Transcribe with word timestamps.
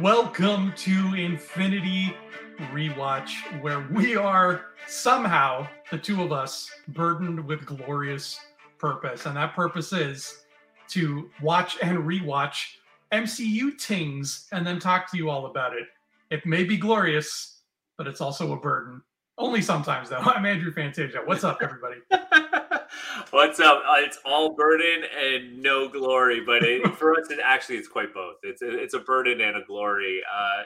Welcome 0.00 0.72
to 0.76 1.14
Infinity 1.14 2.14
Rewatch, 2.70 3.32
where 3.60 3.84
we 3.90 4.14
are 4.14 4.66
somehow, 4.86 5.66
the 5.90 5.98
two 5.98 6.22
of 6.22 6.30
us, 6.30 6.70
burdened 6.86 7.44
with 7.44 7.66
glorious 7.66 8.38
purpose. 8.78 9.26
And 9.26 9.36
that 9.36 9.56
purpose 9.56 9.92
is 9.92 10.44
to 10.90 11.28
watch 11.42 11.78
and 11.82 11.98
rewatch 11.98 12.74
MCU 13.10 13.76
tings 13.76 14.46
and 14.52 14.64
then 14.64 14.78
talk 14.78 15.10
to 15.10 15.16
you 15.16 15.30
all 15.30 15.46
about 15.46 15.72
it. 15.72 15.88
It 16.30 16.46
may 16.46 16.62
be 16.62 16.76
glorious, 16.76 17.62
but 17.96 18.06
it's 18.06 18.20
also 18.20 18.52
a 18.52 18.56
burden. 18.56 19.02
Only 19.36 19.60
sometimes, 19.60 20.10
though. 20.10 20.16
I'm 20.22 20.46
Andrew 20.46 20.70
Fantasia. 20.70 21.22
What's 21.24 21.42
up, 21.42 21.58
everybody? 21.60 21.96
What's 23.30 23.60
up? 23.60 23.82
Uh, 23.86 23.96
it's 23.98 24.18
all 24.24 24.54
burden 24.54 25.02
and 25.22 25.62
no 25.62 25.86
glory, 25.86 26.40
but 26.40 26.62
it, 26.62 26.94
for 26.96 27.12
us, 27.12 27.30
it 27.30 27.38
actually 27.44 27.76
it's 27.76 27.86
quite 27.86 28.14
both. 28.14 28.36
It's 28.42 28.62
it's 28.62 28.94
a 28.94 29.00
burden 29.00 29.42
and 29.42 29.54
a 29.58 29.64
glory, 29.66 30.22
uh, 30.34 30.62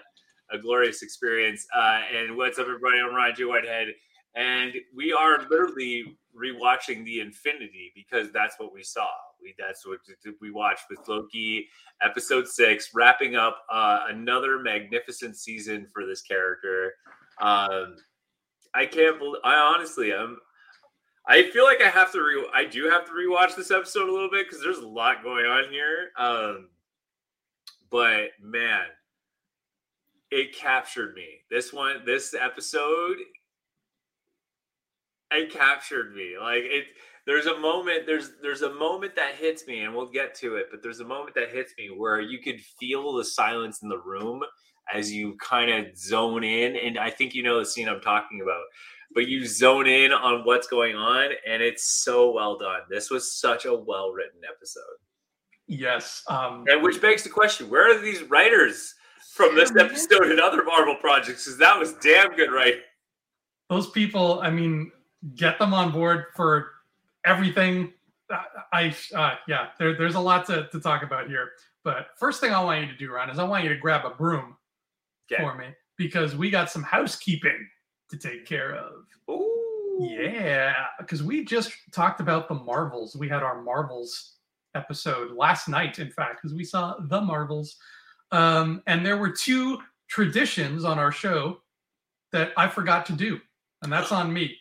a 0.56 0.58
glorious 0.58 1.02
experience. 1.02 1.66
Uh, 1.74 2.02
and 2.14 2.36
what's 2.36 2.60
up, 2.60 2.66
everybody? 2.66 2.98
I'm 3.00 3.12
Ryan 3.12 3.34
J. 3.34 3.44
Whitehead, 3.46 3.88
and 4.36 4.74
we 4.94 5.12
are 5.12 5.40
literally 5.50 6.16
rewatching 6.40 7.04
the 7.04 7.18
Infinity 7.18 7.90
because 7.96 8.30
that's 8.30 8.54
what 8.58 8.72
we 8.72 8.84
saw. 8.84 9.08
We 9.42 9.56
that's 9.58 9.84
what 9.84 9.98
we 10.40 10.52
watched 10.52 10.84
with 10.88 11.00
Loki, 11.08 11.66
episode 12.00 12.46
six, 12.46 12.90
wrapping 12.94 13.34
up 13.34 13.58
uh, 13.72 14.04
another 14.08 14.60
magnificent 14.60 15.36
season 15.36 15.88
for 15.92 16.06
this 16.06 16.22
character. 16.22 16.92
Um, 17.40 17.96
I 18.72 18.86
can't 18.86 19.18
believe. 19.18 19.40
I 19.42 19.56
honestly, 19.56 20.14
I'm. 20.14 20.36
I 21.26 21.44
feel 21.50 21.64
like 21.64 21.80
I 21.80 21.88
have 21.88 22.10
to 22.12 22.22
re. 22.22 22.44
I 22.52 22.64
do 22.64 22.88
have 22.90 23.04
to 23.06 23.12
rewatch 23.12 23.54
this 23.54 23.70
episode 23.70 24.08
a 24.08 24.12
little 24.12 24.30
bit 24.30 24.46
because 24.46 24.62
there's 24.62 24.78
a 24.78 24.86
lot 24.86 25.22
going 25.22 25.46
on 25.46 25.70
here. 25.70 26.10
Um, 26.18 26.68
but 27.90 28.30
man, 28.40 28.86
it 30.30 30.56
captured 30.56 31.14
me. 31.14 31.28
This 31.50 31.72
one, 31.72 32.04
this 32.04 32.34
episode, 32.34 33.18
it 35.30 35.52
captured 35.52 36.14
me. 36.14 36.34
Like 36.40 36.64
it. 36.64 36.86
There's 37.24 37.46
a 37.46 37.56
moment. 37.56 38.04
There's 38.04 38.32
there's 38.42 38.62
a 38.62 38.74
moment 38.74 39.14
that 39.14 39.36
hits 39.36 39.64
me, 39.68 39.84
and 39.84 39.94
we'll 39.94 40.10
get 40.10 40.34
to 40.36 40.56
it. 40.56 40.66
But 40.72 40.82
there's 40.82 41.00
a 41.00 41.04
moment 41.04 41.36
that 41.36 41.50
hits 41.50 41.72
me 41.78 41.88
where 41.96 42.20
you 42.20 42.40
could 42.40 42.60
feel 42.60 43.12
the 43.12 43.24
silence 43.24 43.80
in 43.82 43.88
the 43.88 44.00
room 44.00 44.42
as 44.92 45.12
you 45.12 45.36
kind 45.40 45.70
of 45.70 45.96
zone 45.96 46.42
in. 46.42 46.74
And 46.76 46.98
I 46.98 47.10
think 47.10 47.34
you 47.34 47.44
know 47.44 47.60
the 47.60 47.64
scene 47.64 47.88
I'm 47.88 48.00
talking 48.00 48.40
about 48.40 48.64
but 49.14 49.28
you 49.28 49.46
zone 49.46 49.86
in 49.86 50.12
on 50.12 50.44
what's 50.44 50.66
going 50.66 50.94
on 50.96 51.30
and 51.46 51.62
it's 51.62 52.02
so 52.02 52.32
well 52.32 52.58
done. 52.58 52.80
This 52.90 53.10
was 53.10 53.32
such 53.32 53.64
a 53.64 53.74
well 53.74 54.10
written 54.10 54.40
episode. 54.48 54.82
Yes 55.66 56.22
um 56.28 56.64
and 56.68 56.82
which 56.82 57.00
begs 57.00 57.22
the 57.22 57.30
question 57.30 57.70
where 57.70 57.96
are 57.96 58.00
these 58.00 58.22
writers 58.24 58.94
from 59.32 59.54
this 59.54 59.72
episode 59.78 60.30
and 60.30 60.40
other 60.40 60.64
marvel 60.64 60.96
projects? 61.00 61.44
Because 61.44 61.58
that 61.58 61.78
was 61.78 61.94
damn 61.94 62.34
good 62.34 62.50
right 62.50 62.76
those 63.68 63.88
people 63.90 64.40
i 64.40 64.50
mean 64.50 64.90
get 65.34 65.58
them 65.58 65.72
on 65.72 65.92
board 65.92 66.26
for 66.34 66.72
everything. 67.24 67.92
I 68.72 68.94
uh, 69.14 69.34
yeah 69.46 69.68
there, 69.78 69.94
there's 69.94 70.14
a 70.14 70.20
lot 70.20 70.46
to, 70.46 70.68
to 70.72 70.80
talk 70.80 71.02
about 71.02 71.28
here. 71.28 71.50
But 71.84 72.08
first 72.18 72.40
thing 72.40 72.52
i 72.52 72.62
want 72.62 72.80
you 72.80 72.86
to 72.86 72.96
do 72.96 73.10
ron 73.12 73.28
is 73.28 73.38
i 73.38 73.44
want 73.44 73.64
you 73.64 73.70
to 73.70 73.76
grab 73.76 74.06
a 74.06 74.10
broom 74.10 74.56
okay. 75.30 75.42
for 75.42 75.54
me 75.56 75.66
because 75.96 76.34
we 76.36 76.48
got 76.48 76.70
some 76.70 76.82
housekeeping 76.82 77.68
to 78.12 78.18
take 78.18 78.46
care 78.46 78.74
of. 78.74 79.04
Ooh. 79.28 79.48
Yeah, 80.00 80.74
because 80.98 81.22
we 81.22 81.44
just 81.44 81.72
talked 81.92 82.20
about 82.20 82.48
the 82.48 82.54
Marvels. 82.54 83.16
We 83.16 83.28
had 83.28 83.42
our 83.42 83.62
Marvels 83.62 84.36
episode 84.74 85.32
last 85.32 85.68
night, 85.68 85.98
in 85.98 86.10
fact, 86.10 86.40
because 86.40 86.54
we 86.54 86.64
saw 86.64 86.96
the 86.98 87.20
Marvels. 87.20 87.76
Um, 88.30 88.82
and 88.86 89.04
there 89.04 89.18
were 89.18 89.30
two 89.30 89.78
traditions 90.08 90.84
on 90.84 90.98
our 90.98 91.12
show 91.12 91.60
that 92.32 92.52
I 92.56 92.68
forgot 92.68 93.04
to 93.06 93.12
do. 93.12 93.40
And 93.82 93.92
that's 93.92 94.12
on 94.12 94.32
me 94.32 94.56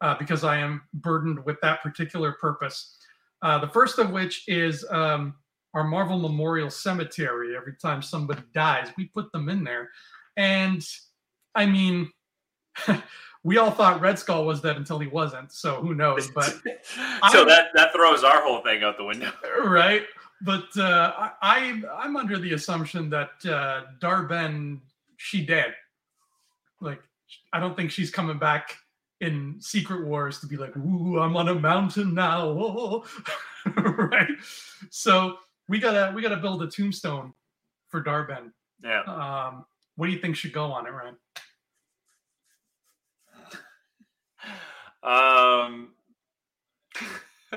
uh, 0.00 0.16
because 0.18 0.44
I 0.44 0.58
am 0.58 0.82
burdened 0.94 1.44
with 1.44 1.60
that 1.62 1.82
particular 1.82 2.32
purpose. 2.32 2.96
Uh, 3.42 3.58
the 3.58 3.68
first 3.68 3.98
of 3.98 4.10
which 4.10 4.44
is 4.48 4.84
um, 4.90 5.34
our 5.74 5.84
Marvel 5.84 6.18
Memorial 6.18 6.70
Cemetery. 6.70 7.56
Every 7.56 7.74
time 7.80 8.02
somebody 8.02 8.42
dies, 8.54 8.88
we 8.96 9.06
put 9.06 9.32
them 9.32 9.48
in 9.48 9.64
there. 9.64 9.90
And 10.36 10.84
I 11.54 11.66
mean, 11.66 12.10
we 13.44 13.58
all 13.58 13.70
thought 13.70 14.00
Red 14.00 14.18
Skull 14.18 14.44
was 14.44 14.60
dead 14.60 14.76
until 14.76 14.98
he 14.98 15.08
wasn't. 15.08 15.52
So 15.52 15.76
who 15.76 15.94
knows? 15.94 16.30
But 16.30 16.46
so 16.84 17.42
I, 17.42 17.44
that 17.46 17.68
that 17.74 17.92
throws 17.92 18.24
our 18.24 18.42
whole 18.42 18.60
thing 18.60 18.82
out 18.82 18.96
the 18.96 19.04
window, 19.04 19.32
right? 19.64 20.02
But 20.42 20.76
uh, 20.76 21.30
I 21.40 21.82
I'm 21.96 22.16
under 22.16 22.38
the 22.38 22.54
assumption 22.54 23.10
that 23.10 23.30
uh, 23.46 23.82
Dar-Benn 24.00 24.80
she 25.16 25.44
dead. 25.44 25.74
Like 26.80 27.00
I 27.52 27.60
don't 27.60 27.76
think 27.76 27.90
she's 27.90 28.10
coming 28.10 28.38
back 28.38 28.76
in 29.20 29.56
Secret 29.60 30.04
Wars 30.04 30.40
to 30.40 30.46
be 30.46 30.56
like, 30.56 30.76
"Ooh, 30.76 31.20
I'm 31.20 31.36
on 31.36 31.48
a 31.48 31.54
mountain 31.54 32.14
now," 32.14 33.04
right? 33.76 34.30
So 34.90 35.36
we 35.68 35.78
gotta 35.78 36.12
we 36.14 36.22
gotta 36.22 36.36
build 36.36 36.62
a 36.62 36.66
tombstone 36.68 37.32
for 37.88 38.00
Dar-Benn. 38.00 38.52
Yeah. 38.82 39.02
Um, 39.02 39.64
what 39.96 40.06
do 40.06 40.12
you 40.12 40.18
think 40.18 40.34
should 40.34 40.52
go 40.52 40.64
on 40.72 40.86
it, 40.86 40.90
Ryan? 40.90 41.16
Um, 45.02 45.90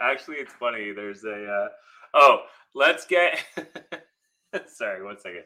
actually, 0.00 0.36
it's 0.36 0.52
funny. 0.54 0.92
There's 0.92 1.24
a 1.24 1.46
uh, 1.46 1.68
oh, 2.14 2.42
let's 2.74 3.06
get. 3.06 3.38
Sorry, 4.66 5.02
one 5.04 5.18
second. 5.18 5.44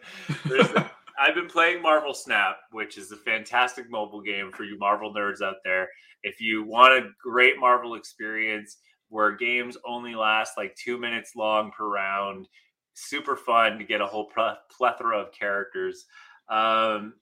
A, 0.51 0.91
I've 1.21 1.35
been 1.35 1.49
playing 1.49 1.83
Marvel 1.83 2.15
Snap, 2.15 2.57
which 2.73 2.97
is 2.97 3.13
a 3.13 3.17
fantastic 3.17 3.91
mobile 3.91 4.23
game 4.23 4.51
for 4.53 4.65
you 4.65 4.79
Marvel 4.79 5.13
nerds 5.13 5.43
out 5.43 5.57
there. 5.65 5.89
If 6.23 6.41
you 6.41 6.65
want 6.65 6.93
a 6.95 7.11
great 7.23 7.59
Marvel 7.59 7.95
experience 7.95 8.79
where 9.09 9.37
games 9.37 9.77
only 9.87 10.15
last 10.15 10.57
like 10.57 10.75
two 10.77 10.99
minutes 10.99 11.33
long 11.37 11.73
per 11.73 11.89
round, 11.89 12.49
super 12.95 13.37
fun 13.37 13.79
to 13.79 13.85
get 13.85 14.01
a 14.01 14.07
whole 14.07 14.31
plethora 14.71 15.19
of 15.19 15.33
characters. 15.33 16.07
Um, 16.49 17.15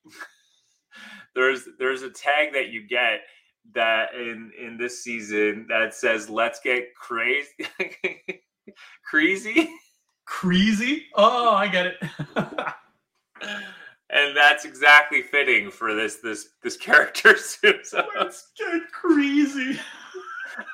there's 1.35 1.69
there's 1.79 2.03
a 2.03 2.11
tag 2.11 2.53
that 2.53 2.69
you 2.69 2.87
get 2.87 3.21
that 3.75 4.15
in 4.15 4.51
in 4.59 4.77
this 4.79 5.03
season 5.03 5.67
that 5.69 5.95
says 5.95 6.31
let's 6.31 6.61
get 6.61 6.95
crazy 6.95 7.67
crazy? 9.05 9.71
Crazy? 10.25 11.07
Oh 11.15 11.55
i 11.55 11.69
get 11.69 11.87
it. 11.87 11.97
And 14.11 14.35
that's 14.35 14.65
exactly 14.65 15.21
fitting 15.21 15.71
for 15.71 15.95
this 15.95 16.17
this 16.17 16.49
this 16.63 16.77
character 16.77 17.37
suit 17.37 17.87
so 17.87 18.03
let's 18.19 18.53
get 18.57 18.91
crazy. 18.91 19.79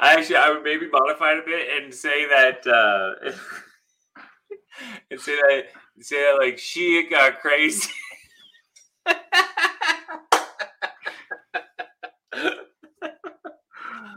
I 0.00 0.14
actually 0.14 0.36
i 0.36 0.50
would 0.50 0.62
maybe 0.62 0.88
modify 0.88 1.32
it 1.32 1.40
a 1.40 1.42
bit 1.42 1.82
and 1.82 1.92
say 1.92 2.26
that 2.28 2.66
uh 2.66 3.32
and 5.10 5.20
say 5.20 5.34
that 5.36 5.64
say 6.00 6.22
that 6.22 6.38
like 6.38 6.58
she 6.58 7.08
got 7.10 7.40
crazy 7.40 7.90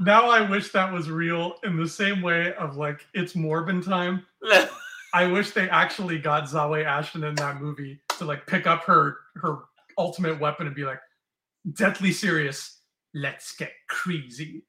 now 0.01 0.29
I 0.29 0.47
wish 0.49 0.71
that 0.71 0.91
was 0.91 1.09
real 1.09 1.55
in 1.63 1.77
the 1.77 1.87
same 1.87 2.21
way 2.21 2.53
of 2.55 2.77
like 2.77 3.05
it's 3.13 3.33
Morbin 3.33 3.83
time. 3.83 4.25
I 5.13 5.25
wish 5.27 5.51
they 5.51 5.69
actually 5.69 6.19
got 6.19 6.43
Zawe 6.43 6.83
Ashton 6.85 7.23
in 7.23 7.35
that 7.35 7.61
movie 7.61 7.99
to 8.17 8.25
like 8.25 8.45
pick 8.45 8.67
up 8.67 8.83
her 8.83 9.17
her 9.35 9.59
ultimate 9.97 10.39
weapon 10.39 10.67
and 10.67 10.75
be 10.75 10.83
like, 10.83 10.99
deathly 11.73 12.11
serious. 12.11 12.81
Let's 13.13 13.55
get 13.55 13.71
crazy. 13.87 14.63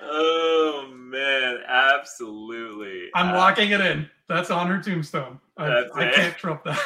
oh 0.00 0.90
man, 0.94 1.58
absolutely. 1.66 3.10
I'm 3.14 3.34
uh, 3.34 3.38
locking 3.38 3.72
it 3.72 3.80
in. 3.80 4.08
That's 4.28 4.50
on 4.50 4.68
her 4.68 4.80
tombstone. 4.80 5.40
I, 5.58 5.84
I 5.94 6.10
can't 6.12 6.36
trump 6.36 6.64
that. 6.64 6.80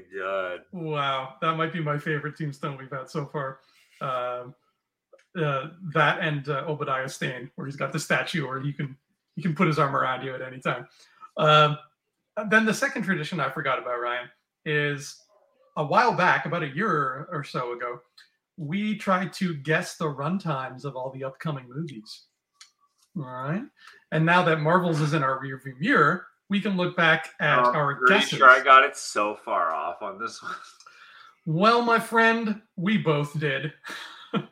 My 0.00 0.18
god! 0.18 0.60
Wow, 0.72 1.34
that 1.40 1.56
might 1.56 1.72
be 1.72 1.80
my 1.80 1.98
favorite 1.98 2.36
tombstone 2.36 2.76
we've 2.78 2.90
had 2.90 3.10
so 3.10 3.26
far. 3.26 3.60
Uh, 4.00 4.44
uh, 5.38 5.68
that 5.94 6.18
and 6.20 6.48
uh, 6.48 6.64
Obadiah 6.66 7.08
Stane, 7.08 7.50
where 7.54 7.66
he's 7.66 7.76
got 7.76 7.92
the 7.92 7.98
statue, 7.98 8.44
or 8.44 8.60
he 8.60 8.72
can 8.72 8.96
he 9.36 9.42
can 9.42 9.54
put 9.54 9.66
his 9.66 9.78
arm 9.78 9.94
around 9.94 10.24
you 10.24 10.34
at 10.34 10.42
any 10.42 10.60
time. 10.60 10.86
Um, 11.36 11.78
then 12.48 12.64
the 12.64 12.74
second 12.74 13.02
tradition 13.02 13.40
I 13.40 13.50
forgot 13.50 13.78
about 13.78 14.00
Ryan 14.00 14.28
is 14.64 15.16
a 15.76 15.84
while 15.84 16.12
back, 16.12 16.46
about 16.46 16.62
a 16.62 16.68
year 16.68 17.28
or 17.30 17.44
so 17.44 17.72
ago, 17.72 18.00
we 18.56 18.96
tried 18.96 19.32
to 19.34 19.54
guess 19.54 19.96
the 19.96 20.06
runtimes 20.06 20.84
of 20.84 20.96
all 20.96 21.10
the 21.10 21.24
upcoming 21.24 21.68
movies. 21.68 22.24
All 23.16 23.24
right, 23.24 23.62
and 24.12 24.24
now 24.24 24.42
that 24.44 24.60
Marvel's 24.60 25.00
is 25.00 25.14
in 25.14 25.22
our 25.22 25.42
rearview 25.42 25.78
mirror, 25.78 26.26
we 26.50 26.60
can 26.60 26.76
look 26.76 26.96
back 26.96 27.30
at 27.40 27.60
oh, 27.60 27.72
our 27.72 28.04
guesses. 28.06 28.38
Sure, 28.38 28.50
I 28.50 28.62
got 28.62 28.84
it 28.84 28.96
so 28.96 29.36
far 29.36 29.72
off 29.72 30.02
on 30.02 30.18
this 30.18 30.42
one. 30.42 30.52
Well, 31.46 31.80
my 31.80 31.98
friend, 31.98 32.60
we 32.76 32.98
both 32.98 33.38
did. 33.38 33.72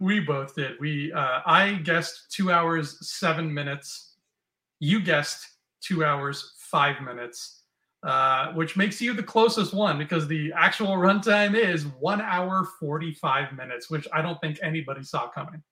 we 0.00 0.20
both 0.20 0.54
did. 0.56 0.72
We 0.80 1.12
uh, 1.12 1.40
I 1.46 1.74
guessed 1.84 2.32
two 2.32 2.50
hours 2.50 2.98
seven 3.08 3.52
minutes. 3.52 4.16
You 4.80 5.00
guessed 5.00 5.46
two 5.80 6.04
hours 6.04 6.54
five 6.58 7.00
minutes, 7.02 7.62
uh, 8.02 8.52
which 8.54 8.76
makes 8.76 9.00
you 9.00 9.12
the 9.12 9.22
closest 9.22 9.74
one 9.74 9.98
because 9.98 10.26
the 10.26 10.52
actual 10.56 10.96
runtime 10.96 11.54
is 11.54 11.86
one 12.00 12.22
hour 12.22 12.66
forty 12.80 13.12
five 13.12 13.52
minutes, 13.52 13.90
which 13.90 14.08
I 14.12 14.22
don't 14.22 14.40
think 14.40 14.58
anybody 14.62 15.04
saw 15.04 15.28
coming. 15.28 15.62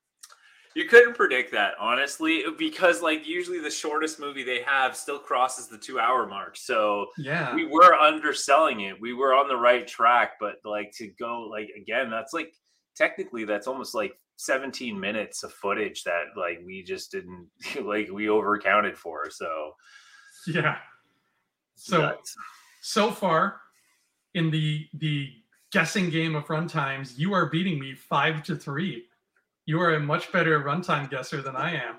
You 0.76 0.84
couldn't 0.84 1.16
predict 1.16 1.50
that, 1.52 1.72
honestly, 1.80 2.44
because 2.56 3.02
like 3.02 3.26
usually 3.26 3.58
the 3.58 3.70
shortest 3.70 4.20
movie 4.20 4.44
they 4.44 4.62
have 4.62 4.96
still 4.96 5.18
crosses 5.18 5.66
the 5.66 5.78
two 5.78 5.98
hour 5.98 6.26
mark. 6.26 6.56
So 6.56 7.06
Yeah, 7.18 7.54
we 7.54 7.66
were 7.66 7.94
underselling 7.94 8.82
it. 8.82 9.00
We 9.00 9.12
were 9.12 9.34
on 9.34 9.48
the 9.48 9.56
right 9.56 9.86
track, 9.86 10.34
but 10.38 10.56
like 10.64 10.92
to 10.98 11.08
go 11.18 11.48
like 11.50 11.70
again, 11.76 12.08
that's 12.08 12.32
like 12.32 12.54
technically 12.96 13.44
that's 13.44 13.66
almost 13.66 13.94
like 13.94 14.12
17 14.36 14.98
minutes 14.98 15.42
of 15.42 15.52
footage 15.52 16.04
that 16.04 16.24
like 16.36 16.60
we 16.64 16.82
just 16.82 17.10
didn't 17.10 17.48
like 17.82 18.08
we 18.10 18.26
overcounted 18.26 18.96
for. 18.96 19.28
So 19.30 19.72
yeah. 20.46 20.76
So 21.74 22.00
nuts. 22.02 22.36
so 22.80 23.10
far 23.10 23.60
in 24.34 24.50
the 24.50 24.86
the 24.94 25.30
guessing 25.72 26.10
game 26.10 26.36
of 26.36 26.46
runtimes, 26.46 27.18
you 27.18 27.32
are 27.32 27.46
beating 27.46 27.78
me 27.78 27.94
five 27.94 28.42
to 28.44 28.56
three. 28.56 29.06
You 29.70 29.80
are 29.82 29.94
a 29.94 30.00
much 30.00 30.32
better 30.32 30.58
runtime 30.58 31.08
guesser 31.08 31.42
than 31.42 31.54
I 31.54 31.76
am. 31.76 31.94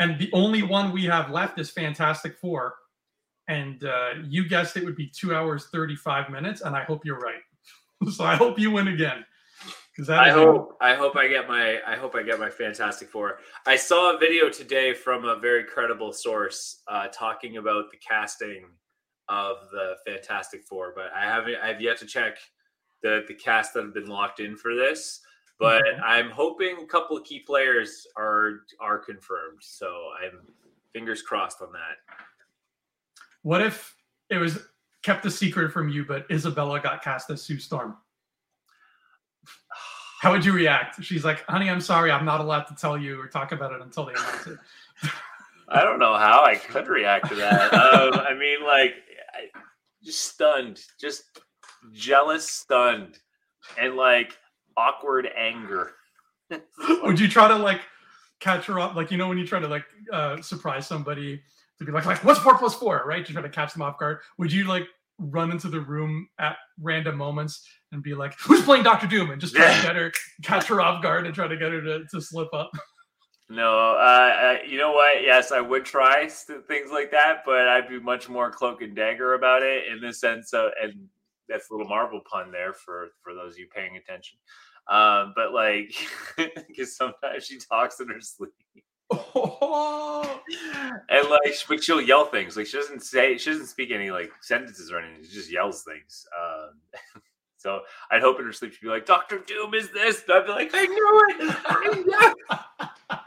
And 0.00 0.18
the 0.18 0.30
only 0.32 0.62
one 0.62 0.90
we 0.90 1.04
have 1.04 1.28
left 1.30 1.60
is 1.60 1.70
Fantastic 1.70 2.38
Four. 2.38 2.76
And 3.46 3.84
uh, 3.84 4.12
you 4.26 4.48
guessed 4.48 4.78
it 4.78 4.86
would 4.86 4.96
be 4.96 5.08
two 5.08 5.34
hours, 5.34 5.66
35 5.66 6.30
minutes. 6.30 6.62
And 6.62 6.74
I 6.74 6.82
hope 6.84 7.04
you're 7.04 7.18
right. 7.18 7.42
so 8.10 8.24
I 8.24 8.36
hope 8.36 8.58
you 8.58 8.70
win 8.70 8.88
again. 8.88 9.22
Because 9.94 10.08
I 10.08 10.30
hope 10.30 10.78
I 10.80 10.94
hope 10.94 11.14
I 11.14 11.28
get 11.28 11.46
my 11.46 11.78
I 11.86 11.94
hope 11.94 12.14
I 12.14 12.22
get 12.22 12.40
my 12.40 12.48
Fantastic 12.48 13.10
Four. 13.10 13.38
I 13.66 13.76
saw 13.76 14.16
a 14.16 14.18
video 14.18 14.48
today 14.48 14.94
from 14.94 15.26
a 15.26 15.38
very 15.38 15.64
credible 15.64 16.14
source 16.14 16.80
uh, 16.88 17.08
talking 17.08 17.58
about 17.58 17.90
the 17.90 17.98
casting 17.98 18.64
of 19.28 19.56
the 19.72 19.96
Fantastic 20.06 20.64
Four, 20.64 20.94
but 20.96 21.12
I 21.14 21.24
haven't 21.24 21.56
I've 21.62 21.82
yet 21.82 21.98
to 21.98 22.06
check 22.06 22.38
the 23.02 23.24
the 23.28 23.34
cast 23.34 23.74
that 23.74 23.84
have 23.84 23.92
been 23.92 24.08
locked 24.08 24.40
in 24.40 24.56
for 24.56 24.74
this. 24.74 25.20
But 25.58 25.86
Okay. 25.86 25.98
I'm 26.04 26.30
hoping 26.30 26.78
a 26.82 26.86
couple 26.86 27.16
of 27.16 27.24
key 27.24 27.40
players 27.40 28.06
are 28.16 28.62
are 28.80 28.98
confirmed. 28.98 29.60
So 29.60 30.10
I'm 30.22 30.40
fingers 30.92 31.22
crossed 31.22 31.60
on 31.62 31.72
that. 31.72 32.14
What 33.42 33.60
if 33.60 33.94
it 34.30 34.38
was 34.38 34.58
kept 35.02 35.26
a 35.26 35.30
secret 35.30 35.72
from 35.72 35.88
you, 35.88 36.04
but 36.04 36.26
Isabella 36.30 36.80
got 36.80 37.02
cast 37.02 37.30
as 37.30 37.42
Sue 37.42 37.58
Storm? 37.58 37.96
How 40.20 40.32
would 40.32 40.44
you 40.44 40.52
react? 40.52 41.04
She's 41.04 41.24
like, 41.24 41.44
honey, 41.46 41.68
I'm 41.68 41.82
sorry, 41.82 42.10
I'm 42.10 42.24
not 42.24 42.40
allowed 42.40 42.62
to 42.64 42.74
tell 42.74 42.96
you 42.96 43.20
or 43.20 43.26
talk 43.26 43.52
about 43.52 43.72
it 43.72 43.82
until 43.82 44.06
they 44.06 44.12
announce 44.12 44.46
it. 44.46 44.58
I 45.68 45.82
don't 45.82 45.98
know 45.98 46.14
how 46.16 46.42
I 46.44 46.54
could 46.54 46.88
react 46.88 47.28
to 47.28 47.34
that. 47.34 47.74
um, 47.74 48.14
I 48.14 48.32
mean, 48.32 48.64
like, 48.64 48.94
I, 49.34 49.58
just 50.02 50.24
stunned, 50.24 50.80
just 50.98 51.40
jealous, 51.92 52.48
stunned, 52.48 53.18
and 53.78 53.96
like 53.96 54.38
awkward 54.76 55.28
anger. 55.36 55.92
would 57.02 57.18
you 57.18 57.28
try 57.28 57.48
to 57.48 57.56
like 57.56 57.80
catch 58.40 58.66
her 58.66 58.78
up? 58.78 58.94
Like, 58.94 59.10
you 59.10 59.16
know, 59.16 59.28
when 59.28 59.38
you 59.38 59.46
try 59.46 59.60
to 59.60 59.68
like 59.68 59.84
uh, 60.12 60.40
surprise 60.42 60.86
somebody 60.86 61.42
to 61.78 61.84
be 61.84 61.92
like, 61.92 62.06
like, 62.06 62.22
what's 62.24 62.40
four 62.40 62.56
plus 62.56 62.74
four, 62.74 63.02
right? 63.06 63.24
To 63.24 63.32
try 63.32 63.42
to 63.42 63.48
catch 63.48 63.72
them 63.72 63.82
off 63.82 63.98
guard. 63.98 64.18
Would 64.38 64.52
you 64.52 64.64
like 64.64 64.86
run 65.18 65.50
into 65.50 65.68
the 65.68 65.80
room 65.80 66.28
at 66.38 66.56
random 66.80 67.16
moments 67.16 67.66
and 67.92 68.02
be 68.02 68.14
like, 68.14 68.34
who's 68.38 68.62
playing 68.62 68.82
Doctor 68.82 69.06
Doom? 69.06 69.30
And 69.30 69.40
just 69.40 69.54
try 69.54 69.74
to 69.74 69.82
get 69.86 69.96
her, 69.96 70.12
catch 70.42 70.66
her 70.66 70.80
off 70.80 71.02
guard 71.02 71.26
and 71.26 71.34
try 71.34 71.48
to 71.48 71.56
get 71.56 71.72
her 71.72 71.80
to, 71.80 72.04
to 72.10 72.20
slip 72.20 72.52
up. 72.52 72.70
No, 73.50 73.78
uh, 73.78 74.56
uh, 74.56 74.56
you 74.66 74.78
know 74.78 74.92
what? 74.92 75.22
Yes, 75.22 75.52
I 75.52 75.60
would 75.60 75.84
try 75.84 76.26
st- 76.28 76.66
things 76.66 76.90
like 76.90 77.10
that, 77.10 77.42
but 77.44 77.68
I'd 77.68 77.88
be 77.88 78.00
much 78.00 78.28
more 78.28 78.50
cloak 78.50 78.80
and 78.80 78.96
dagger 78.96 79.34
about 79.34 79.62
it 79.62 79.86
in 79.86 80.00
the 80.00 80.14
sense 80.14 80.54
of, 80.54 80.70
and 80.82 81.08
that's 81.48 81.70
a 81.70 81.72
little 81.74 81.88
Marvel 81.88 82.20
pun 82.30 82.50
there 82.50 82.72
for 82.72 83.08
for 83.22 83.34
those 83.34 83.54
of 83.54 83.58
you 83.58 83.66
paying 83.74 83.96
attention. 83.96 84.38
Um, 84.88 85.32
but 85.34 85.52
like, 85.52 85.94
because 86.68 86.96
sometimes 86.96 87.44
she 87.44 87.58
talks 87.58 88.00
in 88.00 88.08
her 88.08 88.20
sleep. 88.20 88.52
Oh, 89.10 90.40
and 91.08 91.28
like 91.30 91.56
but 91.68 91.84
she'll 91.84 92.00
yell 92.00 92.24
things 92.24 92.56
like 92.56 92.66
she 92.66 92.78
doesn't 92.78 93.02
say 93.02 93.36
she 93.36 93.50
doesn't 93.50 93.66
speak 93.66 93.90
any 93.90 94.10
like 94.10 94.32
sentences 94.40 94.90
or 94.90 94.98
anything 94.98 95.22
she 95.22 95.30
just 95.30 95.52
yells 95.52 95.82
things 95.82 96.26
um 96.34 97.22
so 97.58 97.80
i'd 98.10 98.22
hope 98.22 98.38
in 98.40 98.46
her 98.46 98.52
sleep 98.52 98.72
she'd 98.72 98.80
be 98.80 98.88
like 98.88 99.04
dr 99.04 99.38
doom 99.46 99.74
is 99.74 99.90
this 99.90 100.22
and 100.26 100.38
i'd 100.38 100.46
be 100.46 100.52
like 100.52 100.70
i 100.72 100.86
knew 100.86 101.22
it 101.28 101.56
I 101.66 101.94
knew 101.94 102.18
it." 102.18 103.18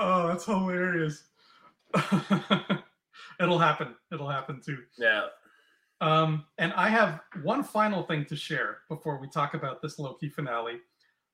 oh, 0.00 0.28
that's 0.28 0.46
hilarious. 0.46 1.24
It'll 3.40 3.58
happen. 3.58 3.94
It'll 4.12 4.28
happen 4.28 4.60
too. 4.64 4.78
yeah 4.98 5.26
Um, 6.00 6.44
and 6.58 6.72
I 6.74 6.88
have 6.88 7.20
one 7.42 7.62
final 7.62 8.02
thing 8.02 8.24
to 8.26 8.36
share 8.36 8.78
before 8.88 9.20
we 9.20 9.28
talk 9.28 9.54
about 9.54 9.82
this 9.82 9.98
Loki 9.98 10.28
finale. 10.28 10.80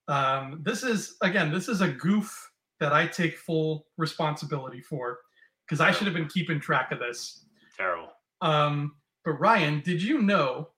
Um, 0.09 0.61
this 0.63 0.83
is 0.83 1.17
again, 1.23 1.53
this 1.53 1.69
is 1.69 1.81
a 1.81 1.89
goof 1.89 2.51
that 2.79 2.93
I 2.93 3.07
take 3.07 3.39
full 3.39 3.87
responsibility 3.97 4.81
for 4.81 5.19
because 5.67 5.81
I 5.81 5.91
should 5.91 6.07
have 6.07 6.15
been 6.15 6.29
keeping 6.29 6.61
track 6.61 6.93
of 6.93 6.99
this. 6.99 7.47
terrible 7.77 8.13
Um, 8.41 8.97
but 9.25 9.33
Ryan, 9.33 9.81
did 9.85 10.01
you 10.01 10.23
know 10.23 10.69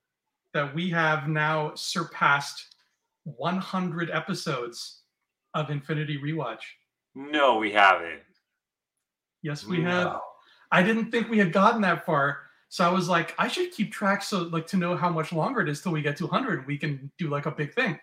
that 0.55 0.75
we 0.75 0.89
have 0.91 1.29
now 1.29 1.73
surpassed 1.75 2.75
100 3.25 4.11
episodes 4.11 5.03
of 5.55 5.71
Infinity 5.71 6.19
Rewatch? 6.19 6.63
no 7.15 7.57
we 7.57 7.73
haven't 7.73 8.23
Yes, 9.43 9.65
we 9.65 9.81
have. 9.83 10.21
I 10.71 10.83
didn't 10.83 11.11
think 11.11 11.29
we 11.29 11.39
had 11.39 11.53
gotten 11.53 11.81
that 11.83 12.05
far. 12.05 12.41
So 12.69 12.85
I 12.85 12.93
was 12.93 13.09
like, 13.09 13.35
I 13.39 13.49
should 13.49 13.73
keep 13.73 13.93
track 13.93 14.23
so 14.23 14.43
like 14.43 14.67
to 14.69 14.77
know 14.77 14.97
how 14.97 15.09
much 15.09 15.33
longer 15.33 15.61
it 15.61 15.69
is 15.69 15.81
till 15.81 15.93
we 15.93 16.03
get 16.03 16.17
to 16.19 16.27
100. 16.27 16.67
We 16.67 16.77
can 16.77 17.11
do 17.19 17.29
like 17.29 17.47
a 17.47 17.51
big 17.51 17.73
thing. 17.75 17.99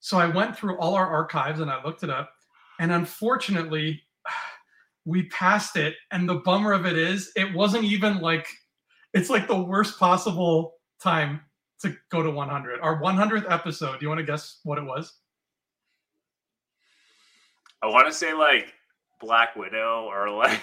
So 0.00 0.18
I 0.18 0.26
went 0.26 0.56
through 0.56 0.78
all 0.78 0.94
our 0.94 1.06
archives 1.06 1.60
and 1.60 1.70
I 1.70 1.82
looked 1.84 2.02
it 2.02 2.10
up. 2.10 2.32
And 2.80 2.92
unfortunately, 2.92 4.02
we 5.04 5.24
passed 5.28 5.76
it. 5.76 5.94
And 6.10 6.28
the 6.28 6.36
bummer 6.36 6.72
of 6.72 6.86
it 6.86 6.98
is, 6.98 7.30
it 7.36 7.54
wasn't 7.54 7.84
even 7.84 8.18
like, 8.18 8.46
it's 9.14 9.30
like 9.30 9.46
the 9.46 9.62
worst 9.62 9.98
possible 9.98 10.74
time 11.00 11.40
to 11.82 11.96
go 12.10 12.22
to 12.22 12.30
100. 12.30 12.80
Our 12.80 13.00
100th 13.00 13.50
episode. 13.50 14.00
Do 14.00 14.04
you 14.04 14.08
want 14.08 14.18
to 14.18 14.26
guess 14.26 14.60
what 14.64 14.78
it 14.78 14.84
was? 14.84 15.12
i 17.82 17.86
want 17.86 18.06
to 18.06 18.12
say 18.12 18.32
like 18.32 18.74
black 19.20 19.54
widow 19.56 20.08
or 20.10 20.30
like 20.30 20.60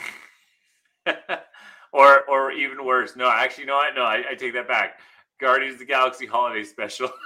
or 1.94 2.24
or 2.30 2.52
even 2.52 2.86
worse 2.86 3.16
no 3.16 3.30
actually 3.30 3.64
you 3.64 3.68
know 3.68 3.76
what 3.76 3.96
no 3.96 4.04
I, 4.04 4.24
I 4.32 4.36
take 4.36 4.54
that 4.54 4.68
back 4.68 5.00
guardians 5.40 5.74
of 5.74 5.80
the 5.80 5.86
galaxy 5.86 6.26
holiday 6.26 6.64
special 6.64 7.10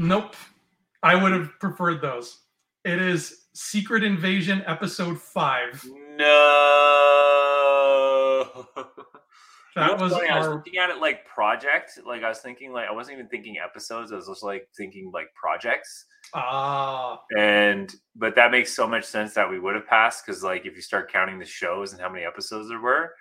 Nope. 0.00 0.34
I 1.02 1.14
would 1.14 1.32
have 1.32 1.58
preferred 1.60 2.00
those. 2.00 2.38
It 2.86 3.02
is 3.02 3.44
Secret 3.52 4.02
Invasion 4.02 4.64
episode 4.66 5.20
five. 5.20 5.84
No. 6.16 7.39
That 9.76 10.00
was 10.00 10.12
funny? 10.12 10.28
I 10.28 10.38
was 10.38 10.48
looking 10.48 10.78
at 10.78 10.90
it 10.90 10.98
like 10.98 11.24
project. 11.26 11.98
Like 12.04 12.22
I 12.22 12.28
was 12.28 12.38
thinking, 12.38 12.72
like 12.72 12.88
I 12.88 12.92
wasn't 12.92 13.14
even 13.14 13.28
thinking 13.28 13.56
episodes. 13.58 14.12
I 14.12 14.16
was 14.16 14.26
just 14.26 14.42
like 14.42 14.68
thinking 14.76 15.10
like 15.12 15.32
projects. 15.34 16.06
ah 16.34 17.20
And 17.36 17.94
but 18.16 18.34
that 18.34 18.50
makes 18.50 18.74
so 18.74 18.86
much 18.86 19.04
sense 19.04 19.34
that 19.34 19.48
we 19.48 19.58
would 19.58 19.74
have 19.74 19.86
passed 19.86 20.26
because 20.26 20.42
like 20.42 20.66
if 20.66 20.74
you 20.74 20.82
start 20.82 21.12
counting 21.12 21.38
the 21.38 21.44
shows 21.44 21.92
and 21.92 22.00
how 22.00 22.08
many 22.08 22.24
episodes 22.24 22.68
there 22.68 22.80
were, 22.80 23.14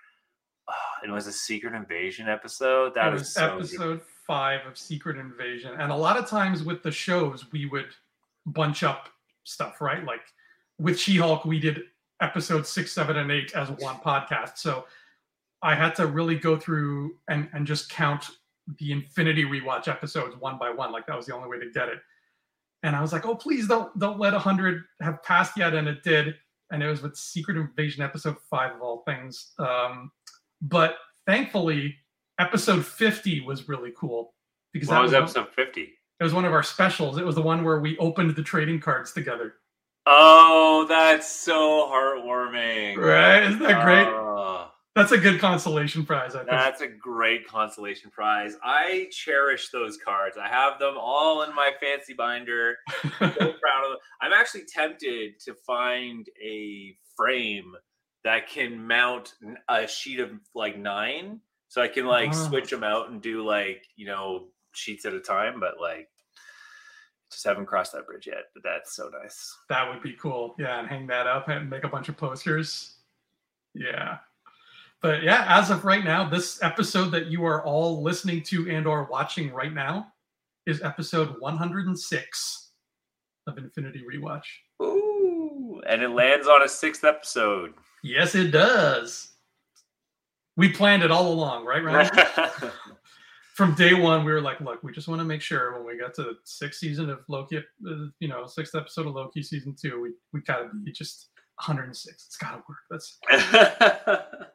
ah, 0.67 0.73
it 1.05 1.11
was 1.11 1.27
a 1.27 1.31
Secret 1.31 1.73
Invasion 1.75 2.27
episode. 2.27 2.95
That 2.95 3.11
was 3.13 3.33
so 3.33 3.57
good. 3.57 3.65
episode 3.65 4.01
five 4.25 4.65
of 4.67 4.77
Secret 4.77 5.17
Invasion. 5.17 5.73
And 5.79 5.91
a 5.91 5.95
lot 5.95 6.17
of 6.17 6.27
times 6.27 6.63
with 6.63 6.83
the 6.83 6.91
shows, 6.91 7.51
we 7.51 7.65
would 7.65 7.89
bunch 8.45 8.83
up 8.83 9.09
stuff, 9.43 9.81
right? 9.81 10.03
Like 10.03 10.21
with 10.77 10.99
She-Hulk, 10.99 11.45
we 11.45 11.59
did 11.59 11.83
episode 12.21 12.65
six, 12.67 12.91
seven, 12.91 13.17
and 13.17 13.31
eight 13.31 13.53
as 13.53 13.69
one 13.69 13.95
podcast. 13.97 14.57
So 14.57 14.85
I 15.61 15.75
had 15.75 15.95
to 15.95 16.07
really 16.07 16.35
go 16.35 16.57
through 16.57 17.15
and, 17.29 17.49
and 17.53 17.67
just 17.67 17.89
count 17.89 18.25
the 18.77 18.91
Infinity 18.91 19.45
rewatch 19.45 19.87
episodes 19.87 20.35
one 20.39 20.57
by 20.57 20.69
one. 20.69 20.91
Like 20.91 21.05
that 21.07 21.17
was 21.17 21.25
the 21.25 21.35
only 21.35 21.49
way 21.49 21.59
to 21.59 21.69
get 21.71 21.89
it. 21.89 21.99
And 22.83 22.95
I 22.95 23.01
was 23.01 23.11
like, 23.11 23.25
oh, 23.25 23.35
please 23.35 23.67
don't 23.67 23.97
don't 23.99 24.19
let 24.19 24.31
100 24.33 24.83
have 25.01 25.21
passed 25.23 25.57
yet. 25.57 25.73
And 25.73 25.87
it 25.87 26.03
did. 26.03 26.35
And 26.71 26.81
it 26.83 26.87
was 26.87 27.01
with 27.01 27.17
Secret 27.17 27.57
Invasion 27.57 28.03
episode 28.03 28.37
five 28.49 28.73
of 28.75 28.81
all 28.81 29.03
things. 29.05 29.51
Um, 29.57 30.11
but 30.61 30.95
thankfully, 31.25 31.95
episode 32.39 32.85
50 32.85 33.41
was 33.41 33.67
really 33.67 33.91
cool 33.97 34.33
because 34.71 34.87
What 34.87 34.95
that 34.95 35.01
was 35.01 35.11
was, 35.11 35.21
episode 35.35 35.49
fifty? 35.55 35.89
it 36.19 36.23
was 36.23 36.33
one 36.33 36.45
of 36.45 36.53
our 36.53 36.63
specials. 36.63 37.17
It 37.17 37.25
was 37.25 37.35
the 37.35 37.41
one 37.41 37.63
where 37.65 37.79
we 37.79 37.97
opened 37.97 38.35
the 38.35 38.43
trading 38.43 38.79
cards 38.79 39.11
together. 39.11 39.55
Oh, 40.05 40.85
that's 40.87 41.29
so 41.29 41.89
heartwarming. 41.91 42.97
Right? 42.97 43.43
Isn't 43.43 43.59
that 43.59 43.83
great? 43.83 44.07
Oh, 44.07 44.28
That's 44.96 45.12
a 45.12 45.17
good 45.17 45.39
consolation 45.39 46.05
prize. 46.05 46.36
I 46.36 46.39
think. 46.39 46.50
That's 46.50 46.81
a 46.81 46.88
great 46.88 47.48
consolation 47.48 48.10
prize. 48.12 48.58
I 48.63 49.08
cherish 49.12 49.69
those 49.69 49.98
cards. 49.98 50.36
I 50.38 50.48
have 50.50 50.79
them 50.79 50.96
all 50.98 51.43
in 51.43 51.53
my 51.55 51.72
fancy 51.79 52.13
binder. 52.13 52.75
so 53.03 53.10
proud 53.19 53.29
of 53.29 53.36
them. 53.91 53.98
I'm 54.22 54.34
actually 54.34 54.63
tempted 54.67 55.39
to 55.46 55.53
find 55.65 56.25
a 56.43 56.96
frame 57.15 57.74
that 58.24 58.50
can 58.50 58.86
mount 58.88 59.36
a 59.69 59.88
sheet 59.88 60.19
of 60.19 60.31
like 60.55 60.77
nine, 60.77 61.39
so 61.69 61.81
I 61.81 61.88
can 61.88 62.05
like 62.05 62.31
Oh. 62.34 62.48
switch 62.50 62.69
them 62.72 62.84
out 62.84 63.10
and 63.10 63.22
do 63.22 63.46
like 63.46 63.86
you 63.96 64.08
know 64.08 64.48
sheets 64.74 65.05
at 65.05 65.13
a 65.13 65.19
time. 65.22 65.60
But 65.60 65.75
like, 65.79 66.10
just 67.31 67.46
haven't 67.46 67.67
crossed 67.67 67.93
that 67.93 68.08
bridge 68.08 68.27
yet. 68.27 68.46
But 68.55 68.63
that's 68.63 68.96
so 68.96 69.10
nice. 69.22 69.55
That 69.69 69.88
would 69.88 70.01
be 70.01 70.13
cool. 70.13 70.55
Yeah, 70.58 70.79
and 70.79 70.88
hang 70.89 71.08
that 71.08 71.27
up 71.27 71.48
and 71.48 71.69
make 71.69 71.84
a 71.84 71.89
bunch 71.89 72.10
of 72.10 72.17
posters. 72.17 72.98
Yeah. 73.75 74.17
But 75.01 75.23
yeah, 75.23 75.45
as 75.47 75.69
of 75.69 75.85
right 75.85 76.03
now, 76.03 76.27
this 76.27 76.61
episode 76.61 77.11
that 77.11 77.27
you 77.27 77.45
are 77.45 77.63
all 77.63 78.01
listening 78.01 78.43
to 78.43 78.69
and 78.69 78.85
or 78.85 79.05
watching 79.05 79.51
right 79.51 79.73
now 79.73 80.11
is 80.65 80.81
episode 80.81 81.39
106 81.39 82.71
of 83.47 83.57
Infinity 83.57 84.03
Rewatch. 84.03 84.43
Ooh, 84.81 85.81
and 85.87 86.01
it 86.01 86.09
lands 86.09 86.47
on 86.47 86.63
a 86.63 86.69
sixth 86.69 87.05
episode. 87.05 87.73
Yes, 88.03 88.35
it 88.35 88.51
does. 88.51 89.31
We 90.57 90.69
planned 90.69 91.03
it 91.03 91.11
all 91.11 91.31
along, 91.31 91.65
right, 91.65 91.83
Ryan? 91.83 92.09
From 93.55 93.75
day 93.75 93.93
one, 93.93 94.25
we 94.25 94.31
were 94.33 94.41
like, 94.41 94.59
look, 94.59 94.83
we 94.83 94.91
just 94.91 95.07
want 95.07 95.19
to 95.19 95.25
make 95.25 95.41
sure 95.41 95.73
when 95.73 95.85
we 95.85 95.97
got 95.97 96.13
to 96.15 96.23
the 96.23 96.37
sixth 96.43 96.79
season 96.79 97.09
of 97.09 97.19
Loki, 97.29 97.57
uh, 97.57 97.61
you 98.19 98.27
know, 98.27 98.45
sixth 98.47 98.75
episode 98.75 99.07
of 99.07 99.15
Loki 99.15 99.43
season 99.43 99.75
two, 99.79 100.01
we, 100.01 100.11
we 100.33 100.41
gotta 100.41 100.69
be 100.83 100.91
just 100.91 101.29
106. 101.65 102.13
It's 102.13 102.37
gotta 102.37 102.63
work. 102.67 102.79
That's 102.89 103.17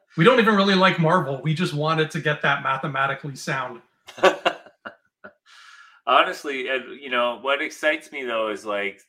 we 0.17 0.23
don't 0.23 0.39
even 0.39 0.55
really 0.55 0.75
like 0.75 0.99
Marvel. 0.99 1.41
We 1.43 1.53
just 1.53 1.73
wanted 1.73 2.09
to 2.11 2.19
get 2.19 2.41
that 2.41 2.63
mathematically 2.63 3.35
sound. 3.35 3.81
Honestly, 6.07 6.67
and 6.67 6.99
you 6.99 7.09
know 7.09 7.39
what 7.41 7.61
excites 7.61 8.11
me 8.11 8.23
though 8.23 8.49
is 8.49 8.65
like, 8.65 9.01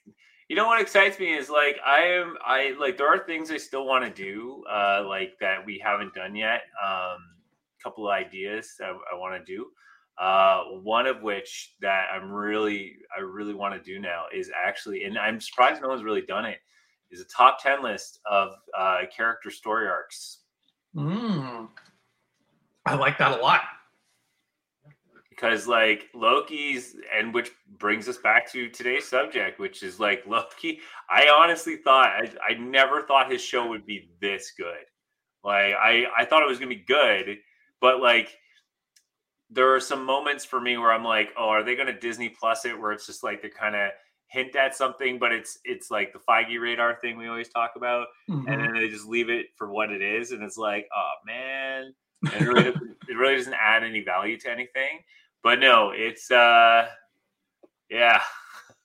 you 0.48 0.56
know 0.56 0.66
what 0.66 0.80
excites 0.80 1.18
me 1.18 1.34
is 1.34 1.48
like 1.48 1.78
I 1.84 2.00
am 2.02 2.36
I 2.44 2.74
like 2.78 2.98
there 2.98 3.08
are 3.08 3.24
things 3.26 3.50
I 3.50 3.56
still 3.56 3.86
want 3.86 4.04
to 4.04 4.10
do, 4.10 4.62
uh, 4.70 5.04
like 5.06 5.34
that 5.40 5.64
we 5.64 5.80
haven't 5.82 6.14
done 6.14 6.36
yet. 6.36 6.62
Um, 6.84 7.18
couple 7.82 8.08
of 8.08 8.12
ideas 8.12 8.74
that 8.78 8.90
I 8.90 9.16
want 9.16 9.34
to 9.38 9.52
do. 9.52 9.66
Uh, 10.18 10.62
one 10.82 11.06
of 11.06 11.22
which 11.22 11.74
that 11.80 12.06
I'm 12.12 12.32
really 12.32 12.96
I 13.16 13.20
really 13.20 13.54
want 13.54 13.74
to 13.74 13.80
do 13.82 14.00
now 14.00 14.24
is 14.34 14.50
actually, 14.54 15.04
and 15.04 15.18
I'm 15.18 15.40
surprised 15.40 15.82
no 15.82 15.88
one's 15.88 16.02
really 16.02 16.22
done 16.22 16.46
it. 16.46 16.58
Is 17.10 17.20
a 17.20 17.24
top 17.24 17.62
ten 17.62 17.82
list 17.82 18.20
of 18.30 18.50
uh, 18.76 19.02
character 19.14 19.50
story 19.50 19.86
arcs. 19.88 20.38
Mm. 20.94 21.68
I 22.86 22.94
like 22.94 23.18
that 23.18 23.38
a 23.38 23.42
lot. 23.42 23.62
because 25.30 25.66
like 25.66 26.06
Loki's 26.14 26.96
and 27.14 27.34
which 27.34 27.50
brings 27.78 28.08
us 28.08 28.16
back 28.16 28.50
to 28.52 28.68
today's 28.68 29.06
subject, 29.06 29.58
which 29.58 29.82
is 29.82 30.00
like 30.00 30.24
Loki. 30.26 30.80
I 31.10 31.28
honestly 31.28 31.76
thought 31.76 32.08
I, 32.08 32.30
I 32.48 32.54
never 32.54 33.02
thought 33.02 33.30
his 33.30 33.42
show 33.42 33.68
would 33.68 33.86
be 33.86 34.10
this 34.20 34.52
good. 34.56 34.84
Like 35.44 35.74
I 35.74 36.06
I 36.16 36.24
thought 36.24 36.42
it 36.42 36.48
was 36.48 36.58
gonna 36.58 36.70
be 36.70 36.84
good, 36.86 37.38
but 37.80 38.00
like 38.00 38.36
there 39.50 39.72
are 39.74 39.80
some 39.80 40.04
moments 40.04 40.44
for 40.44 40.60
me 40.60 40.76
where 40.76 40.92
I'm 40.92 41.04
like, 41.04 41.30
oh, 41.38 41.48
are 41.48 41.62
they 41.62 41.76
gonna 41.76 41.98
Disney 41.98 42.30
Plus 42.30 42.64
it? 42.64 42.78
Where 42.78 42.92
it's 42.92 43.06
just 43.06 43.22
like 43.22 43.42
they're 43.42 43.50
kind 43.50 43.76
of 43.76 43.90
hint 44.28 44.56
at 44.56 44.74
something, 44.76 45.18
but 45.18 45.32
it's 45.32 45.58
it's 45.64 45.90
like 45.90 46.12
the 46.12 46.18
Feige 46.18 46.60
radar 46.60 46.96
thing 46.96 47.16
we 47.16 47.28
always 47.28 47.48
talk 47.48 47.72
about, 47.76 48.08
Mhm. 48.28 48.44
and 48.52 48.60
then 48.60 48.74
they 48.74 48.88
just 48.88 49.06
leave 49.06 49.30
it 49.30 49.46
for 49.56 49.70
what 49.70 49.90
it 49.90 50.02
is, 50.02 50.32
and 50.32 50.42
it's 50.42 50.56
like, 50.58 50.88
oh 50.94 51.12
man, 51.24 51.94
it 52.24 52.40
really 52.40 52.64
doesn't, 52.72 52.96
it 53.08 53.16
really 53.16 53.36
doesn't 53.36 53.54
add 53.54 53.84
any 53.84 54.00
value 54.00 54.36
to 54.38 54.50
anything. 54.50 55.02
But 55.42 55.60
no, 55.60 55.92
it's 55.94 56.30
uh, 56.30 56.88
yeah, 57.88 58.20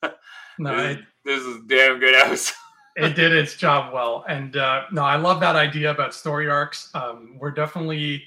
No, 0.59 0.77
this, 0.77 0.97
it, 0.97 0.99
is, 0.99 1.05
this 1.25 1.41
is 1.41 1.55
a 1.57 1.67
damn 1.67 1.99
good 1.99 2.15
episode. 2.15 2.55
it 2.97 3.15
did 3.15 3.31
its 3.33 3.55
job 3.55 3.93
well. 3.93 4.25
And 4.27 4.57
uh, 4.57 4.83
no, 4.91 5.03
I 5.03 5.15
love 5.15 5.39
that 5.39 5.55
idea 5.55 5.89
about 5.91 6.13
story 6.13 6.49
arcs. 6.49 6.89
Um, 6.93 7.37
we're 7.39 7.51
definitely 7.51 8.23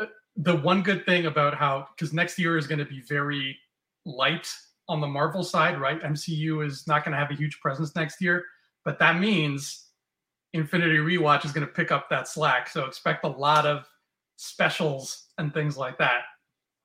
uh, 0.00 0.06
the 0.36 0.56
one 0.56 0.82
good 0.82 1.06
thing 1.06 1.26
about 1.26 1.54
how 1.54 1.88
because 1.94 2.12
next 2.12 2.38
year 2.38 2.56
is 2.56 2.66
going 2.66 2.78
to 2.80 2.84
be 2.84 3.00
very 3.00 3.56
light 4.04 4.52
on 4.92 5.00
the 5.00 5.06
Marvel 5.06 5.42
side, 5.42 5.80
right? 5.80 6.00
MCU 6.02 6.64
is 6.66 6.86
not 6.86 7.02
going 7.02 7.12
to 7.12 7.18
have 7.18 7.30
a 7.30 7.34
huge 7.34 7.58
presence 7.60 7.96
next 7.96 8.20
year, 8.20 8.44
but 8.84 8.98
that 8.98 9.18
means 9.18 9.86
Infinity 10.52 10.98
Rewatch 10.98 11.46
is 11.46 11.52
going 11.52 11.66
to 11.66 11.72
pick 11.72 11.90
up 11.90 12.10
that 12.10 12.28
slack. 12.28 12.68
So 12.68 12.84
expect 12.84 13.24
a 13.24 13.28
lot 13.28 13.64
of 13.64 13.88
specials 14.36 15.28
and 15.38 15.54
things 15.54 15.78
like 15.78 15.96
that 15.96 16.24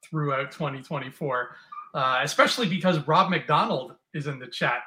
throughout 0.06 0.54
2024, 0.54 1.50
uh, 1.96 2.20
especially 2.24 2.70
because 2.70 3.06
Rob 3.08 3.30
McDonald 3.30 3.96
is 4.14 4.28
in 4.28 4.40
the 4.40 4.48
chat 4.48 4.84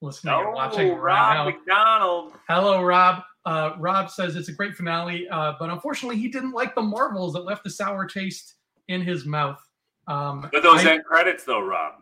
listening 0.00 0.32
and 0.34 0.54
watching 0.54 0.90
Oh, 0.92 0.94
right 0.94 1.34
now. 1.34 1.44
Rob 1.44 1.54
McDonald. 1.54 2.32
Hello, 2.48 2.82
Rob. 2.82 3.24
Uh, 3.44 3.72
Rob 3.78 4.08
says 4.10 4.36
it's 4.36 4.48
a 4.48 4.52
great 4.52 4.74
finale, 4.74 5.28
uh, 5.28 5.52
but 5.58 5.68
unfortunately, 5.68 6.16
he 6.16 6.28
didn't 6.28 6.52
like 6.52 6.74
the 6.74 6.80
Marvels 6.80 7.34
that 7.34 7.44
left 7.44 7.66
a 7.66 7.70
sour 7.70 8.06
taste 8.06 8.54
in 8.88 9.02
his 9.02 9.26
mouth. 9.26 9.60
Um, 10.06 10.48
But 10.50 10.62
those 10.62 10.84
I, 10.86 10.92
end 10.94 11.04
credits, 11.04 11.44
though, 11.44 11.60
Rob. 11.60 11.94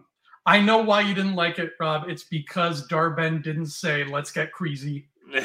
I 0.45 0.61
know 0.61 0.79
why 0.79 1.03
you 1.03 1.15
didn't 1.15 1.37
like 1.37 1.59
it, 1.59 1.73
Rob. 1.79 2.09
It's 2.09 2.25
because 2.25 2.87
Dar-Benn 2.89 3.43
didn't 3.43 3.67
say 3.67 4.05
"Let's 4.05 4.33
get 4.33 4.53
crazy." 4.53 5.09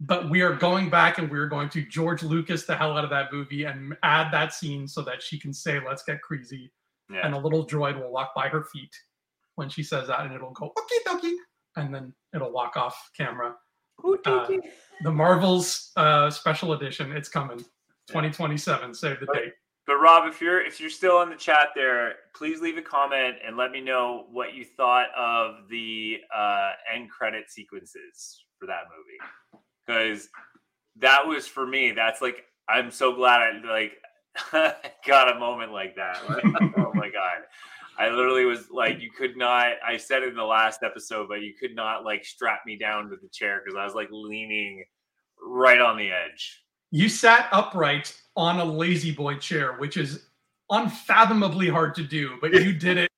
But 0.00 0.30
we 0.30 0.42
are 0.42 0.54
going 0.54 0.90
back 0.90 1.18
and 1.18 1.28
we're 1.28 1.48
going 1.48 1.68
to 1.70 1.82
George 1.82 2.22
Lucas 2.22 2.64
the 2.64 2.76
hell 2.76 2.96
out 2.96 3.02
of 3.02 3.10
that 3.10 3.32
movie 3.32 3.64
and 3.64 3.96
add 4.04 4.32
that 4.32 4.54
scene 4.54 4.86
so 4.86 5.02
that 5.02 5.20
she 5.20 5.40
can 5.40 5.52
say 5.52 5.80
"Let's 5.84 6.04
get 6.04 6.22
crazy," 6.22 6.70
yeah. 7.10 7.26
and 7.26 7.34
a 7.34 7.38
little 7.38 7.66
droid 7.66 8.00
will 8.00 8.12
walk 8.12 8.32
by 8.32 8.46
her 8.48 8.62
feet 8.62 8.94
when 9.56 9.68
she 9.68 9.82
says 9.82 10.06
that, 10.06 10.20
and 10.20 10.32
it'll 10.32 10.52
go 10.52 10.72
"Okie 10.78 11.04
dokie," 11.04 11.34
and 11.74 11.92
then 11.92 12.14
it'll 12.32 12.52
walk 12.52 12.76
off 12.76 13.10
camera. 13.16 13.56
Uh, 14.24 14.46
the 15.02 15.10
Marvels 15.10 15.90
uh, 15.96 16.30
special 16.30 16.74
edition. 16.74 17.10
It's 17.10 17.28
coming. 17.28 17.58
2027. 18.06 18.94
Save 18.94 19.18
the 19.20 19.26
date. 19.34 19.52
But 19.88 20.00
Rob, 20.02 20.28
if 20.28 20.42
you're 20.42 20.60
if 20.60 20.80
you're 20.80 20.90
still 20.90 21.22
in 21.22 21.30
the 21.30 21.34
chat 21.34 21.68
there, 21.74 22.16
please 22.36 22.60
leave 22.60 22.76
a 22.76 22.82
comment 22.82 23.36
and 23.44 23.56
let 23.56 23.70
me 23.70 23.80
know 23.80 24.26
what 24.30 24.52
you 24.52 24.62
thought 24.62 25.06
of 25.16 25.66
the 25.70 26.18
uh, 26.36 26.72
end 26.94 27.08
credit 27.08 27.50
sequences 27.50 28.44
for 28.60 28.66
that 28.66 28.82
movie, 28.94 29.62
because 29.86 30.28
that 30.96 31.26
was 31.26 31.46
for 31.46 31.66
me. 31.66 31.92
That's 31.92 32.20
like 32.20 32.44
I'm 32.68 32.90
so 32.90 33.14
glad 33.14 33.40
I 33.40 33.66
like 33.66 33.92
got 35.06 35.34
a 35.34 35.40
moment 35.40 35.72
like 35.72 35.96
that. 35.96 36.18
Oh 36.76 36.92
my 36.92 37.08
god, 37.10 37.44
I 37.98 38.10
literally 38.10 38.44
was 38.44 38.70
like, 38.70 39.00
you 39.00 39.10
could 39.10 39.38
not. 39.38 39.72
I 39.86 39.96
said 39.96 40.22
it 40.22 40.28
in 40.28 40.36
the 40.36 40.44
last 40.44 40.82
episode, 40.82 41.28
but 41.28 41.40
you 41.40 41.54
could 41.58 41.74
not 41.74 42.04
like 42.04 42.26
strap 42.26 42.60
me 42.66 42.76
down 42.76 43.08
to 43.08 43.16
the 43.16 43.28
chair 43.28 43.62
because 43.64 43.78
I 43.78 43.86
was 43.86 43.94
like 43.94 44.08
leaning 44.10 44.84
right 45.42 45.80
on 45.80 45.96
the 45.96 46.10
edge. 46.10 46.62
You 46.90 47.08
sat 47.08 47.48
upright 47.52 48.16
on 48.36 48.60
a 48.60 48.64
lazy 48.64 49.12
boy 49.12 49.36
chair, 49.36 49.74
which 49.74 49.96
is 49.96 50.26
unfathomably 50.70 51.68
hard 51.68 51.94
to 51.96 52.02
do, 52.02 52.38
but 52.40 52.52
you 52.52 52.72
did 52.72 52.98
it 52.98 53.10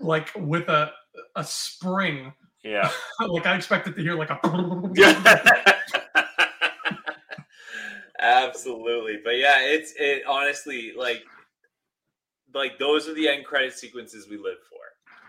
like 0.00 0.30
with 0.36 0.68
a 0.68 0.92
a 1.36 1.44
spring. 1.44 2.32
Yeah. 2.62 2.90
like 3.20 3.46
I 3.46 3.56
expected 3.56 3.96
to 3.96 4.02
hear 4.02 4.14
like 4.16 4.30
a 4.30 4.38
Absolutely. 8.20 9.20
But 9.24 9.38
yeah, 9.38 9.60
it's 9.60 9.94
it 9.96 10.22
honestly 10.26 10.92
like 10.96 11.22
like 12.54 12.78
those 12.78 13.08
are 13.08 13.14
the 13.14 13.28
end 13.28 13.44
credit 13.44 13.72
sequences 13.74 14.28
we 14.28 14.36
live 14.36 14.58
for. 14.68 14.78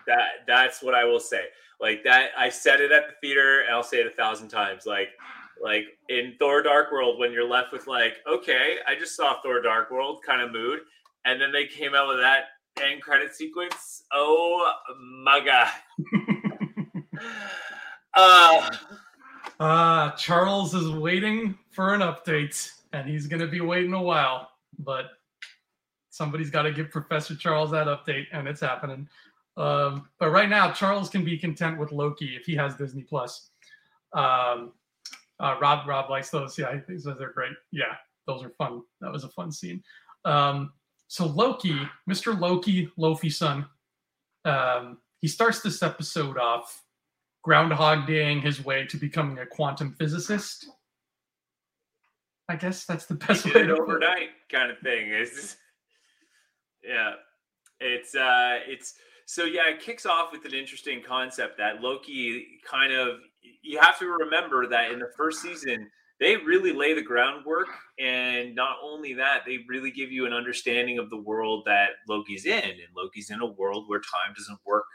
That 0.07 0.45
that's 0.47 0.81
what 0.81 0.95
I 0.95 1.05
will 1.05 1.19
say. 1.19 1.45
Like 1.79 2.03
that 2.03 2.31
I 2.37 2.49
said 2.49 2.81
it 2.81 2.91
at 2.91 3.07
the 3.07 3.13
theater 3.21 3.61
and 3.61 3.73
I'll 3.73 3.83
say 3.83 3.97
it 3.97 4.07
a 4.07 4.11
thousand 4.11 4.49
times. 4.49 4.85
Like 4.85 5.09
like 5.62 5.86
in 6.10 6.36
Thor 6.39 6.62
Dark 6.62 6.91
World 6.91 7.20
when 7.20 7.31
you're 7.31 7.48
left 7.48 7.72
with 7.72 7.88
like, 7.88 8.17
okay, 8.29 8.77
I 8.88 8.96
just 8.96 9.15
saw 9.15 9.41
Thor 9.41 9.62
Dark 9.62 9.91
World 9.91 10.22
kind 10.25 10.41
of 10.41 10.51
mood. 10.51 10.81
And 11.25 11.39
then 11.39 11.51
they 11.51 11.65
came 11.65 11.96
out 11.96 12.08
with 12.08 12.17
that 12.17 12.46
end 12.81 13.01
credit 13.01 13.36
sequence. 13.36 14.03
Oh 14.13 14.74
my 15.24 15.39
god. 15.43 15.72
uh 18.13 18.70
uh 19.60 20.12
Charles 20.12 20.74
is 20.74 20.89
waiting 20.89 21.58
for 21.72 21.93
an 21.93 22.01
update 22.01 22.72
and 22.93 23.08
he's 23.10 23.27
gonna 23.27 23.48
be 23.48 23.62
waiting 23.62 23.93
a 23.93 24.01
while, 24.01 24.50
but 24.79 25.05
somebody's 26.12 26.51
got 26.51 26.63
to 26.63 26.72
give 26.72 26.91
Professor 26.91 27.36
Charles 27.36 27.72
that 27.72 27.88
update, 27.88 28.27
and 28.31 28.48
it's 28.48 28.62
happening. 28.62 29.08
Um, 29.58 30.10
but 30.20 30.29
right 30.29 30.50
now, 30.50 30.72
Charles 30.72 31.10
can 31.10 31.25
be 31.25 31.38
content 31.38 31.79
with 31.79 31.91
Loki 31.91 32.36
if 32.36 32.46
he 32.46 32.55
has 32.55 32.75
Disney 32.75 33.01
Plus. 33.01 33.50
Um, 34.13 34.74
uh, 35.41 35.55
Rob 35.60 35.88
Rob 35.88 36.10
likes 36.10 36.29
those. 36.29 36.57
Yeah, 36.57 36.79
he 36.88 36.98
says 37.00 37.15
they're 37.17 37.33
great. 37.33 37.53
Yeah, 37.71 37.95
those 38.27 38.43
are 38.43 38.51
fun. 38.51 38.81
That 39.01 39.12
was 39.12 39.24
a 39.24 39.29
fun 39.29 39.51
scene. 39.51 39.83
Um, 40.24 40.71
so 41.07 41.25
Loki, 41.25 41.77
Mr. 42.10 42.39
Loki, 42.39 42.89
Laufeyson, 42.98 43.67
um, 44.45 45.00
he 45.19 45.27
starts 45.27 45.62
this 45.62 45.83
episode 45.83 46.38
off 46.38 46.83
Groundhog 47.43 48.07
Daying 48.07 48.41
his 48.41 48.63
way 48.63 48.86
to 48.86 48.98
becoming 48.98 49.39
a 49.39 49.45
quantum 49.45 49.95
physicist. 50.00 50.69
I 52.48 52.55
guess 52.55 52.86
that's 52.86 53.05
the 53.05 53.15
best 53.15 53.45
He 53.45 53.53
way 53.53 53.67
to 53.67 53.77
overnight 53.77 54.29
kind 54.51 54.71
of 54.71 54.79
thing. 54.79 55.10
Is 55.10 55.57
yeah, 56.83 57.13
it's 57.79 58.13
uh, 58.15 58.60
it's 58.67 58.93
so 59.25 59.43
yeah. 59.43 59.69
It 59.69 59.79
kicks 59.81 60.05
off 60.05 60.31
with 60.31 60.45
an 60.45 60.53
interesting 60.53 61.01
concept 61.05 61.57
that 61.57 61.81
Loki 61.81 62.59
kind 62.69 62.93
of. 62.93 63.19
You 63.63 63.79
have 63.79 63.97
to 63.99 64.07
remember 64.07 64.67
that 64.67 64.91
in 64.91 64.99
the 64.99 65.11
first 65.15 65.41
season 65.41 65.89
they 66.19 66.37
really 66.37 66.71
lay 66.71 66.93
the 66.93 67.01
groundwork, 67.01 67.67
and 67.99 68.53
not 68.53 68.77
only 68.83 69.15
that, 69.15 69.41
they 69.43 69.59
really 69.67 69.89
give 69.89 70.11
you 70.11 70.27
an 70.27 70.33
understanding 70.33 70.99
of 70.99 71.09
the 71.09 71.17
world 71.17 71.63
that 71.65 71.89
Loki's 72.07 72.45
in, 72.45 72.63
and 72.63 72.95
Loki's 72.95 73.31
in 73.31 73.41
a 73.41 73.45
world 73.45 73.85
where 73.87 73.99
time 73.99 74.33
doesn't 74.37 74.59
work 74.63 74.85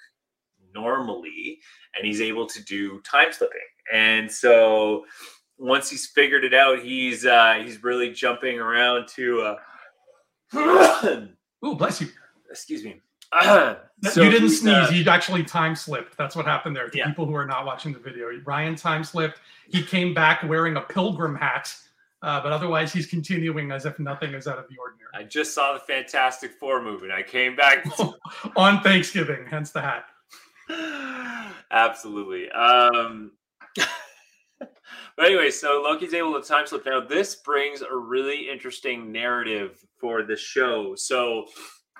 normally, 0.72 1.58
and 1.96 2.06
he's 2.06 2.20
able 2.20 2.46
to 2.46 2.62
do 2.62 3.00
time 3.00 3.32
slipping, 3.32 3.58
and 3.92 4.30
so 4.30 5.04
once 5.58 5.90
he's 5.90 6.06
figured 6.06 6.44
it 6.44 6.54
out, 6.54 6.80
he's 6.80 7.26
uh, 7.26 7.54
he's 7.64 7.82
really 7.82 8.12
jumping 8.12 8.60
around 8.60 9.08
to. 9.08 9.56
Uh, 10.52 11.26
Ooh, 11.64 11.74
bless 11.74 12.00
you. 12.00 12.08
excuse 12.50 12.84
me. 12.84 13.00
So 14.02 14.22
you 14.22 14.30
didn't 14.30 14.50
sneeze. 14.50 14.88
uh, 14.88 14.90
You 14.92 15.08
actually 15.10 15.42
time 15.42 15.74
slipped. 15.74 16.18
That's 16.18 16.36
what 16.36 16.44
happened 16.44 16.76
there. 16.76 16.88
To 16.88 16.98
Yeah. 16.98 17.06
people 17.06 17.24
who 17.24 17.34
are 17.34 17.46
not 17.46 17.64
watching 17.64 17.94
the 17.94 17.98
video, 17.98 18.28
Ryan 18.44 18.76
time 18.76 19.02
slipped. 19.02 19.40
He 19.68 19.82
came 19.82 20.12
back 20.12 20.42
wearing 20.42 20.76
a 20.76 20.82
pilgrim 20.82 21.34
hat, 21.34 21.74
uh, 22.22 22.42
but 22.42 22.52
otherwise 22.52 22.92
he's 22.92 23.06
continuing 23.06 23.72
as 23.72 23.86
if 23.86 23.98
nothing 23.98 24.34
is 24.34 24.46
out 24.46 24.58
of 24.58 24.66
the 24.68 24.76
ordinary. 24.78 25.08
I 25.14 25.22
just 25.24 25.54
saw 25.54 25.72
the 25.72 25.80
Fantastic 25.80 26.52
Four 26.60 26.82
movie. 26.82 27.10
I 27.10 27.22
came 27.22 27.56
back. 27.56 27.86
On 28.56 28.82
Thanksgiving, 28.82 29.46
hence 29.48 29.70
the 29.70 29.80
hat. 29.80 30.04
Absolutely. 31.70 32.50
Um, 32.50 33.32
but 35.16 35.24
anyway, 35.26 35.50
so 35.50 35.80
Loki's 35.82 36.12
able 36.14 36.38
to 36.40 36.46
time 36.46 36.66
slip. 36.66 36.84
Now, 36.84 37.00
this 37.00 37.36
brings 37.36 37.80
a 37.80 37.96
really 37.96 38.50
interesting 38.50 39.10
narrative 39.10 39.78
for 39.98 40.22
the 40.22 40.36
show. 40.36 40.94
So, 40.94 41.46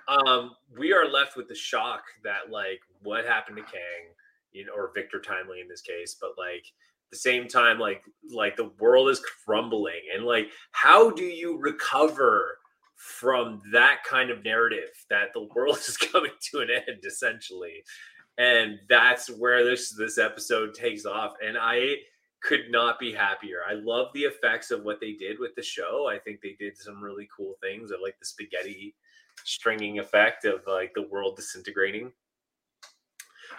um, 0.09 0.53
we 0.77 0.93
are 0.93 1.09
left 1.09 1.37
with 1.37 1.49
the 1.49 1.55
shock 1.55 2.05
that, 2.25 2.51
like, 2.51 2.81
what 3.03 3.25
happened 3.25 3.57
to 3.57 3.63
Kang, 3.63 4.13
you 4.53 4.65
know, 4.65 4.73
or 4.75 4.93
Victor 4.95 5.21
Timely 5.21 5.61
in 5.61 5.69
this 5.69 5.83
case, 5.83 6.17
but 6.21 6.31
like, 6.39 6.65
at 6.65 7.11
the 7.11 7.19
same 7.19 7.49
time, 7.49 7.79
like, 7.79 8.03
like 8.33 8.57
the 8.57 8.73
world 8.79 9.09
is 9.09 9.21
crumbling, 9.45 10.01
and 10.15 10.25
like, 10.25 10.49
how 10.73 11.11
do 11.11 11.25
you 11.25 11.59
recover? 11.59 12.59
From 12.99 13.61
that 13.73 13.99
kind 14.09 14.31
of 14.31 14.43
narrative, 14.43 14.89
that 15.11 15.35
the 15.35 15.47
world 15.55 15.77
is 15.87 15.99
coming 15.99 16.31
to 16.51 16.61
an 16.61 16.69
end, 16.71 17.05
essentially, 17.07 17.85
and 18.39 18.79
that's 18.89 19.29
where 19.29 19.67
this 19.67 19.95
this 19.95 20.17
episode 20.17 20.73
takes 20.73 21.05
off. 21.05 21.35
And 21.47 21.59
i 21.61 21.97
could 22.43 22.71
not 22.71 22.99
be 22.99 23.13
happier. 23.13 23.59
I 23.69 23.75
love 23.75 24.09
the 24.15 24.23
effects 24.23 24.71
of 24.71 24.85
what 24.85 25.01
they 25.01 25.13
did 25.13 25.39
with 25.39 25.55
the 25.57 25.63
show. 25.63 26.09
I 26.09 26.19
think 26.19 26.41
they 26.41 26.57
did 26.59 26.77
some 26.77 27.03
really 27.03 27.29
cool 27.37 27.55
things. 27.61 27.91
I 27.91 28.01
like 28.01 28.19
the 28.21 28.27
spaghetti 28.27 28.95
stringing 29.45 29.99
effect 29.99 30.45
of 30.45 30.61
like 30.67 30.93
the 30.95 31.07
world 31.09 31.37
disintegrating 31.37 32.11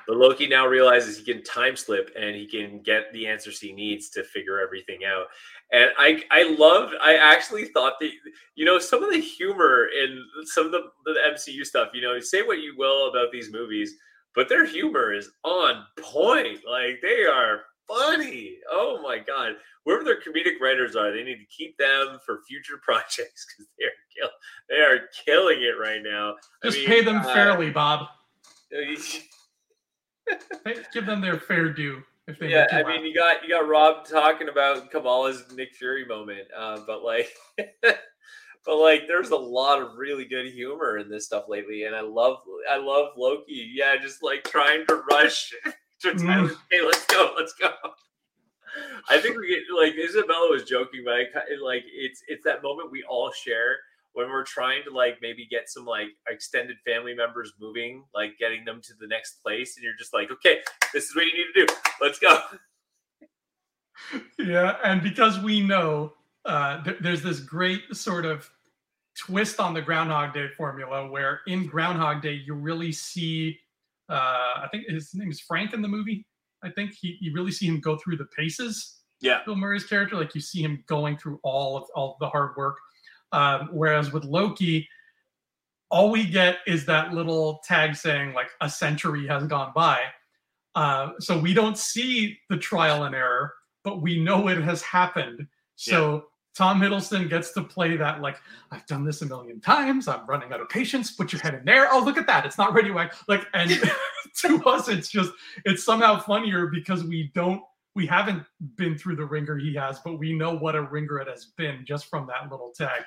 but 0.07 0.17
loki 0.17 0.47
now 0.47 0.65
realizes 0.65 1.17
he 1.17 1.23
can 1.23 1.43
time 1.43 1.75
slip 1.75 2.09
and 2.17 2.35
he 2.35 2.45
can 2.45 2.81
get 2.81 3.11
the 3.13 3.27
answers 3.27 3.59
he 3.59 3.71
needs 3.71 4.09
to 4.09 4.23
figure 4.23 4.59
everything 4.59 5.05
out 5.05 5.27
and 5.71 5.89
i 5.97 6.23
i 6.31 6.55
loved 6.57 6.93
i 7.01 7.15
actually 7.15 7.65
thought 7.65 7.93
that 7.99 8.11
you 8.55 8.65
know 8.65 8.79
some 8.79 9.03
of 9.03 9.11
the 9.11 9.19
humor 9.19 9.87
in 10.01 10.23
some 10.45 10.65
of 10.65 10.71
the, 10.71 10.81
the 11.05 11.15
mcu 11.29 11.65
stuff 11.65 11.89
you 11.93 12.01
know 12.01 12.19
say 12.19 12.41
what 12.41 12.59
you 12.59 12.73
will 12.77 13.09
about 13.09 13.31
these 13.31 13.51
movies 13.51 13.95
but 14.37 14.47
their 14.47 14.67
humor 14.67 15.13
is 15.13 15.31
on 15.43 15.83
point. 15.99 16.59
Like 16.63 16.99
they 17.01 17.23
are 17.23 17.61
funny. 17.87 18.57
Oh 18.69 19.01
my 19.01 19.19
god! 19.19 19.53
Wherever 19.83 20.03
their 20.03 20.19
comedic 20.19 20.59
writers 20.61 20.95
are, 20.95 21.11
they 21.11 21.23
need 21.23 21.37
to 21.37 21.45
keep 21.45 21.77
them 21.77 22.19
for 22.25 22.41
future 22.47 22.77
projects 22.83 23.45
because 23.45 23.67
they 23.79 23.85
are 23.85 23.97
kill- 24.15 24.37
they 24.69 24.77
are 24.77 25.07
killing 25.25 25.61
it 25.61 25.79
right 25.79 26.01
now. 26.03 26.35
I 26.63 26.67
Just 26.67 26.77
mean, 26.77 26.87
pay 26.87 27.01
them 27.01 27.17
uh, 27.17 27.33
fairly, 27.33 27.69
Bob. 27.69 28.07
Give 30.93 31.05
them 31.05 31.21
their 31.21 31.39
fair 31.39 31.69
due. 31.71 32.03
If 32.27 32.39
they 32.39 32.49
yeah, 32.49 32.67
I 32.71 32.83
mean, 32.83 33.05
you 33.05 33.15
got 33.15 33.43
you 33.43 33.49
got 33.49 33.69
Rob 33.69 34.05
talking 34.05 34.49
about 34.49 34.91
Kamala's 34.91 35.45
Nick 35.55 35.73
Fury 35.75 36.05
moment, 36.05 36.47
uh, 36.55 36.81
but 36.85 37.01
like, 37.01 37.29
but 37.81 38.01
like, 38.67 39.07
there's 39.07 39.29
a 39.29 39.37
lot 39.37 39.81
of 39.81 39.95
really 39.95 40.25
good 40.25 40.47
humor 40.47 40.97
in 40.97 41.09
this 41.09 41.25
stuff 41.25 41.45
lately, 41.47 41.83
and 41.83 41.95
I 41.95 42.01
love 42.01 42.39
I 42.69 42.77
love 42.77 43.11
Loki. 43.15 43.71
Yeah, 43.73 43.95
just 43.95 44.21
like 44.21 44.43
trying 44.43 44.85
to 44.87 45.03
rush 45.09 45.53
to 46.01 46.11
Mm. 46.13 46.55
Hey, 46.71 46.81
let's 46.81 47.05
go, 47.05 47.33
let's 47.37 47.53
go. 47.53 47.71
I 49.09 49.19
think 49.19 49.37
we 49.37 49.47
get 49.47 49.63
like 49.75 49.93
Isabella 49.95 50.49
was 50.51 50.63
joking, 50.63 51.01
but 51.03 51.13
I 51.13 51.25
like 51.63 51.83
it's 51.87 52.23
it's 52.27 52.43
that 52.43 52.61
moment 52.61 52.91
we 52.91 53.03
all 53.03 53.31
share 53.31 53.77
when 54.13 54.29
we're 54.29 54.43
trying 54.43 54.83
to 54.83 54.91
like 54.91 55.19
maybe 55.21 55.45
get 55.45 55.69
some 55.69 55.85
like 55.85 56.09
extended 56.27 56.77
family 56.85 57.13
members 57.13 57.53
moving, 57.59 58.03
like 58.13 58.37
getting 58.39 58.65
them 58.65 58.81
to 58.81 58.93
the 58.99 59.07
next 59.07 59.43
place, 59.43 59.77
and 59.77 59.83
you're 59.83 59.95
just 59.97 60.13
like, 60.13 60.31
okay, 60.31 60.59
this 60.93 61.05
is 61.05 61.15
what 61.15 61.25
you 61.25 61.33
need 61.33 61.53
to 61.53 61.65
do. 61.65 61.73
Let's 62.01 62.19
go. 62.19 62.39
yeah, 64.39 64.77
and 64.83 65.01
because 65.01 65.39
we 65.39 65.61
know 65.61 66.13
uh, 66.45 66.83
th- 66.83 66.97
there's 66.99 67.21
this 67.21 67.39
great 67.39 67.83
sort 67.93 68.25
of 68.25 68.49
twist 69.17 69.59
on 69.59 69.73
the 69.73 69.81
Groundhog 69.81 70.33
Day 70.33 70.47
formula, 70.55 71.09
where 71.09 71.41
in 71.47 71.67
Groundhog 71.67 72.21
Day 72.21 72.33
you 72.33 72.53
really 72.53 72.91
see, 72.91 73.59
uh, 74.09 74.63
I 74.63 74.67
think 74.71 74.87
his 74.87 75.13
name 75.13 75.31
is 75.31 75.39
Frank 75.39 75.73
in 75.73 75.81
the 75.81 75.87
movie. 75.87 76.25
I 76.63 76.69
think 76.69 76.93
he 76.93 77.17
you 77.21 77.33
really 77.33 77.51
see 77.51 77.67
him 77.67 77.79
go 77.79 77.97
through 77.97 78.17
the 78.17 78.27
paces. 78.37 78.95
Yeah. 79.19 79.39
Bill 79.45 79.55
Murray's 79.55 79.85
character, 79.85 80.15
like 80.15 80.35
you 80.35 80.41
see 80.41 80.61
him 80.61 80.83
going 80.87 81.17
through 81.17 81.39
all 81.43 81.77
of 81.77 81.83
all 81.95 82.17
the 82.19 82.29
hard 82.29 82.55
work. 82.55 82.77
Um, 83.31 83.69
whereas 83.71 84.11
with 84.13 84.23
Loki, 84.23 84.87
all 85.89 86.11
we 86.11 86.25
get 86.25 86.57
is 86.67 86.85
that 86.85 87.13
little 87.13 87.61
tag 87.65 87.95
saying 87.95 88.33
like 88.33 88.49
a 88.61 88.69
century 88.69 89.27
has 89.27 89.45
gone 89.45 89.71
by. 89.75 90.01
Uh, 90.75 91.11
so 91.19 91.37
we 91.37 91.53
don't 91.53 91.77
see 91.77 92.37
the 92.49 92.57
trial 92.57 93.03
and 93.03 93.15
error, 93.15 93.53
but 93.83 94.01
we 94.01 94.21
know 94.21 94.47
it 94.47 94.61
has 94.61 94.81
happened. 94.81 95.47
So 95.75 96.25
Tom 96.57 96.81
Hiddleston 96.81 97.29
gets 97.29 97.51
to 97.51 97.61
play 97.61 97.95
that 97.97 98.19
like 98.19 98.37
I've 98.71 98.85
done 98.87 99.05
this 99.05 99.21
a 99.21 99.27
million 99.27 99.61
times. 99.61 100.07
I'm 100.07 100.25
running 100.25 100.51
out 100.51 100.59
of 100.59 100.69
patience. 100.69 101.11
Put 101.11 101.31
your 101.31 101.39
head 101.39 101.53
in 101.53 101.63
there. 101.63 101.87
Oh, 101.91 101.99
look 102.03 102.17
at 102.17 102.25
that. 102.25 102.47
It's 102.47 102.57
not 102.57 102.73
radioactive. 102.73 103.23
Like, 103.27 103.45
and 103.53 103.69
to 104.41 104.63
us, 104.65 104.87
it's 104.87 105.07
just 105.07 105.31
it's 105.65 105.83
somehow 105.83 106.19
funnier 106.19 106.65
because 106.65 107.03
we 107.03 107.31
don't 107.35 107.61
we 107.93 108.07
haven't 108.07 108.43
been 108.75 108.97
through 108.97 109.17
the 109.17 109.25
ringer 109.25 109.55
he 109.55 109.75
has, 109.75 109.99
but 109.99 110.17
we 110.17 110.33
know 110.33 110.55
what 110.57 110.75
a 110.75 110.81
ringer 110.81 111.19
it 111.19 111.27
has 111.27 111.45
been 111.57 111.85
just 111.85 112.07
from 112.07 112.25
that 112.25 112.49
little 112.49 112.71
tag. 112.75 113.03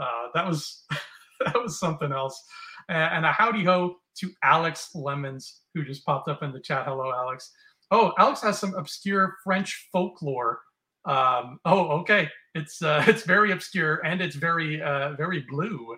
Uh, 0.00 0.28
that 0.32 0.46
was 0.46 0.84
that 1.44 1.62
was 1.62 1.78
something 1.78 2.12
else. 2.12 2.42
And, 2.88 3.16
and 3.16 3.26
a 3.26 3.32
howdy 3.32 3.62
ho 3.62 3.96
to 4.20 4.30
Alex 4.42 4.94
Lemons, 4.94 5.60
who 5.74 5.84
just 5.84 6.06
popped 6.06 6.28
up 6.28 6.42
in 6.42 6.50
the 6.50 6.60
chat. 6.60 6.86
Hello, 6.86 7.12
Alex. 7.12 7.52
Oh, 7.90 8.14
Alex 8.18 8.40
has 8.40 8.58
some 8.58 8.74
obscure 8.74 9.36
French 9.44 9.90
folklore. 9.92 10.60
Um, 11.06 11.60
oh, 11.64 11.88
okay. 12.00 12.28
It's 12.54 12.82
uh, 12.82 13.04
it's 13.08 13.22
very 13.22 13.52
obscure 13.52 14.04
and 14.04 14.20
it's 14.20 14.36
very 14.36 14.82
uh, 14.82 15.12
very 15.12 15.44
blue. 15.48 15.96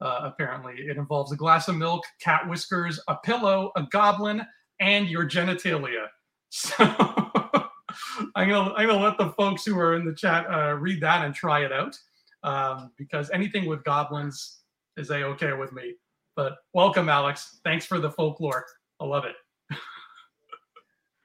Uh, 0.00 0.20
apparently, 0.24 0.74
it 0.76 0.96
involves 0.96 1.30
a 1.32 1.36
glass 1.36 1.68
of 1.68 1.76
milk, 1.76 2.02
cat 2.22 2.48
whiskers, 2.48 2.98
a 3.08 3.16
pillow, 3.16 3.70
a 3.76 3.82
goblin, 3.90 4.46
and 4.80 5.08
your 5.08 5.28
genitalia. 5.28 6.06
So 6.52 6.74
I'm 8.34 8.48
gonna 8.48 8.74
I'm 8.74 8.88
gonna 8.88 9.02
let 9.02 9.16
the 9.18 9.32
folks 9.38 9.64
who 9.64 9.78
are 9.78 9.94
in 9.94 10.04
the 10.04 10.14
chat 10.14 10.46
uh, 10.50 10.74
read 10.74 11.00
that 11.02 11.24
and 11.24 11.32
try 11.32 11.64
it 11.64 11.72
out 11.72 11.96
um, 12.42 12.90
because 12.98 13.30
anything 13.30 13.66
with 13.66 13.84
goblins 13.84 14.58
is 14.96 15.10
a 15.10 15.22
okay 15.26 15.52
with 15.52 15.72
me. 15.72 15.94
But 16.34 16.56
welcome, 16.74 17.08
Alex. 17.08 17.60
Thanks 17.62 17.86
for 17.86 18.00
the 18.00 18.10
folklore. 18.10 18.64
I 18.98 19.04
love 19.04 19.24
it. 19.26 19.36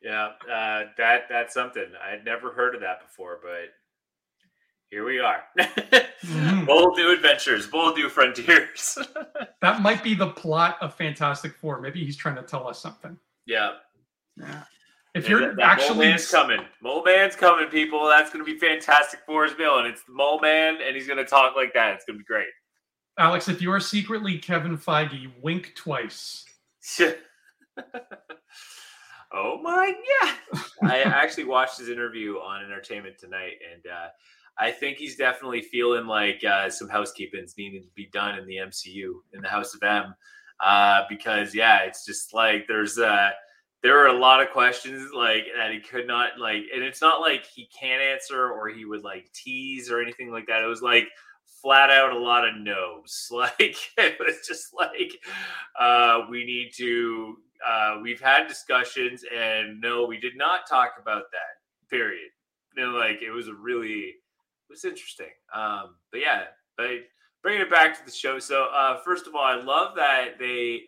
Yeah, 0.06 0.34
uh, 0.48 0.84
that 1.00 1.24
that's 1.30 1.56
something 1.56 1.84
I 2.06 2.12
had 2.12 2.24
never 2.24 2.52
heard 2.54 2.76
of 2.76 2.82
that 2.82 3.02
before, 3.02 3.40
but 3.42 3.74
here 4.92 5.04
we 5.04 5.18
are. 5.20 5.44
Mhm. 6.24 6.66
Bold 6.68 6.96
new 6.96 7.12
adventures, 7.12 7.66
bold 7.66 7.98
new 7.98 8.08
frontiers. 8.10 8.98
That 9.62 9.82
might 9.82 10.04
be 10.04 10.14
the 10.14 10.28
plot 10.28 10.78
of 10.80 10.94
Fantastic 10.94 11.56
Four. 11.56 11.82
Maybe 11.82 12.06
he's 12.06 12.16
trying 12.16 12.36
to 12.36 12.44
tell 12.44 12.68
us 12.68 12.80
something. 12.80 13.18
yeah, 13.48 13.78
Yeah. 14.38 14.62
If 15.16 15.28
you're 15.28 15.40
that, 15.40 15.56
that 15.56 15.66
actually 15.66 15.96
mole 15.98 16.06
man's 16.10 16.30
coming, 16.30 16.60
mole 16.84 17.04
man's 17.04 17.36
coming, 17.36 17.68
people. 17.70 18.06
That's 18.06 18.32
going 18.32 18.46
to 18.46 18.52
be 18.52 18.60
Fantastic 18.60 19.22
Four's 19.26 19.54
villain. 19.54 19.88
It's 19.88 20.04
the 20.04 20.12
mole 20.14 20.40
man, 20.40 20.78
and 20.86 20.96
he's 20.96 21.08
going 21.08 21.18
to 21.18 21.26
talk 21.26 21.56
like 21.56 21.74
that. 21.74 21.96
It's 21.96 22.06
going 22.06 22.20
to 22.20 22.24
be 22.24 22.26
great. 22.26 22.46
Alex, 23.18 23.48
if 23.50 23.60
you 23.60 23.72
are 23.72 23.80
secretly 23.80 24.38
Kevin 24.38 24.78
Feige, 24.78 25.32
wink 25.42 25.74
twice. 25.76 26.46
oh 29.34 29.60
my 29.62 29.94
god! 30.22 30.64
I 30.84 31.02
actually 31.02 31.46
watched 31.46 31.78
his 31.78 31.90
interview 31.90 32.36
on 32.36 32.64
Entertainment 32.64 33.18
Tonight, 33.18 33.54
and 33.74 33.84
uh, 33.92 34.08
I 34.58 34.72
think 34.72 34.98
he's 34.98 35.16
definitely 35.16 35.62
feeling 35.62 36.08
like 36.08 36.44
uh, 36.44 36.70
some 36.70 36.90
housekeeping's 36.90 37.58
needed 37.58 37.84
to 37.84 37.90
be 37.96 38.10
done 38.14 38.38
in 38.38 38.46
the 38.46 38.58
MCU 38.58 39.14
in 39.34 39.42
the 39.42 39.50
House 39.50 39.76
of 39.76 39.84
M, 39.84 40.16
uh, 40.64 41.02
because 41.10 41.54
yeah, 41.54 41.80
it's 41.80 42.06
just 42.06 42.34
like 42.34 42.66
there's 42.68 42.98
uh, 42.98 43.32
there 43.84 44.00
are 44.00 44.08
a 44.08 44.18
lot 44.18 44.42
of 44.42 44.50
questions 44.50 45.12
like 45.14 45.46
that 45.56 45.72
he 45.72 45.80
could 45.80 46.08
not 46.08 46.40
like, 46.40 46.64
and 46.74 46.84
it's 46.84 47.02
not 47.02 47.22
like 47.22 47.46
he 47.46 47.70
can't 47.78 48.02
answer 48.02 48.50
or 48.52 48.70
he 48.70 48.86
would 48.86 49.04
like 49.04 49.32
tease 49.34 49.92
or 49.92 50.02
anything 50.02 50.32
like 50.32 50.48
that. 50.48 50.64
It 50.64 50.68
was 50.68 50.82
like 50.82 51.08
flat 51.62 51.90
out 51.90 52.12
a 52.12 52.18
lot 52.18 52.48
of 52.48 52.56
no's. 52.56 53.28
Like 53.32 53.76
it 53.98 54.18
was 54.20 54.48
just 54.48 54.74
like 54.74 55.12
uh, 55.80 56.22
we 56.30 56.46
need 56.46 56.72
to. 56.78 57.38
Uh, 57.68 58.00
we've 58.02 58.22
had 58.22 58.48
discussions, 58.48 59.24
and 59.36 59.82
no, 59.82 60.06
we 60.06 60.18
did 60.18 60.38
not 60.38 60.68
talk 60.70 60.94
about 61.02 61.24
that. 61.32 61.90
Period. 61.90 62.30
And 62.78 62.94
like 62.94 63.22
it 63.22 63.32
was 63.32 63.48
a 63.48 63.54
really, 63.54 64.00
it 64.00 64.70
was 64.70 64.86
interesting. 64.86 65.32
Um, 65.54 65.96
but 66.12 66.22
yeah, 66.22 66.44
but 66.78 66.90
bringing 67.42 67.62
it 67.62 67.70
back 67.70 67.98
to 67.98 68.06
the 68.06 68.12
show. 68.12 68.40
So 68.40 68.68
uh, 68.76 68.98
first 69.04 69.28
of 69.28 69.36
all, 69.36 69.44
I 69.44 69.56
love 69.56 69.96
that 69.96 70.40
they 70.40 70.82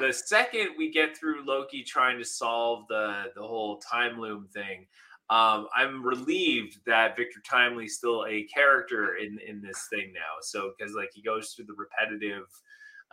the 0.00 0.12
second 0.12 0.70
we 0.76 0.90
get 0.90 1.16
through 1.16 1.44
Loki 1.44 1.82
trying 1.82 2.18
to 2.18 2.24
solve 2.24 2.86
the 2.88 3.24
the 3.34 3.42
whole 3.42 3.78
time 3.78 4.20
loom 4.20 4.48
thing, 4.52 4.86
um, 5.30 5.68
I'm 5.74 6.02
relieved 6.02 6.78
that 6.86 7.16
Victor 7.16 7.40
Timely's 7.48 7.96
still 7.96 8.24
a 8.26 8.44
character 8.44 9.16
in 9.16 9.38
in 9.46 9.60
this 9.60 9.86
thing 9.90 10.12
now. 10.14 10.40
So 10.40 10.72
because 10.76 10.94
like 10.94 11.10
he 11.12 11.22
goes 11.22 11.50
through 11.50 11.66
the 11.66 11.74
repetitive, 11.74 12.46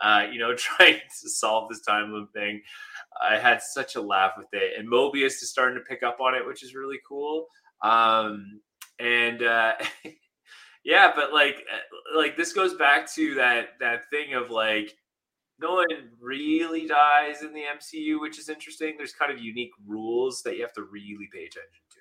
uh, 0.00 0.26
you 0.30 0.38
know, 0.38 0.54
trying 0.56 1.00
to 1.22 1.28
solve 1.28 1.68
this 1.68 1.80
time 1.80 2.12
loop 2.12 2.32
thing. 2.32 2.62
I 3.20 3.38
had 3.38 3.62
such 3.62 3.96
a 3.96 4.00
laugh 4.00 4.32
with 4.36 4.48
it, 4.52 4.78
and 4.78 4.90
Mobius 4.90 5.42
is 5.42 5.50
starting 5.50 5.78
to 5.78 5.84
pick 5.84 6.02
up 6.02 6.20
on 6.20 6.34
it, 6.34 6.46
which 6.46 6.62
is 6.62 6.74
really 6.74 6.98
cool. 7.06 7.46
Um, 7.82 8.60
and 8.98 9.42
uh, 9.42 9.74
yeah, 10.84 11.12
but 11.14 11.32
like 11.32 11.64
uh, 11.72 12.18
like 12.18 12.36
this 12.36 12.52
goes 12.52 12.74
back 12.74 13.12
to 13.14 13.34
that 13.36 13.70
that 13.80 14.08
thing 14.10 14.34
of 14.34 14.50
like 14.50 14.96
no 15.58 15.74
one 15.74 15.86
really 16.20 16.86
dies 16.86 17.42
in 17.42 17.54
the 17.54 17.62
MCU, 17.62 18.20
which 18.20 18.38
is 18.38 18.48
interesting. 18.48 18.94
There's 18.96 19.12
kind 19.12 19.32
of 19.32 19.38
unique 19.38 19.72
rules 19.86 20.42
that 20.42 20.56
you 20.56 20.62
have 20.62 20.74
to 20.74 20.82
really 20.82 21.28
pay 21.32 21.44
attention 21.44 21.82
to. 21.90 22.00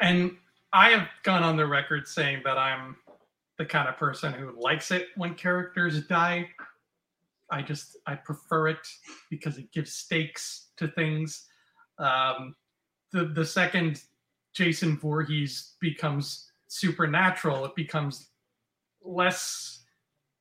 And 0.00 0.36
I 0.72 0.90
have 0.90 1.08
gone 1.22 1.42
on 1.42 1.56
the 1.56 1.66
record 1.66 2.08
saying 2.08 2.42
that 2.44 2.58
I'm 2.58 2.96
the 3.60 3.66
kind 3.66 3.90
of 3.90 3.98
person 3.98 4.32
who 4.32 4.58
likes 4.58 4.90
it 4.90 5.08
when 5.16 5.34
characters 5.34 6.02
die. 6.06 6.48
I 7.50 7.60
just 7.60 7.98
I 8.06 8.14
prefer 8.14 8.68
it 8.68 8.78
because 9.28 9.58
it 9.58 9.70
gives 9.70 9.92
stakes 9.92 10.68
to 10.78 10.88
things. 10.88 11.46
Um, 11.98 12.56
the 13.12 13.26
the 13.26 13.44
second 13.44 14.00
Jason 14.54 14.96
Voorhees 14.96 15.74
becomes 15.78 16.50
supernatural, 16.68 17.66
it 17.66 17.76
becomes 17.76 18.30
less 19.02 19.84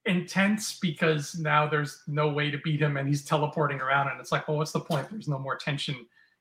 intense 0.05 0.79
because 0.79 1.37
now 1.37 1.67
there's 1.67 2.01
no 2.07 2.29
way 2.29 2.49
to 2.49 2.57
beat 2.59 2.81
him 2.81 2.95
and 2.95 3.05
he's 3.05 3.25
teleporting 3.25 3.81
around 3.81 4.07
and 4.07 4.19
it's 4.19 4.31
like 4.31 4.47
well 4.47 4.57
what's 4.57 4.71
the 4.71 4.79
point 4.79 5.07
there's 5.11 5.27
no 5.27 5.37
more 5.37 5.57
tension 5.57 5.93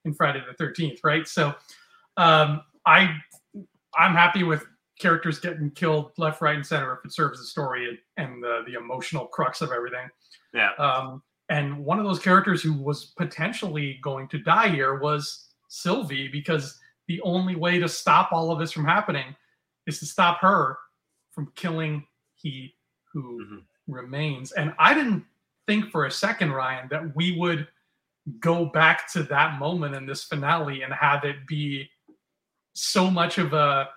in 0.04 0.14
friday 0.14 0.40
the 0.48 0.64
13th 0.64 1.00
right 1.02 1.26
so 1.26 1.52
um, 2.16 2.62
i 2.86 3.12
i'm 3.96 4.14
happy 4.14 4.44
with 4.44 4.64
characters 4.98 5.38
getting 5.38 5.70
killed 5.70 6.12
left 6.18 6.40
right 6.40 6.56
and 6.56 6.66
center 6.66 6.94
if 6.94 7.04
it 7.04 7.12
serves 7.12 7.38
the 7.38 7.46
story 7.46 7.98
and 8.16 8.42
the, 8.42 8.62
the 8.66 8.74
emotional 8.74 9.26
crux 9.26 9.60
of 9.60 9.70
everything 9.72 10.08
yeah 10.52 10.70
um, 10.78 11.22
and 11.48 11.78
one 11.84 11.98
of 11.98 12.04
those 12.04 12.18
characters 12.18 12.62
who 12.62 12.74
was 12.74 13.12
potentially 13.16 13.98
going 14.02 14.28
to 14.28 14.38
die 14.38 14.68
here 14.68 14.98
was 14.98 15.48
sylvie 15.68 16.28
because 16.28 16.78
the 17.08 17.20
only 17.22 17.56
way 17.56 17.78
to 17.78 17.88
stop 17.88 18.32
all 18.32 18.52
of 18.52 18.58
this 18.58 18.72
from 18.72 18.84
happening 18.84 19.34
is 19.86 19.98
to 19.98 20.06
stop 20.06 20.40
her 20.40 20.78
from 21.32 21.50
killing 21.56 22.06
he 22.34 22.74
who 23.12 23.44
mm-hmm. 23.44 23.92
remains. 23.92 24.52
And 24.52 24.74
I 24.78 24.94
didn't 24.94 25.24
think 25.66 25.90
for 25.90 26.06
a 26.06 26.10
second, 26.10 26.52
Ryan, 26.52 26.88
that 26.90 27.16
we 27.16 27.36
would 27.38 27.66
go 28.40 28.66
back 28.66 29.10
to 29.12 29.22
that 29.24 29.58
moment 29.58 29.94
in 29.94 30.06
this 30.06 30.24
finale 30.24 30.82
and 30.82 30.92
have 30.92 31.24
it 31.24 31.46
be 31.46 31.88
so 32.74 33.10
much 33.10 33.38
of 33.38 33.54
a 33.54 33.88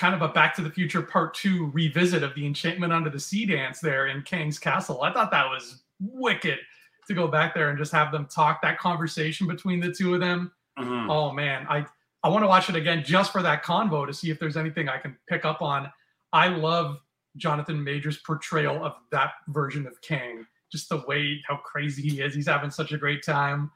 kind 0.00 0.14
of 0.14 0.22
a 0.22 0.28
Back 0.28 0.56
to 0.56 0.62
the 0.62 0.70
Future 0.70 1.02
Part 1.02 1.34
Two 1.34 1.70
revisit 1.74 2.22
of 2.22 2.34
the 2.34 2.46
Enchantment 2.46 2.90
Under 2.90 3.10
the 3.10 3.20
Sea 3.20 3.44
dance 3.44 3.80
there 3.80 4.06
in 4.06 4.22
Kang's 4.22 4.58
Castle. 4.58 5.02
I 5.02 5.12
thought 5.12 5.30
that 5.30 5.46
was 5.46 5.82
wicked 6.00 6.58
to 7.06 7.14
go 7.14 7.28
back 7.28 7.54
there 7.54 7.68
and 7.68 7.78
just 7.78 7.92
have 7.92 8.10
them 8.10 8.26
talk 8.26 8.62
that 8.62 8.78
conversation 8.78 9.46
between 9.46 9.78
the 9.78 9.92
two 9.92 10.14
of 10.14 10.20
them. 10.20 10.52
Mm-hmm. 10.78 11.10
Oh 11.10 11.32
man, 11.32 11.66
I 11.68 11.84
I 12.24 12.30
want 12.30 12.42
to 12.42 12.48
watch 12.48 12.70
it 12.70 12.76
again 12.76 13.04
just 13.04 13.30
for 13.30 13.42
that 13.42 13.62
convo 13.62 14.06
to 14.06 14.14
see 14.14 14.30
if 14.30 14.38
there's 14.38 14.56
anything 14.56 14.88
I 14.88 14.96
can 14.96 15.16
pick 15.28 15.44
up 15.44 15.60
on. 15.60 15.92
I 16.32 16.48
love 16.48 16.98
Jonathan 17.36 17.84
Majors' 17.84 18.18
portrayal 18.18 18.82
of 18.82 18.94
that 19.12 19.32
version 19.48 19.86
of 19.86 20.00
Kang. 20.00 20.46
Just 20.72 20.88
the 20.88 21.04
way 21.06 21.42
how 21.46 21.58
crazy 21.58 22.08
he 22.08 22.22
is. 22.22 22.34
He's 22.34 22.48
having 22.48 22.70
such 22.70 22.92
a 22.92 22.98
great 22.98 23.22
time. 23.22 23.70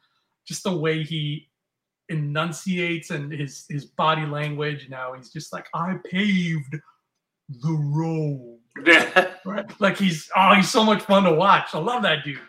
Just 0.47 0.63
the 0.63 0.75
way 0.75 1.03
he 1.03 1.49
enunciates 2.09 3.11
and 3.11 3.33
his 3.33 3.67
his 3.69 3.87
body 3.87 4.27
language. 4.27 4.89
Now 4.89 5.15
he's 5.15 5.31
just 5.31 5.53
like, 5.53 5.67
I 5.75 5.97
paved 6.11 6.77
the 7.49 7.73
road. 7.73 8.59
right? 9.45 9.81
Like 9.81 9.97
he's 9.97 10.31
oh, 10.37 10.55
he's 10.55 10.71
so 10.71 10.85
much 10.85 11.03
fun 11.03 11.25
to 11.25 11.35
watch. 11.35 11.75
I 11.75 11.79
love 11.79 12.03
that 12.03 12.25
dude. 12.25 12.41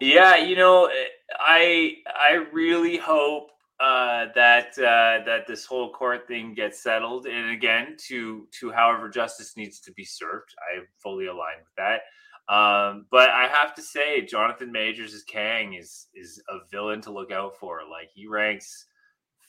Yeah, 0.00 0.36
you 0.36 0.56
know, 0.56 0.90
I 1.38 1.96
I 2.06 2.44
really 2.52 2.96
hope 2.96 3.50
uh, 3.80 4.26
that 4.34 4.78
uh, 4.78 5.24
that 5.24 5.46
this 5.46 5.64
whole 5.64 5.92
court 5.92 6.28
thing 6.28 6.54
gets 6.54 6.82
settled. 6.82 7.26
And 7.26 7.50
again, 7.50 7.96
to 8.08 8.46
to 8.60 8.70
however 8.70 9.08
justice 9.08 9.56
needs 9.56 9.80
to 9.80 9.92
be 9.92 10.04
served, 10.04 10.54
I 10.60 10.84
fully 11.02 11.26
align 11.26 11.58
with 11.58 11.74
that. 11.76 12.02
Um, 12.48 13.06
but 13.10 13.30
I 13.30 13.48
have 13.48 13.74
to 13.76 13.82
say, 13.82 14.24
Jonathan 14.26 14.70
Majors 14.70 15.14
as 15.14 15.22
Kang 15.22 15.74
is 15.74 16.08
is 16.14 16.42
a 16.48 16.58
villain 16.70 17.00
to 17.02 17.12
look 17.12 17.32
out 17.32 17.56
for. 17.58 17.80
Like 17.90 18.10
he 18.14 18.26
ranks 18.26 18.86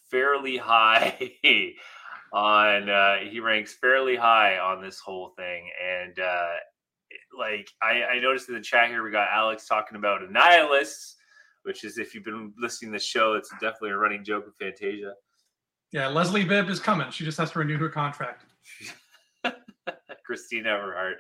fairly 0.10 0.58
high 0.58 1.31
on 2.34 2.89
uh, 2.89 3.17
he 3.29 3.39
ranks 3.39 3.73
fairly 3.73 4.15
high 4.15 4.58
on 4.60 4.81
this 4.81 4.99
whole 4.99 5.34
thing, 5.38 5.69
and 5.84 6.19
uh, 6.19 6.53
like 7.38 7.69
I, 7.81 8.03
I 8.03 8.19
noticed 8.19 8.49
in 8.49 8.55
the 8.55 8.62
chat 8.62 8.89
here, 8.89 9.03
we 9.03 9.12
got 9.12 9.29
Alex 9.29 9.67
talking 9.67 9.97
about 9.97 10.21
Annihilus 10.21 11.15
which 11.65 11.84
is 11.84 11.97
if 11.97 12.13
you've 12.13 12.23
been 12.23 12.53
listening 12.60 12.91
to 12.91 12.99
the 12.99 13.03
show, 13.03 13.34
it's 13.34 13.49
definitely 13.60 13.89
a 13.89 13.97
running 13.97 14.23
joke 14.23 14.45
with 14.45 14.55
Fantasia. 14.58 15.13
Yeah, 15.91 16.08
Leslie 16.08 16.45
Bibb 16.45 16.69
is 16.69 16.79
coming. 16.79 17.10
She 17.10 17.25
just 17.25 17.38
has 17.39 17.51
to 17.51 17.60
renew 17.60 17.77
her 17.77 17.89
contract. 17.89 18.45
Christine 20.25 20.65
Everhart. 20.65 21.15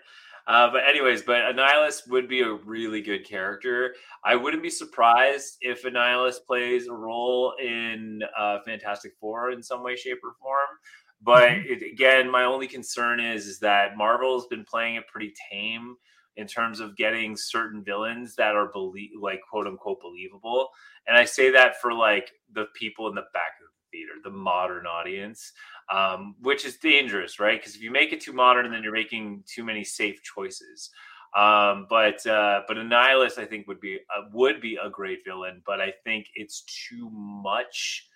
Uh, 0.47 0.69
but 0.71 0.83
anyways, 0.87 1.23
but 1.23 1.41
Annihilus 1.41 2.07
would 2.07 2.27
be 2.27 2.41
a 2.41 2.53
really 2.53 3.01
good 3.01 3.27
character. 3.27 3.95
I 4.23 4.35
wouldn't 4.35 4.61
be 4.61 4.69
surprised 4.69 5.57
if 5.61 5.83
Annihilus 5.83 6.37
plays 6.45 6.87
a 6.87 6.93
role 6.93 7.53
in 7.61 8.21
uh, 8.37 8.59
Fantastic 8.63 9.13
Four 9.19 9.51
in 9.51 9.63
some 9.63 9.83
way, 9.83 9.95
shape, 9.95 10.19
or 10.23 10.35
form. 10.39 10.77
But 11.21 11.49
mm-hmm. 11.49 11.73
it, 11.73 11.91
again, 11.91 12.29
my 12.29 12.43
only 12.43 12.67
concern 12.67 13.19
is 13.19 13.47
is 13.47 13.59
that 13.59 13.97
Marvel's 13.97 14.47
been 14.47 14.65
playing 14.65 14.95
it 14.95 15.07
pretty 15.07 15.33
tame 15.51 15.95
in 16.37 16.45
terms 16.45 16.79
of 16.79 16.97
getting 16.97 17.35
certain 17.35 17.83
villains 17.83 18.35
that 18.35 18.55
are 18.55 18.71
believe 18.71 19.11
like 19.19 19.39
quote 19.49 19.67
unquote 19.67 20.01
believable. 20.01 20.69
And 21.07 21.17
I 21.17 21.25
say 21.25 21.49
that 21.51 21.81
for 21.81 21.93
like 21.93 22.31
the 22.53 22.65
people 22.75 23.07
in 23.07 23.15
the 23.15 23.21
back 23.33 23.53
of 23.61 23.69
theater, 23.95 24.13
the 24.23 24.29
modern 24.29 24.85
audience, 24.85 25.53
um, 25.91 26.35
which 26.41 26.65
is 26.65 26.77
dangerous, 26.77 27.39
right? 27.39 27.59
Because 27.59 27.75
if 27.75 27.81
you 27.81 27.91
make 27.91 28.11
it 28.11 28.21
too 28.21 28.33
modern, 28.33 28.71
then 28.71 28.83
you're 28.83 28.91
making 28.91 29.43
too 29.47 29.63
many 29.63 29.83
safe 29.83 30.21
choices. 30.23 30.89
Um, 31.35 31.87
but 31.89 32.25
uh, 32.25 32.61
but 32.67 32.77
Annihilus, 32.77 33.37
I 33.37 33.45
think 33.45 33.67
would 33.67 33.81
be 33.81 33.99
uh, 34.15 34.23
would 34.33 34.61
be 34.61 34.77
a 34.81 34.89
great 34.89 35.19
villain, 35.25 35.61
but 35.65 35.81
I 35.81 35.93
think 36.03 36.27
it's 36.33 36.63
too 36.89 37.09
much 37.11 38.07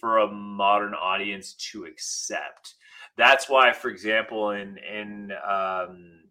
for 0.00 0.18
a 0.18 0.30
modern 0.30 0.94
audience 0.94 1.54
to 1.72 1.84
accept. 1.84 2.74
That's 3.16 3.48
why, 3.48 3.72
for 3.72 3.88
example, 3.88 4.50
in 4.50 4.78
in 4.78 5.32
um, 5.48 6.22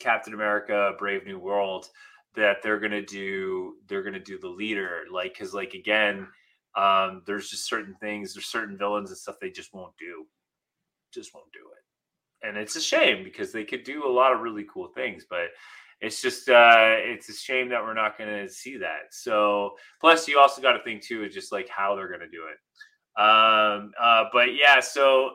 Captain 0.00 0.34
America: 0.34 0.92
Brave 0.98 1.24
New 1.26 1.38
World 1.38 1.88
that 2.34 2.62
they're 2.62 2.80
gonna 2.80 3.04
do 3.04 3.74
they're 3.88 4.02
gonna 4.02 4.18
do 4.18 4.38
the 4.38 4.48
leader 4.48 5.02
like 5.12 5.34
because 5.34 5.52
like 5.52 5.74
again 5.74 6.26
um 6.76 7.22
there's 7.26 7.50
just 7.50 7.68
certain 7.68 7.94
things 8.00 8.34
there's 8.34 8.46
certain 8.46 8.78
villains 8.78 9.10
and 9.10 9.18
stuff 9.18 9.36
they 9.40 9.50
just 9.50 9.74
won't 9.74 9.96
do 9.98 10.26
just 11.12 11.34
won't 11.34 11.52
do 11.52 11.58
it 11.58 12.46
and 12.46 12.56
it's 12.56 12.76
a 12.76 12.80
shame 12.80 13.22
because 13.22 13.52
they 13.52 13.64
could 13.64 13.84
do 13.84 14.06
a 14.06 14.08
lot 14.08 14.32
of 14.32 14.40
really 14.40 14.64
cool 14.72 14.88
things 14.94 15.24
but 15.28 15.48
it's 16.00 16.22
just 16.22 16.48
uh 16.48 16.96
it's 16.98 17.28
a 17.28 17.34
shame 17.34 17.68
that 17.68 17.82
we're 17.82 17.94
not 17.94 18.18
gonna 18.18 18.48
see 18.48 18.76
that 18.76 19.02
so 19.10 19.72
plus 20.00 20.26
you 20.26 20.38
also 20.38 20.62
got 20.62 20.72
to 20.72 20.82
think 20.82 21.02
too 21.02 21.24
is 21.24 21.34
just 21.34 21.52
like 21.52 21.68
how 21.68 21.94
they're 21.94 22.10
gonna 22.10 22.24
do 22.30 22.44
it 22.48 23.20
um 23.22 23.92
uh 24.00 24.24
but 24.32 24.54
yeah 24.54 24.80
so 24.80 25.32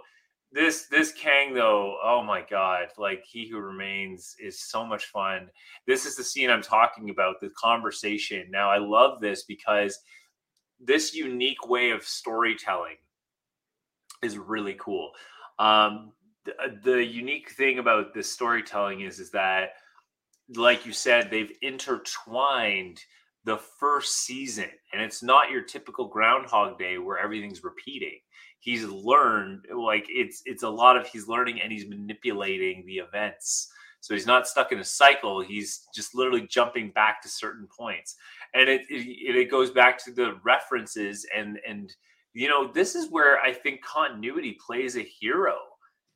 this 0.51 0.87
this 0.87 1.11
Kang 1.11 1.53
though, 1.53 1.97
oh 2.03 2.23
my 2.23 2.43
god, 2.49 2.87
like 2.97 3.23
he 3.25 3.49
who 3.49 3.59
remains 3.59 4.35
is 4.39 4.61
so 4.61 4.85
much 4.85 5.05
fun. 5.05 5.49
This 5.85 6.05
is 6.05 6.15
the 6.15 6.23
scene 6.23 6.49
I'm 6.49 6.61
talking 6.61 7.09
about, 7.09 7.35
the 7.41 7.49
conversation. 7.57 8.47
Now 8.49 8.69
I 8.69 8.77
love 8.77 9.19
this 9.19 9.43
because 9.43 9.99
this 10.79 11.13
unique 11.13 11.67
way 11.67 11.91
of 11.91 12.03
storytelling 12.03 12.97
is 14.23 14.37
really 14.37 14.75
cool. 14.79 15.11
Um, 15.59 16.11
the, 16.45 16.53
uh, 16.61 16.69
the 16.83 17.03
unique 17.03 17.51
thing 17.51 17.79
about 17.79 18.13
this 18.13 18.31
storytelling 18.31 19.01
is 19.01 19.19
is 19.19 19.31
that 19.31 19.71
like 20.55 20.85
you 20.85 20.93
said, 20.93 21.29
they've 21.29 21.51
intertwined 21.61 23.01
the 23.43 23.57
first 23.57 24.25
season. 24.25 24.69
And 24.93 25.01
it's 25.01 25.23
not 25.23 25.51
your 25.51 25.61
typical 25.61 26.07
Groundhog 26.07 26.77
Day 26.77 26.97
where 26.97 27.17
everything's 27.17 27.63
repeating. 27.63 28.19
He's 28.59 28.83
learned 28.83 29.65
like 29.73 30.05
it's 30.09 30.41
it's 30.45 30.63
a 30.63 30.69
lot 30.69 30.97
of 30.97 31.07
he's 31.07 31.27
learning 31.27 31.61
and 31.61 31.71
he's 31.71 31.87
manipulating 31.87 32.83
the 32.85 32.97
events. 32.97 33.69
So 34.01 34.13
he's 34.13 34.25
not 34.25 34.47
stuck 34.47 34.71
in 34.71 34.79
a 34.79 34.83
cycle. 34.83 35.41
He's 35.41 35.87
just 35.93 36.15
literally 36.15 36.47
jumping 36.47 36.91
back 36.91 37.21
to 37.21 37.29
certain 37.29 37.67
points, 37.67 38.15
and 38.53 38.69
it 38.69 38.81
it, 38.89 39.35
it 39.35 39.51
goes 39.51 39.71
back 39.71 40.03
to 40.05 40.11
the 40.11 40.39
references 40.43 41.25
and 41.35 41.59
and 41.67 41.93
you 42.33 42.47
know 42.47 42.71
this 42.71 42.95
is 42.95 43.11
where 43.11 43.39
I 43.39 43.53
think 43.53 43.83
continuity 43.83 44.57
plays 44.65 44.95
a 44.95 45.01
hero 45.01 45.55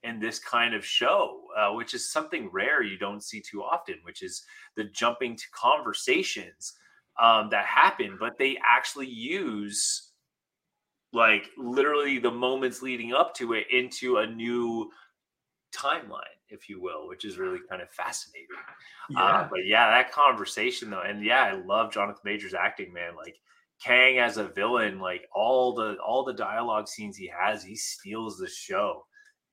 in 0.03 0.19
this 0.19 0.39
kind 0.39 0.73
of 0.73 0.85
show, 0.85 1.41
uh, 1.57 1.73
which 1.73 1.93
is 1.93 2.11
something 2.11 2.49
rare 2.51 2.81
you 2.81 2.97
don't 2.97 3.23
see 3.23 3.39
too 3.39 3.61
often, 3.61 3.95
which 4.03 4.23
is 4.23 4.43
the 4.75 4.85
jumping 4.85 5.35
to 5.35 5.43
conversations 5.53 6.73
um, 7.21 7.49
that 7.51 7.65
happen, 7.65 8.17
but 8.19 8.37
they 8.37 8.57
actually 8.67 9.07
use 9.07 10.11
like 11.13 11.49
literally 11.57 12.17
the 12.19 12.31
moments 12.31 12.81
leading 12.81 13.13
up 13.13 13.35
to 13.35 13.53
it 13.53 13.65
into 13.71 14.17
a 14.17 14.27
new 14.27 14.89
timeline, 15.75 16.39
if 16.49 16.69
you 16.69 16.81
will, 16.81 17.07
which 17.07 17.25
is 17.25 17.37
really 17.37 17.59
kind 17.69 17.81
of 17.81 17.89
fascinating. 17.91 18.47
Uh, 18.57 19.13
yeah. 19.13 19.23
Uh, 19.23 19.47
but 19.49 19.65
yeah, 19.65 19.89
that 19.89 20.11
conversation 20.11 20.89
though, 20.89 21.01
and 21.01 21.23
yeah, 21.23 21.43
I 21.43 21.53
love 21.53 21.91
Jonathan 21.91 22.21
Majors 22.23 22.53
acting, 22.53 22.93
man. 22.93 23.15
Like 23.15 23.37
Kang 23.83 24.19
as 24.19 24.37
a 24.37 24.47
villain, 24.47 24.99
like 24.99 25.27
all 25.33 25.73
the 25.73 25.95
all 26.05 26.23
the 26.23 26.33
dialogue 26.33 26.87
scenes 26.87 27.17
he 27.17 27.31
has, 27.35 27.63
he 27.63 27.75
steals 27.75 28.37
the 28.37 28.47
show 28.47 29.05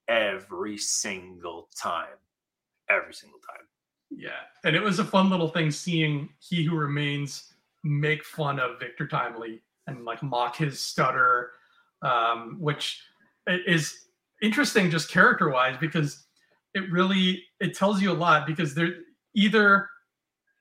every 0.09 0.79
single 0.79 1.69
time. 1.81 2.17
Every 2.91 3.15
single 3.15 3.39
time. 3.41 3.67
Yeah. 4.11 4.41
And 4.65 4.75
it 4.75 4.83
was 4.83 4.99
a 4.99 5.05
fun 5.05 5.31
little 5.31 5.49
thing 5.49 5.71
seeing 5.71 6.31
He 6.41 6.65
Who 6.65 6.77
Remains 6.77 7.55
make 7.85 8.25
fun 8.25 8.59
of 8.59 8.81
Victor 8.81 9.07
Timely 9.07 9.63
and 9.87 10.05
like 10.05 10.23
mock 10.23 10.57
his 10.57 10.81
stutter, 10.81 11.53
um, 12.03 12.57
which 12.59 13.03
is 13.47 14.08
interesting 14.43 14.91
just 14.91 15.11
character 15.11 15.49
wise 15.51 15.77
because 15.81 16.25
it 16.75 16.91
really 16.91 17.43
it 17.61 17.75
tells 17.75 18.01
you 18.01 18.13
a 18.13 18.15
lot 18.15 18.47
because 18.47 18.75
they're 18.75 18.95
either 19.35 19.89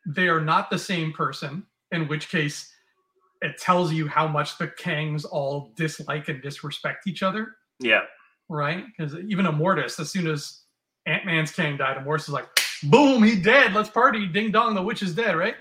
they 0.06 0.28
are 0.28 0.42
not 0.42 0.70
the 0.70 0.80
same 0.80 1.12
person, 1.12 1.66
in 1.92 2.08
which 2.08 2.30
case 2.30 2.72
it 3.42 3.58
tells 3.60 3.92
you 3.94 4.08
how 4.08 4.28
much 4.28 4.58
the 4.58 4.68
Kangs 4.68 5.26
all 5.30 5.74
dislike 5.76 6.28
and 6.30 6.42
disrespect 6.42 7.08
each 7.08 7.24
other. 7.24 7.56
Yeah 7.80 8.02
right? 8.50 8.86
Because 8.86 9.16
even 9.28 9.46
Immortus, 9.46 10.00
as 10.00 10.10
soon 10.10 10.28
as 10.28 10.62
Ant 11.06 11.26
Man's 11.26 11.52
Kang 11.52 11.78
died, 11.78 11.98
Immortus 11.98 12.22
is 12.22 12.30
like, 12.30 12.48
boom, 12.84 13.24
he 13.24 13.40
dead. 13.40 13.74
Let's 13.74 13.90
party. 13.90 14.28
Ding 14.28 14.52
dong, 14.52 14.76
the 14.76 14.82
witch 14.82 15.02
is 15.02 15.14
dead, 15.14 15.36
right? 15.36 15.56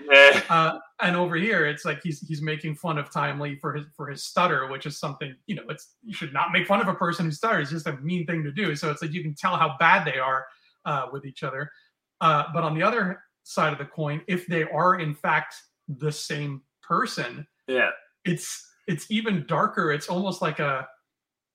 uh, 0.49 0.79
and 1.01 1.15
over 1.15 1.35
here, 1.35 1.65
it's 1.65 1.85
like 1.85 2.01
he's 2.01 2.25
he's 2.27 2.41
making 2.41 2.75
fun 2.75 2.97
of 2.97 3.11
Timely 3.11 3.55
for 3.55 3.73
his 3.73 3.85
for 3.95 4.07
his 4.07 4.23
stutter, 4.23 4.67
which 4.67 4.85
is 4.85 4.97
something 4.97 5.35
you 5.45 5.55
know. 5.55 5.63
It's 5.69 5.95
you 6.03 6.13
should 6.13 6.33
not 6.33 6.51
make 6.51 6.65
fun 6.65 6.81
of 6.81 6.87
a 6.87 6.95
person 6.95 7.25
who 7.25 7.31
stutters. 7.31 7.71
It's 7.71 7.83
just 7.83 7.87
a 7.87 8.01
mean 8.01 8.25
thing 8.25 8.43
to 8.43 8.51
do. 8.51 8.75
So 8.75 8.89
it's 8.89 9.01
like 9.01 9.13
you 9.13 9.21
can 9.21 9.35
tell 9.35 9.55
how 9.55 9.75
bad 9.79 10.05
they 10.05 10.17
are 10.17 10.45
uh, 10.85 11.07
with 11.11 11.25
each 11.25 11.43
other. 11.43 11.71
Uh, 12.19 12.45
but 12.53 12.63
on 12.63 12.73
the 12.73 12.81
other 12.81 13.21
side 13.43 13.73
of 13.73 13.79
the 13.79 13.85
coin, 13.85 14.21
if 14.27 14.47
they 14.47 14.63
are 14.63 14.99
in 14.99 15.13
fact 15.13 15.55
the 15.87 16.11
same 16.11 16.61
person, 16.81 17.45
yeah, 17.67 17.91
it's 18.25 18.67
it's 18.87 19.09
even 19.11 19.45
darker. 19.47 19.91
It's 19.91 20.07
almost 20.07 20.41
like 20.41 20.59
a 20.59 20.87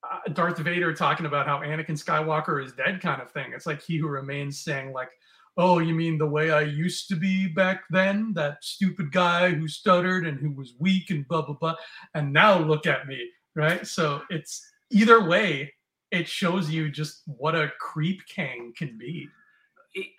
uh, 0.09 0.33
Darth 0.33 0.59
Vader 0.59 0.92
talking 0.92 1.26
about 1.26 1.46
how 1.46 1.61
Anakin 1.61 1.90
Skywalker 1.90 2.64
is 2.64 2.72
dead, 2.72 3.00
kind 3.00 3.22
of 3.22 3.31
thing. 3.31 3.52
It's 3.55 3.66
like 3.66 3.83
he 3.83 3.96
who 3.96 4.09
remains 4.09 4.61
saying, 4.61 4.92
like, 4.92 5.11
"Oh, 5.56 5.78
you 5.78 5.94
mean 5.94 6.18
the 6.18 6.26
way 6.26 6.50
I 6.50 6.62
used 6.62 7.08
to 7.08 7.16
be 7.16 7.46
back 7.46 7.84
then? 7.90 8.32
That 8.34 8.62
stupid 8.62 9.12
guy 9.12 9.50
who 9.50 9.68
stuttered 9.68 10.26
and 10.26 10.38
who 10.38 10.52
was 10.52 10.74
weak 10.78 11.10
and 11.10 11.26
blah 11.28 11.42
blah 11.42 11.56
blah. 11.56 11.76
And 12.14 12.32
now 12.32 12.58
look 12.58 12.86
at 12.86 13.06
me, 13.06 13.30
right? 13.54 13.86
So 13.86 14.22
it's 14.30 14.64
either 14.90 15.24
way, 15.24 15.72
it 16.10 16.28
shows 16.28 16.70
you 16.70 16.90
just 16.90 17.22
what 17.26 17.54
a 17.54 17.72
creep 17.80 18.20
Kang 18.26 18.72
can 18.76 18.98
be. 18.98 19.28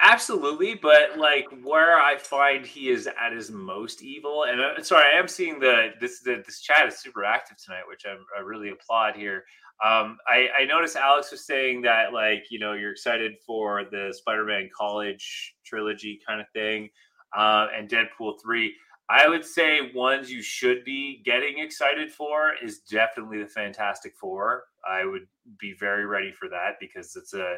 Absolutely, 0.02 0.76
but 0.76 1.18
like 1.18 1.48
where 1.64 2.00
I 2.00 2.18
find 2.18 2.64
he 2.64 2.90
is 2.90 3.08
at 3.08 3.34
his 3.34 3.50
most 3.50 4.04
evil, 4.04 4.44
and 4.44 4.62
uh, 4.62 4.84
sorry, 4.84 5.06
I 5.12 5.18
am 5.18 5.28
seeing 5.28 5.60
the 5.60 5.94
this 6.00 6.20
the, 6.20 6.44
this 6.46 6.62
chat 6.62 6.88
is 6.88 7.00
super 7.00 7.24
active 7.24 7.58
tonight, 7.58 7.82
which 7.88 8.04
I'm, 8.08 8.24
I 8.38 8.42
really 8.42 8.70
applaud 8.70 9.16
here. 9.16 9.46
Um, 9.84 10.18
I, 10.28 10.48
I 10.60 10.66
noticed 10.66 10.96
Alex 10.96 11.32
was 11.32 11.46
saying 11.46 11.82
that 11.82 12.14
like 12.14 12.46
you 12.50 12.60
know 12.60 12.74
you're 12.74 12.92
excited 12.92 13.34
for 13.46 13.84
the 13.92 14.14
Spider-Man 14.16 14.70
College 14.76 15.56
trilogy 15.66 16.20
kind 16.26 16.40
of 16.40 16.48
thing, 16.54 16.90
uh, 17.36 17.68
and 17.76 17.90
Deadpool 17.90 18.42
three. 18.42 18.76
I 19.10 19.28
would 19.28 19.46
say 19.46 19.92
ones 19.94 20.32
you 20.32 20.42
should 20.42 20.86
be 20.86 21.22
getting 21.26 21.60
excited 21.60 22.12
for 22.12 22.54
is 22.64 22.80
definitely 22.80 23.40
the 23.40 23.48
Fantastic 23.50 24.16
Four. 24.16 24.64
I 24.90 25.06
would 25.06 25.28
be 25.60 25.74
very 25.74 26.06
ready 26.06 26.32
for 26.32 26.48
that 26.50 26.76
because 26.80 27.16
it's 27.16 27.34
a 27.34 27.58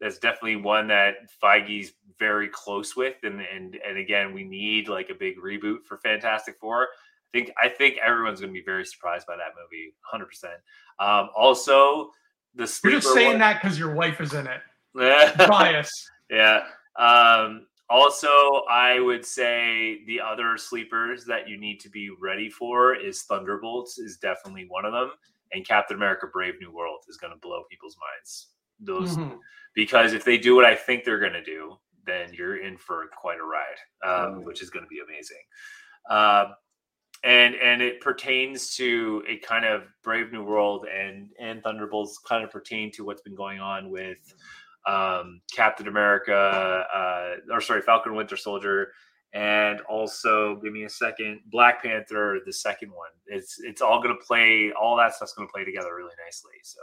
that's 0.00 0.18
definitely 0.18 0.56
one 0.56 0.86
that 0.88 1.14
Feige's 1.42 1.92
very 2.18 2.48
close 2.48 2.94
with, 2.94 3.16
and 3.24 3.40
and 3.40 3.76
and 3.86 3.98
again, 3.98 4.32
we 4.32 4.44
need 4.44 4.88
like 4.88 5.10
a 5.10 5.14
big 5.14 5.38
reboot 5.38 5.84
for 5.84 5.98
Fantastic 5.98 6.56
Four. 6.60 6.88
I 7.28 7.38
think 7.38 7.52
I 7.62 7.68
think 7.68 7.98
everyone's 8.04 8.40
going 8.40 8.52
to 8.52 8.58
be 8.58 8.64
very 8.64 8.84
surprised 8.84 9.26
by 9.26 9.36
that 9.36 9.52
movie, 9.60 9.94
hundred 10.02 10.26
percent. 10.26 10.54
Um, 10.98 11.28
also, 11.36 12.10
the 12.54 12.80
you're 12.84 12.94
just 12.94 13.12
saying 13.12 13.30
one, 13.30 13.38
that 13.40 13.62
because 13.62 13.78
your 13.78 13.94
wife 13.94 14.20
is 14.20 14.34
in 14.34 14.46
it. 14.46 14.60
Bias. 15.48 15.90
Yeah. 16.30 16.62
Um, 16.98 17.66
also, 17.90 18.28
I 18.70 19.00
would 19.00 19.24
say 19.24 20.04
the 20.06 20.20
other 20.20 20.56
sleepers 20.58 21.24
that 21.24 21.48
you 21.48 21.58
need 21.58 21.80
to 21.80 21.88
be 21.88 22.10
ready 22.20 22.50
for 22.50 22.94
is 22.94 23.22
Thunderbolts 23.22 23.98
is 23.98 24.18
definitely 24.18 24.66
one 24.68 24.84
of 24.84 24.92
them, 24.92 25.10
and 25.52 25.66
Captain 25.66 25.96
America: 25.96 26.26
Brave 26.32 26.54
New 26.60 26.72
World 26.72 27.00
is 27.08 27.16
going 27.16 27.32
to 27.32 27.38
blow 27.38 27.64
people's 27.70 27.96
minds. 27.98 28.48
Those 28.80 29.16
mm-hmm. 29.16 29.36
because 29.74 30.12
if 30.12 30.24
they 30.24 30.38
do 30.38 30.54
what 30.54 30.64
I 30.64 30.74
think 30.74 31.04
they're 31.04 31.20
going 31.20 31.32
to 31.32 31.44
do, 31.44 31.76
then 32.06 32.32
you're 32.32 32.62
in 32.64 32.76
for 32.76 33.06
quite 33.16 33.38
a 33.38 33.44
ride, 33.44 33.78
um, 34.04 34.32
mm-hmm. 34.32 34.44
which 34.44 34.62
is 34.62 34.70
going 34.70 34.84
to 34.84 34.88
be 34.88 35.00
amazing. 35.06 35.42
Uh, 36.10 36.52
and 37.24 37.54
and 37.56 37.82
it 37.82 38.00
pertains 38.00 38.74
to 38.76 39.22
a 39.28 39.36
kind 39.38 39.64
of 39.64 39.82
Brave 40.02 40.32
New 40.32 40.44
World 40.44 40.86
and 40.86 41.30
and 41.40 41.62
Thunderbolts 41.62 42.18
kind 42.18 42.44
of 42.44 42.50
pertain 42.50 42.90
to 42.92 43.04
what's 43.04 43.22
been 43.22 43.34
going 43.34 43.60
on 43.60 43.90
with 43.90 44.18
um, 44.86 45.40
Captain 45.52 45.88
America, 45.88 46.34
uh, 46.34 47.34
or 47.52 47.60
sorry, 47.60 47.82
Falcon 47.82 48.14
Winter 48.14 48.36
Soldier, 48.36 48.92
and 49.34 49.80
also 49.82 50.56
give 50.62 50.72
me 50.72 50.84
a 50.84 50.90
second, 50.90 51.40
Black 51.50 51.82
Panther, 51.82 52.38
the 52.46 52.52
second 52.52 52.90
one. 52.90 53.10
It's 53.26 53.58
it's 53.60 53.82
all 53.82 54.02
going 54.02 54.16
to 54.16 54.24
play, 54.24 54.72
all 54.72 54.96
that 54.96 55.14
stuff's 55.14 55.34
going 55.34 55.48
to 55.48 55.52
play 55.52 55.64
together 55.64 55.94
really 55.94 56.14
nicely. 56.24 56.54
So 56.62 56.80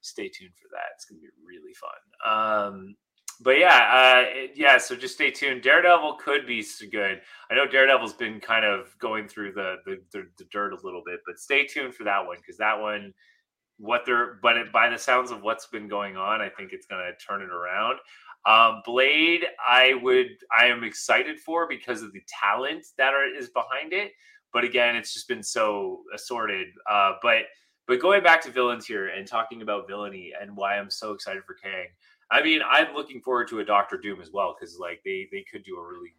stay 0.00 0.28
tuned 0.28 0.54
for 0.54 0.68
that. 0.72 0.94
It's 0.94 1.04
going 1.04 1.20
to 1.20 1.26
be 1.26 1.32
really 1.46 1.74
fun. 1.74 2.00
Um, 2.24 2.96
but 3.40 3.58
yeah, 3.58 4.24
uh, 4.26 4.48
yeah. 4.54 4.78
So 4.78 4.96
just 4.96 5.14
stay 5.14 5.30
tuned. 5.30 5.62
Daredevil 5.62 6.14
could 6.14 6.46
be 6.46 6.64
good. 6.90 7.20
I 7.50 7.54
know 7.54 7.66
Daredevil's 7.66 8.12
been 8.12 8.40
kind 8.40 8.64
of 8.64 8.96
going 8.98 9.28
through 9.28 9.52
the 9.52 9.76
the, 9.84 10.00
the, 10.12 10.26
the 10.38 10.44
dirt 10.52 10.72
a 10.72 10.84
little 10.84 11.02
bit, 11.04 11.20
but 11.26 11.38
stay 11.38 11.66
tuned 11.66 11.94
for 11.94 12.04
that 12.04 12.26
one 12.26 12.36
because 12.36 12.58
that 12.58 12.80
one, 12.80 13.12
what 13.78 14.02
they're, 14.06 14.38
but 14.42 14.56
it, 14.56 14.72
by 14.72 14.88
the 14.88 14.98
sounds 14.98 15.30
of 15.30 15.42
what's 15.42 15.66
been 15.66 15.88
going 15.88 16.16
on, 16.16 16.40
I 16.40 16.48
think 16.48 16.72
it's 16.72 16.86
going 16.86 17.04
to 17.04 17.24
turn 17.24 17.42
it 17.42 17.50
around. 17.50 17.98
Um, 18.46 18.82
Blade, 18.84 19.46
I 19.66 19.94
would, 20.02 20.28
I 20.56 20.66
am 20.66 20.84
excited 20.84 21.38
for 21.38 21.66
because 21.66 22.02
of 22.02 22.12
the 22.12 22.22
talent 22.28 22.84
that 22.98 23.14
are, 23.14 23.26
is 23.26 23.48
behind 23.48 23.92
it. 23.92 24.12
But 24.52 24.64
again, 24.64 24.96
it's 24.96 25.14
just 25.14 25.28
been 25.28 25.42
so 25.42 26.02
assorted. 26.14 26.68
Uh, 26.88 27.12
but 27.22 27.44
but 27.86 28.00
going 28.00 28.22
back 28.22 28.40
to 28.42 28.50
villains 28.50 28.86
here 28.86 29.08
and 29.08 29.26
talking 29.26 29.60
about 29.60 29.88
villainy 29.88 30.32
and 30.40 30.56
why 30.56 30.78
I'm 30.78 30.90
so 30.90 31.12
excited 31.12 31.42
for 31.44 31.54
Kang. 31.54 31.86
I 32.30 32.42
mean, 32.42 32.60
I'm 32.68 32.94
looking 32.94 33.20
forward 33.20 33.48
to 33.48 33.60
a 33.60 33.64
Doctor 33.64 33.96
Doom 33.96 34.20
as 34.20 34.30
well 34.32 34.56
because 34.58 34.78
like 34.78 35.02
they 35.04 35.28
they 35.30 35.44
could 35.50 35.64
do 35.64 35.78
a 35.78 35.86
really 35.86 36.14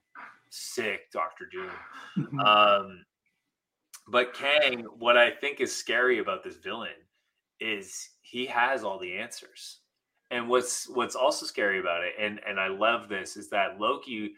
sick 0.50 1.12
Doctor 1.12 1.48
Doom. 1.52 1.72
Mm-hmm. 2.18 2.40
Um, 2.40 3.06
but 4.08 4.34
Kang, 4.34 4.86
what 5.00 5.18
I 5.18 5.32
think 5.32 5.60
is 5.60 5.76
scary 5.76 6.20
about 6.20 6.44
this 6.44 6.58
villain 6.58 6.90
is 7.60 8.10
he 8.22 8.46
has 8.46 8.84
all 8.84 9.00
the 9.00 9.18
answers. 9.18 9.80
And 10.32 10.50
what's 10.50 10.90
what's 10.90 11.16
also 11.16 11.46
scary 11.46 11.80
about 11.80 12.04
it, 12.04 12.14
and 12.20 12.40
and 12.48 12.60
I 12.60 12.68
love 12.68 13.10
this, 13.10 13.38
is 13.38 13.50
that 13.52 13.80
Loki 13.80 14.34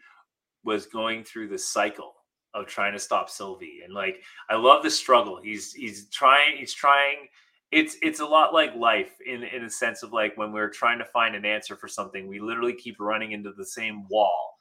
was 0.62 0.86
going 0.86 1.24
through 1.24 1.48
the 1.48 1.58
cycle 1.58 2.14
of 2.52 2.66
trying 2.66 2.92
to 2.92 2.98
stop 2.98 3.30
Sylvie, 3.30 3.80
and 3.84 3.94
like 3.94 4.22
I 4.50 4.56
love 4.56 4.82
the 4.82 4.90
struggle. 4.90 5.40
He's 5.42 5.72
he's 5.72 6.08
trying 6.10 6.58
he's 6.58 6.74
trying 6.74 7.28
it's 7.70 7.96
it's 8.00 8.20
a 8.20 8.24
lot 8.26 8.54
like 8.54 8.74
life 8.74 9.12
in 9.26 9.42
in 9.42 9.64
a 9.64 9.70
sense 9.70 10.02
of 10.02 10.12
like 10.12 10.36
when 10.36 10.52
we're 10.52 10.70
trying 10.70 10.98
to 10.98 11.04
find 11.04 11.34
an 11.34 11.44
answer 11.44 11.76
for 11.76 11.88
something 11.88 12.26
we 12.26 12.40
literally 12.40 12.72
keep 12.74 12.96
running 12.98 13.32
into 13.32 13.52
the 13.52 13.64
same 13.64 14.06
wall. 14.08 14.54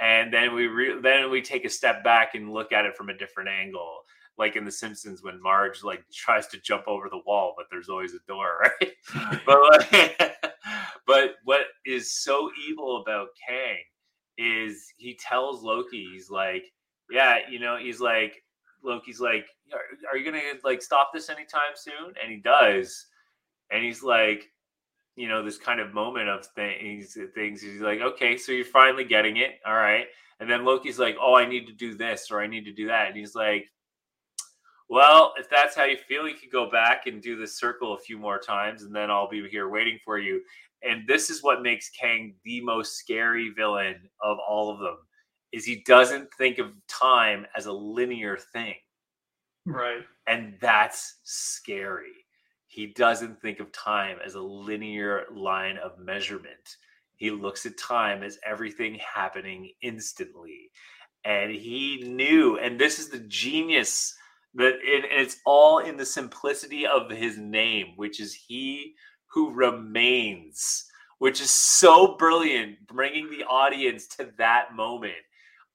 And 0.00 0.32
then 0.32 0.54
we 0.54 0.66
re- 0.66 1.00
then 1.00 1.30
we 1.30 1.40
take 1.42 1.64
a 1.64 1.70
step 1.70 2.02
back 2.02 2.34
and 2.34 2.52
look 2.52 2.72
at 2.72 2.84
it 2.84 2.96
from 2.96 3.10
a 3.10 3.16
different 3.16 3.50
angle. 3.50 3.98
Like 4.36 4.56
in 4.56 4.64
the 4.64 4.72
simpsons 4.72 5.22
when 5.22 5.40
marge 5.40 5.84
like 5.84 6.04
tries 6.12 6.46
to 6.48 6.58
jump 6.60 6.88
over 6.88 7.08
the 7.08 7.20
wall 7.26 7.54
but 7.56 7.66
there's 7.70 7.88
always 7.88 8.14
a 8.14 8.18
door 8.26 8.58
right? 8.80 8.92
But 9.46 9.58
like, 9.70 10.36
but 11.06 11.34
what 11.44 11.66
is 11.86 12.12
so 12.12 12.50
evil 12.68 13.00
about 13.02 13.28
kang 13.46 13.78
is 14.36 14.92
he 14.96 15.14
tells 15.14 15.62
loki 15.62 16.08
he's 16.12 16.30
like 16.30 16.64
yeah 17.10 17.38
you 17.48 17.60
know 17.60 17.76
he's 17.76 18.00
like 18.00 18.42
Loki's 18.84 19.20
like, 19.20 19.46
are, 20.10 20.16
you 20.16 20.24
gonna 20.24 20.42
like 20.62 20.82
stop 20.82 21.10
this 21.12 21.30
anytime 21.30 21.74
soon? 21.74 22.14
And 22.22 22.30
he 22.30 22.38
does, 22.38 23.06
and 23.70 23.84
he's 23.84 24.02
like, 24.02 24.50
you 25.16 25.28
know, 25.28 25.42
this 25.42 25.58
kind 25.58 25.80
of 25.80 25.94
moment 25.94 26.28
of 26.28 26.46
things. 26.54 27.16
Things. 27.34 27.62
He's 27.62 27.80
like, 27.80 28.00
okay, 28.00 28.36
so 28.36 28.52
you're 28.52 28.64
finally 28.64 29.04
getting 29.04 29.38
it, 29.38 29.60
all 29.66 29.74
right. 29.74 30.06
And 30.40 30.50
then 30.50 30.64
Loki's 30.64 30.98
like, 30.98 31.16
oh, 31.20 31.34
I 31.34 31.46
need 31.46 31.66
to 31.66 31.72
do 31.72 31.94
this 31.94 32.30
or 32.30 32.40
I 32.40 32.46
need 32.46 32.64
to 32.64 32.72
do 32.72 32.86
that, 32.88 33.08
and 33.08 33.16
he's 33.16 33.34
like, 33.34 33.66
well, 34.90 35.32
if 35.38 35.48
that's 35.48 35.74
how 35.74 35.84
you 35.84 35.96
feel, 35.96 36.28
you 36.28 36.34
could 36.34 36.52
go 36.52 36.70
back 36.70 37.06
and 37.06 37.22
do 37.22 37.36
the 37.36 37.46
circle 37.46 37.94
a 37.94 37.98
few 37.98 38.18
more 38.18 38.38
times, 38.38 38.82
and 38.82 38.94
then 38.94 39.10
I'll 39.10 39.28
be 39.28 39.48
here 39.48 39.68
waiting 39.68 39.98
for 40.04 40.18
you. 40.18 40.42
And 40.82 41.08
this 41.08 41.30
is 41.30 41.42
what 41.42 41.62
makes 41.62 41.88
Kang 41.88 42.34
the 42.44 42.60
most 42.60 42.98
scary 42.98 43.50
villain 43.56 43.96
of 44.22 44.36
all 44.46 44.70
of 44.70 44.78
them 44.80 44.98
is 45.54 45.64
he 45.64 45.84
doesn't 45.86 46.34
think 46.34 46.58
of 46.58 46.72
time 46.88 47.46
as 47.56 47.66
a 47.66 47.72
linear 47.72 48.36
thing. 48.36 48.74
Right. 49.64 50.02
And 50.26 50.54
that's 50.60 51.20
scary. 51.22 52.12
He 52.66 52.88
doesn't 52.88 53.40
think 53.40 53.60
of 53.60 53.70
time 53.70 54.18
as 54.24 54.34
a 54.34 54.40
linear 54.40 55.26
line 55.32 55.78
of 55.78 55.98
measurement. 55.98 56.76
He 57.14 57.30
looks 57.30 57.64
at 57.66 57.78
time 57.78 58.24
as 58.24 58.38
everything 58.44 58.98
happening 59.14 59.70
instantly. 59.80 60.70
And 61.24 61.52
he 61.52 62.02
knew, 62.02 62.58
and 62.58 62.78
this 62.78 62.98
is 62.98 63.08
the 63.08 63.20
genius 63.20 64.16
that 64.54 64.74
it, 64.82 65.04
it's 65.08 65.36
all 65.46 65.78
in 65.78 65.96
the 65.96 66.04
simplicity 66.04 66.84
of 66.84 67.10
his 67.10 67.38
name, 67.38 67.92
which 67.94 68.20
is 68.20 68.34
he 68.34 68.94
who 69.26 69.52
remains, 69.52 70.86
which 71.18 71.40
is 71.40 71.50
so 71.50 72.16
brilliant, 72.16 72.84
bringing 72.88 73.30
the 73.30 73.44
audience 73.44 74.08
to 74.08 74.32
that 74.36 74.74
moment 74.74 75.14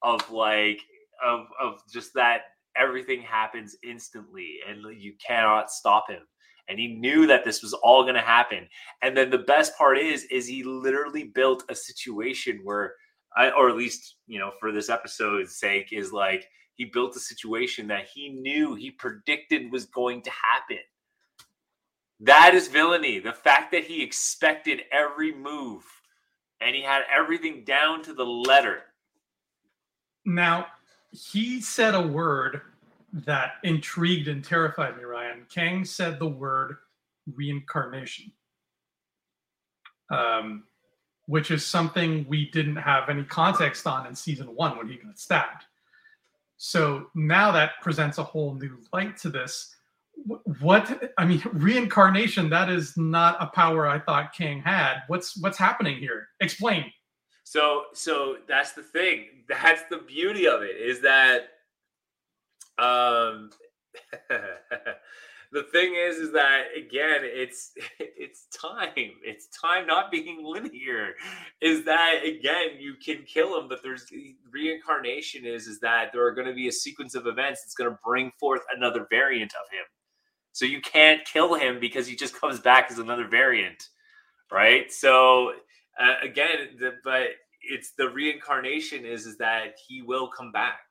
of 0.02 0.30
like 0.32 0.82
of 1.26 1.48
of 1.62 1.82
just 1.92 2.14
that 2.14 2.42
everything 2.76 3.22
happens 3.22 3.76
instantly 3.84 4.60
and 4.68 4.82
you 5.00 5.14
cannot 5.26 5.72
stop 5.72 6.10
him. 6.10 6.22
And 6.68 6.80
he 6.80 6.88
knew 6.88 7.26
that 7.28 7.44
this 7.44 7.64
was 7.64 7.74
all 7.74 8.04
going 8.04 8.16
to 8.16 8.22
happen. 8.22 8.68
And 9.02 9.18
then 9.18 9.32
the 9.32 9.40
best 9.40 9.76
part 9.78 9.98
is 9.98 10.26
is 10.26 10.48
he 10.48 10.64
literally 10.64 11.24
built 11.24 11.64
a 11.70 11.76
situation 11.76 12.62
where 12.64 12.94
I, 13.36 13.52
or 13.52 13.70
at 13.70 13.76
least 13.76 14.16
you 14.28 14.40
know 14.40 14.52
for 14.60 14.72
this 14.72 14.90
episode's 14.90 15.58
sake 15.58 15.90
is 15.92 16.12
like 16.12 16.48
he 16.76 16.86
built 16.86 17.16
a 17.16 17.20
situation 17.20 17.88
that 17.88 18.08
he 18.14 18.30
knew 18.30 18.76
he 18.76 18.92
predicted 18.92 19.72
was 19.72 19.86
going 19.86 20.22
to 20.22 20.32
happen. 20.32 20.80
That 22.22 22.54
is 22.54 22.68
villainy. 22.68 23.20
The 23.20 23.34
fact 23.34 23.72
that 23.72 23.86
he 23.86 24.04
expected 24.04 24.82
every 24.92 25.34
move 25.34 25.84
and 26.62 26.76
he 26.76 26.82
had 26.82 27.04
everything 27.14 27.64
down 27.64 28.04
to 28.04 28.14
the 28.14 28.26
letter 28.26 28.84
now, 30.30 30.68
he 31.12 31.60
said 31.60 31.96
a 31.96 32.08
word 32.08 32.62
that 33.12 33.54
intrigued 33.64 34.28
and 34.28 34.44
terrified 34.44 34.96
me, 34.98 35.04
Ryan. 35.04 35.46
Kang 35.50 35.84
said 35.84 36.20
the 36.20 36.28
word 36.28 36.78
reincarnation, 37.36 38.32
um, 40.12 40.64
which 41.26 41.50
is 41.50 41.66
something 41.66 42.26
we 42.30 42.50
didn't 42.52 42.76
have 42.76 43.10
any 43.10 43.24
context 43.24 43.88
on 43.88 44.06
in 44.06 44.14
season 44.14 44.56
one 44.56 44.78
when 44.78 44.88
he 44.88 44.98
got 44.98 45.18
stabbed. 45.18 45.64
So 46.58 47.08
now 47.16 47.52
that 47.54 47.82
presents 47.82 48.20
a 48.20 48.24
whole 48.24 48.54
new 48.54 48.78
light 48.94 49.18
to 49.18 49.30
this. 49.30 49.76
What 50.60 51.12
I 51.18 51.26
mean, 51.26 51.42
reincarnation, 51.54 52.50
that 52.50 52.70
is 52.70 52.96
not 52.98 53.38
a 53.42 53.48
power 53.48 53.88
I 53.88 53.98
thought 53.98 54.36
Kang 54.36 54.62
had. 54.62 55.02
What's 55.08 55.38
what's 55.42 55.58
happening 55.58 55.98
here? 55.98 56.28
Explain. 56.40 56.92
So 57.50 57.86
so 57.94 58.38
that's 58.48 58.74
the 58.74 58.84
thing. 58.84 59.26
That's 59.50 59.82
the 59.90 59.98
beauty 59.98 60.48
of 60.48 60.62
it 60.62 60.76
is 60.80 61.02
that 61.02 61.50
um 62.78 63.50
the 65.52 65.64
thing 65.72 65.96
is 65.96 66.18
is 66.18 66.32
that 66.34 66.66
again 66.78 67.22
it's 67.24 67.72
it's 68.00 68.46
time. 68.56 69.14
It's 69.24 69.48
time 69.48 69.88
not 69.88 70.12
being 70.12 70.46
linear. 70.46 71.16
Is 71.60 71.86
that 71.86 72.24
again 72.24 72.78
you 72.78 72.94
can 73.04 73.24
kill 73.24 73.60
him 73.60 73.68
but 73.68 73.82
there's 73.82 74.06
reincarnation 74.52 75.44
is 75.44 75.66
is 75.66 75.80
that 75.80 76.12
there 76.14 76.24
are 76.24 76.34
going 76.34 76.48
to 76.48 76.54
be 76.54 76.68
a 76.68 76.72
sequence 76.72 77.16
of 77.16 77.26
events 77.26 77.64
that's 77.64 77.74
going 77.74 77.90
to 77.90 77.98
bring 78.06 78.32
forth 78.40 78.62
another 78.78 79.08
variant 79.10 79.54
of 79.56 79.68
him. 79.72 79.86
So 80.52 80.66
you 80.66 80.82
can't 80.82 81.26
kill 81.26 81.56
him 81.56 81.80
because 81.80 82.06
he 82.06 82.16
just 82.16 82.40
comes 82.40 82.60
back 82.60 82.92
as 82.92 83.00
another 83.00 83.28
variant 83.28 83.90
right? 84.52 84.92
So 84.92 85.54
uh, 86.00 86.16
again, 86.24 86.78
the, 86.80 86.96
but 87.04 87.30
it's 87.62 87.92
the 87.98 88.10
reincarnation 88.10 89.06
is 89.06 89.26
is 89.26 89.38
that 89.38 89.76
he 89.88 90.02
will 90.02 90.28
come 90.28 90.52
back. 90.52 90.82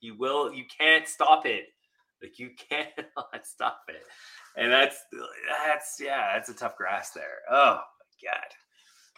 He 0.00 0.10
will. 0.10 0.52
You 0.52 0.64
can't 0.78 1.06
stop 1.06 1.46
it. 1.46 1.66
Like 2.22 2.38
you 2.38 2.50
cannot 2.68 3.44
stop 3.46 3.82
it. 3.88 4.02
And 4.56 4.72
that's 4.72 4.96
that's 5.64 5.96
yeah, 6.00 6.32
that's 6.34 6.48
a 6.48 6.54
tough 6.54 6.76
grass 6.76 7.10
there. 7.10 7.40
Oh 7.50 7.80
my 8.24 8.30
god. 8.30 8.50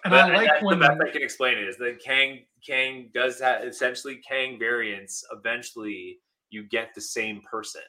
And 0.04 0.12
but, 0.12 0.30
I 0.30 0.34
like 0.34 0.62
when 0.62 0.78
the 0.78 0.86
best 0.86 1.00
I 1.00 1.10
can 1.10 1.22
explain 1.22 1.58
it 1.58 1.68
is 1.68 1.76
that 1.78 2.00
Kang 2.04 2.40
Kang 2.64 3.10
does 3.14 3.40
have 3.40 3.64
essentially 3.64 4.20
Kang 4.28 4.58
variants. 4.58 5.24
Eventually, 5.32 6.18
you 6.50 6.68
get 6.68 6.90
the 6.94 7.00
same 7.00 7.42
person, 7.50 7.82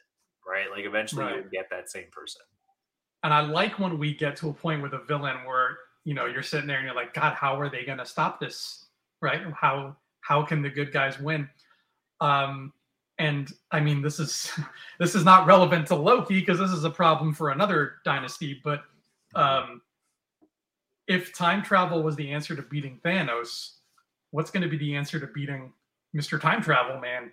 right? 0.46 0.70
Like 0.70 0.84
eventually, 0.84 1.24
right. 1.24 1.36
you 1.36 1.50
get 1.52 1.66
that 1.70 1.90
same 1.90 2.06
person. 2.12 2.42
And 3.22 3.34
I 3.34 3.40
like 3.40 3.78
when 3.78 3.98
we 3.98 4.14
get 4.14 4.36
to 4.36 4.48
a 4.48 4.52
point 4.52 4.82
with 4.82 4.94
a 4.94 5.04
villain 5.04 5.44
where 5.44 5.76
you 6.04 6.14
know 6.14 6.26
you're 6.26 6.42
sitting 6.42 6.66
there 6.66 6.78
and 6.78 6.86
you're 6.86 6.94
like 6.94 7.14
god 7.14 7.34
how 7.34 7.58
are 7.58 7.68
they 7.68 7.84
going 7.84 7.98
to 7.98 8.06
stop 8.06 8.40
this? 8.40 8.86
Right? 9.20 9.42
How 9.54 9.96
how 10.22 10.42
can 10.42 10.62
the 10.62 10.70
good 10.70 10.92
guys 10.92 11.18
win? 11.18 11.48
Um 12.20 12.72
and 13.18 13.52
i 13.70 13.78
mean 13.78 14.02
this 14.02 14.18
is 14.18 14.50
this 14.98 15.14
is 15.14 15.24
not 15.24 15.46
relevant 15.46 15.86
to 15.86 15.94
loki 15.94 16.40
because 16.40 16.58
this 16.58 16.70
is 16.70 16.84
a 16.84 16.90
problem 16.90 17.32
for 17.34 17.50
another 17.50 17.96
dynasty 18.04 18.60
but 18.64 18.82
um 19.34 19.82
if 21.06 21.34
time 21.34 21.62
travel 21.62 22.02
was 22.02 22.16
the 22.16 22.30
answer 22.32 22.56
to 22.56 22.62
beating 22.62 22.98
thanos 23.04 23.72
what's 24.30 24.50
going 24.50 24.62
to 24.62 24.68
be 24.68 24.78
the 24.78 24.96
answer 24.96 25.20
to 25.20 25.26
beating 25.28 25.72
mr 26.16 26.40
time 26.40 26.62
travel 26.62 27.00
man? 27.00 27.30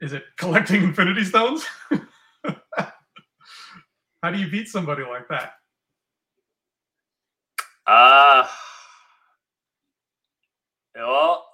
Is 0.00 0.12
it 0.12 0.24
collecting 0.38 0.82
infinity 0.90 1.24
stones? 1.24 1.64
How 4.22 4.30
do 4.30 4.38
you 4.38 4.50
beat 4.50 4.68
somebody 4.68 5.02
like 5.02 5.28
that 5.28 5.54
uh 7.90 8.46
well, 10.94 11.46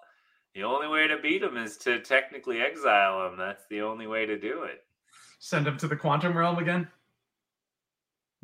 the 0.54 0.64
only 0.64 0.88
way 0.88 1.06
to 1.06 1.18
beat 1.18 1.42
him 1.42 1.56
is 1.56 1.76
to 1.78 2.00
technically 2.00 2.60
exile 2.60 3.26
him. 3.26 3.36
That's 3.36 3.64
the 3.70 3.82
only 3.82 4.06
way 4.06 4.26
to 4.26 4.38
do 4.38 4.64
it. 4.64 4.84
Send 5.38 5.66
him 5.66 5.76
to 5.78 5.88
the 5.88 5.96
quantum 5.96 6.36
realm 6.36 6.58
again. 6.58 6.88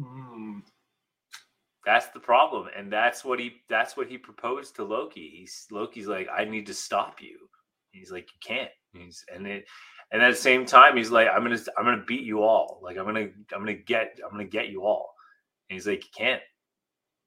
Hmm. 0.01 0.59
That's 1.85 2.07
the 2.09 2.21
problem, 2.21 2.69
and 2.77 2.93
that's 2.93 3.25
what 3.25 3.41
he 3.41 3.57
that's 3.69 3.97
what 3.97 4.07
he 4.07 4.17
proposed 4.17 4.77
to 4.77 4.85
Loki. 4.85 5.29
He's 5.37 5.67
Loki's 5.71 6.07
like, 6.07 6.29
I 6.33 6.45
need 6.45 6.67
to 6.67 6.75
stop 6.75 7.21
you. 7.21 7.39
He's 7.91 8.13
like, 8.13 8.29
you 8.33 8.39
can't. 8.47 8.71
He's 8.93 9.25
and 9.35 9.47
it 9.47 9.65
and 10.13 10.23
at 10.23 10.31
the 10.31 10.37
same 10.37 10.65
time, 10.65 10.97
he's 10.97 11.11
like, 11.11 11.29
I'm 11.29 11.43
gonna 11.43 11.59
I'm 11.77 11.85
gonna 11.85 12.05
beat 12.07 12.23
you 12.23 12.43
all. 12.43 12.79
Like 12.83 12.99
I'm 12.99 13.05
gonna 13.05 13.29
I'm 13.53 13.61
gonna 13.61 13.75
get 13.75 14.19
I'm 14.25 14.31
gonna 14.31 14.45
get 14.45 14.69
you 14.69 14.85
all. 14.85 15.15
And 15.69 15.75
he's 15.75 15.87
like, 15.87 16.05
you 16.05 16.11
can't. 16.17 16.43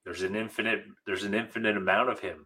There's 0.05 0.21
an 0.21 0.35
infinite, 0.35 0.85
there's 1.05 1.23
an 1.23 1.33
infinite 1.33 1.77
amount 1.77 2.09
of 2.09 2.19
him. 2.19 2.45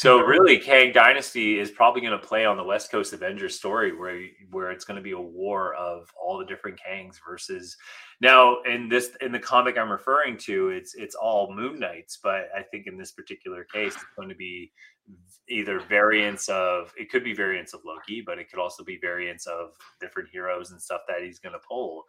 So 0.00 0.20
really, 0.20 0.56
Kang 0.56 0.92
Dynasty 0.92 1.58
is 1.58 1.70
probably 1.70 2.00
going 2.00 2.18
to 2.18 2.26
play 2.26 2.46
on 2.46 2.56
the 2.56 2.64
West 2.64 2.90
Coast 2.90 3.12
Avengers 3.12 3.56
story, 3.56 3.94
where 3.94 4.22
where 4.50 4.70
it's 4.70 4.84
going 4.84 4.96
to 4.96 5.02
be 5.02 5.10
a 5.10 5.20
war 5.20 5.74
of 5.74 6.08
all 6.18 6.38
the 6.38 6.44
different 6.46 6.80
Kangs 6.80 7.16
versus. 7.28 7.76
Now, 8.20 8.62
in 8.62 8.88
this 8.88 9.10
in 9.20 9.30
the 9.30 9.38
comic 9.38 9.76
I'm 9.76 9.90
referring 9.90 10.38
to, 10.38 10.68
it's 10.68 10.94
it's 10.94 11.14
all 11.16 11.52
Moon 11.52 11.78
Knights, 11.78 12.18
but 12.22 12.48
I 12.56 12.62
think 12.62 12.86
in 12.86 12.96
this 12.96 13.10
particular 13.10 13.64
case, 13.64 13.94
it's 13.94 14.04
going 14.16 14.28
to 14.28 14.34
be 14.34 14.72
either 15.48 15.80
variants 15.80 16.48
of 16.48 16.94
it 16.96 17.10
could 17.10 17.24
be 17.24 17.34
variants 17.34 17.74
of 17.74 17.80
Loki, 17.84 18.22
but 18.24 18.38
it 18.38 18.48
could 18.48 18.60
also 18.60 18.84
be 18.84 18.96
variants 19.02 19.46
of 19.46 19.72
different 20.00 20.28
heroes 20.30 20.70
and 20.70 20.80
stuff 20.80 21.02
that 21.08 21.22
he's 21.22 21.40
going 21.40 21.52
to 21.52 21.66
pull 21.68 22.04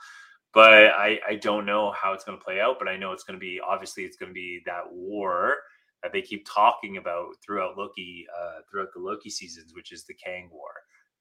but 0.53 0.73
I, 0.73 1.19
I 1.27 1.35
don't 1.35 1.65
know 1.65 1.91
how 1.91 2.13
it's 2.13 2.23
going 2.23 2.37
to 2.37 2.43
play 2.43 2.59
out. 2.59 2.77
But 2.79 2.87
I 2.87 2.97
know 2.97 3.11
it's 3.11 3.23
going 3.23 3.39
to 3.39 3.41
be 3.41 3.59
obviously 3.65 4.03
it's 4.03 4.17
going 4.17 4.29
to 4.29 4.33
be 4.33 4.61
that 4.65 4.83
war 4.91 5.55
that 6.03 6.11
they 6.11 6.21
keep 6.21 6.45
talking 6.51 6.97
about 6.97 7.27
throughout 7.45 7.77
Loki, 7.77 8.25
uh, 8.39 8.61
throughout 8.69 8.89
the 8.93 8.99
Loki 8.99 9.29
seasons, 9.29 9.73
which 9.75 9.91
is 9.91 10.03
the 10.05 10.15
Kang 10.15 10.49
War. 10.51 10.71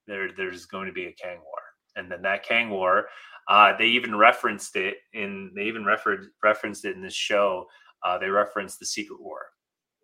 There, 0.06 0.30
there's 0.36 0.66
going 0.66 0.86
to 0.86 0.92
be 0.92 1.06
a 1.06 1.12
Kang 1.12 1.38
War, 1.38 1.60
and 1.96 2.10
then 2.10 2.22
that 2.22 2.42
Kang 2.42 2.70
War, 2.70 3.06
uh, 3.48 3.76
they 3.76 3.86
even 3.86 4.16
referenced 4.16 4.74
it 4.76 4.96
in. 5.12 5.52
They 5.54 5.64
even 5.64 5.84
referenced 5.84 6.30
referenced 6.42 6.84
it 6.84 6.96
in 6.96 7.02
this 7.02 7.14
show. 7.14 7.66
Uh, 8.04 8.18
they 8.18 8.28
referenced 8.28 8.80
the 8.80 8.86
Secret 8.86 9.20
War. 9.20 9.40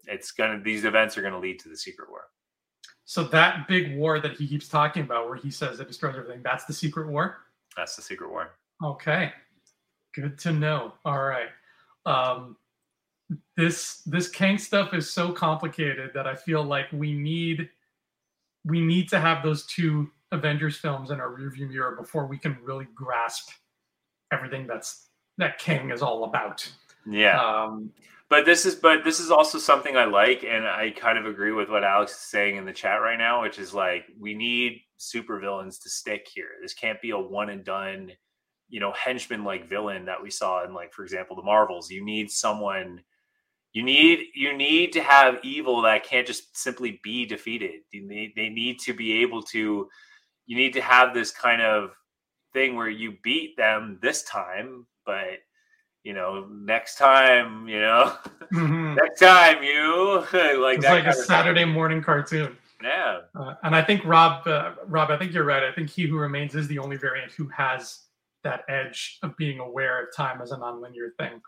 It's 0.04 0.30
gonna. 0.30 0.60
These 0.62 0.84
events 0.84 1.16
are 1.16 1.22
going 1.22 1.32
to 1.32 1.40
lead 1.40 1.58
to 1.60 1.68
the 1.68 1.76
Secret 1.76 2.10
War. 2.10 2.24
So 3.06 3.22
that 3.24 3.68
big 3.68 3.96
war 3.96 4.18
that 4.20 4.32
he 4.32 4.48
keeps 4.48 4.68
talking 4.68 5.02
about, 5.02 5.28
where 5.28 5.36
he 5.36 5.50
says 5.50 5.78
it 5.78 5.86
destroys 5.86 6.16
everything, 6.16 6.42
that's 6.42 6.64
the 6.64 6.72
Secret 6.72 7.08
War. 7.08 7.38
That's 7.76 7.94
the 7.94 8.02
Secret 8.02 8.30
War. 8.30 8.50
Okay, 8.82 9.32
good 10.14 10.38
to 10.40 10.52
know. 10.52 10.92
All 11.04 11.22
right, 11.22 11.48
um, 12.04 12.56
this 13.56 14.02
this 14.06 14.28
Kang 14.28 14.58
stuff 14.58 14.94
is 14.94 15.10
so 15.10 15.32
complicated 15.32 16.10
that 16.14 16.26
I 16.26 16.34
feel 16.34 16.62
like 16.62 16.86
we 16.92 17.12
need 17.12 17.68
we 18.64 18.80
need 18.80 19.08
to 19.10 19.20
have 19.20 19.42
those 19.42 19.66
two 19.66 20.10
Avengers 20.32 20.76
films 20.76 21.10
in 21.10 21.20
our 21.20 21.30
rearview 21.30 21.68
mirror 21.68 21.96
before 21.96 22.26
we 22.26 22.36
can 22.36 22.58
really 22.62 22.86
grasp 22.94 23.48
everything 24.32 24.66
that's 24.66 25.08
that 25.38 25.58
Kang 25.58 25.90
is 25.90 26.02
all 26.02 26.24
about. 26.24 26.70
Yeah. 27.08 27.40
Um, 27.40 27.92
but 28.28 28.44
this 28.44 28.66
is 28.66 28.74
but 28.74 29.04
this 29.04 29.20
is 29.20 29.30
also 29.30 29.58
something 29.58 29.96
I 29.96 30.04
like, 30.04 30.44
and 30.44 30.66
I 30.66 30.90
kind 30.90 31.16
of 31.16 31.26
agree 31.26 31.52
with 31.52 31.68
what 31.68 31.84
Alex 31.84 32.12
is 32.12 32.18
saying 32.18 32.56
in 32.56 32.64
the 32.64 32.72
chat 32.72 33.00
right 33.00 33.18
now, 33.18 33.42
which 33.42 33.58
is 33.58 33.72
like 33.72 34.04
we 34.18 34.34
need 34.34 34.82
supervillains 34.98 35.80
to 35.82 35.90
stick 35.90 36.26
here. 36.32 36.48
This 36.60 36.74
can't 36.74 37.00
be 37.00 37.10
a 37.10 37.18
one 37.18 37.50
and 37.50 37.64
done, 37.64 38.10
you 38.68 38.80
know, 38.80 38.92
henchman 38.92 39.44
like 39.44 39.68
villain 39.68 40.06
that 40.06 40.22
we 40.22 40.30
saw 40.30 40.64
in 40.64 40.74
like, 40.74 40.92
for 40.92 41.02
example, 41.02 41.36
the 41.36 41.42
Marvels. 41.42 41.90
You 41.90 42.04
need 42.04 42.30
someone 42.30 43.02
you 43.76 43.82
need 43.82 44.28
you 44.34 44.56
need 44.56 44.92
to 44.94 45.02
have 45.02 45.38
evil 45.42 45.82
that 45.82 46.02
can't 46.02 46.26
just 46.26 46.56
simply 46.56 46.98
be 47.02 47.26
defeated. 47.26 47.82
They, 47.92 48.32
they 48.34 48.48
need 48.48 48.78
to 48.80 48.94
be 48.94 49.20
able 49.22 49.42
to 49.42 49.88
you 50.46 50.56
need 50.56 50.72
to 50.72 50.80
have 50.80 51.12
this 51.12 51.30
kind 51.30 51.60
of 51.60 51.90
thing 52.54 52.74
where 52.74 52.88
you 52.88 53.18
beat 53.22 53.54
them 53.58 53.98
this 54.00 54.22
time, 54.22 54.86
but 55.04 55.40
you 56.04 56.14
know, 56.14 56.46
next 56.50 56.96
time, 56.96 57.68
you 57.68 57.80
know, 57.80 58.16
mm-hmm. 58.50 58.94
next 59.02 59.20
time 59.20 59.62
you 59.62 60.24
like 60.62 60.78
it's 60.78 60.86
like 60.86 61.06
a 61.06 61.12
Saturday 61.12 61.66
morning 61.66 62.00
cartoon. 62.00 62.56
Yeah, 62.82 63.20
uh, 63.34 63.54
and 63.62 63.76
I 63.76 63.82
think 63.82 64.04
Rob, 64.06 64.46
uh, 64.46 64.72
Rob, 64.86 65.10
I 65.10 65.18
think 65.18 65.34
you're 65.34 65.44
right. 65.44 65.64
I 65.64 65.72
think 65.72 65.90
He 65.90 66.06
Who 66.06 66.16
Remains 66.16 66.54
is 66.54 66.66
the 66.68 66.78
only 66.78 66.96
variant 66.96 67.32
who 67.32 67.48
has 67.48 68.05
that 68.46 68.64
edge 68.68 69.18
of 69.22 69.36
being 69.36 69.58
aware 69.58 70.02
of 70.02 70.14
time 70.14 70.40
as 70.40 70.52
a 70.52 70.56
nonlinear 70.56 71.10
thing. 71.18 71.40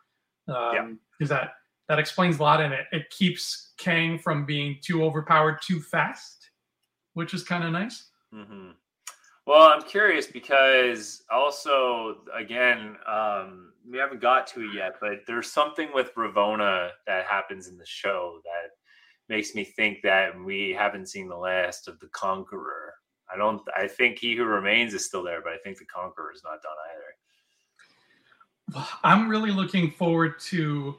Um, 0.49 0.75
yeah, 0.75 0.89
because 1.19 1.31
that 1.31 1.53
that 1.89 1.99
explains 1.99 2.39
a 2.39 2.43
lot, 2.43 2.61
and 2.61 2.73
it 2.75 2.87
it 2.93 3.11
keeps 3.11 3.73
Kang 3.79 4.19
from 4.19 4.47
being 4.47 4.79
too 4.83 5.05
overpowered 5.05 5.61
too 5.63 5.81
fast, 5.81 6.51
which 7.15 7.35
is 7.35 7.43
kind 7.43 7.65
of 7.65 7.73
nice. 7.73 8.11
Mm-hmm. 8.35 8.71
Well, 9.47 9.63
I'm 9.63 9.83
curious 9.83 10.27
because 10.27 11.23
also, 11.31 12.19
again, 12.37 12.97
um, 13.07 13.73
we 13.91 13.97
haven't 13.97 14.21
got 14.21 14.47
to 14.49 14.61
it 14.61 14.75
yet, 14.75 14.97
but 15.01 15.21
there's 15.27 15.51
something 15.51 15.89
with 15.95 16.15
Ravonna 16.15 16.91
that 17.07 17.25
happens 17.25 17.67
in 17.67 17.79
the 17.79 17.87
show 17.87 18.41
that 18.45 18.73
makes 19.35 19.55
me 19.55 19.65
think 19.65 20.03
that 20.03 20.39
we 20.39 20.77
haven't 20.79 21.09
seen 21.09 21.29
the 21.29 21.37
last 21.37 21.89
of 21.89 21.99
the 22.01 22.09
Conqueror. 22.09 22.93
I 23.33 23.37
don't. 23.37 23.61
I 23.77 23.87
think 23.87 24.19
He 24.19 24.37
Who 24.37 24.45
Remains 24.45 24.95
is 24.95 25.05
still 25.05 25.23
there, 25.23 25.43
but 25.43 25.53
I 25.53 25.59
think 25.59 25.79
the 25.79 25.85
Conqueror 25.85 26.33
is 26.33 26.43
not 26.45 26.63
done 26.63 26.73
either. 26.95 28.87
I'm 29.03 29.29
really 29.29 29.51
looking 29.51 29.91
forward 29.91 30.39
to 30.41 30.97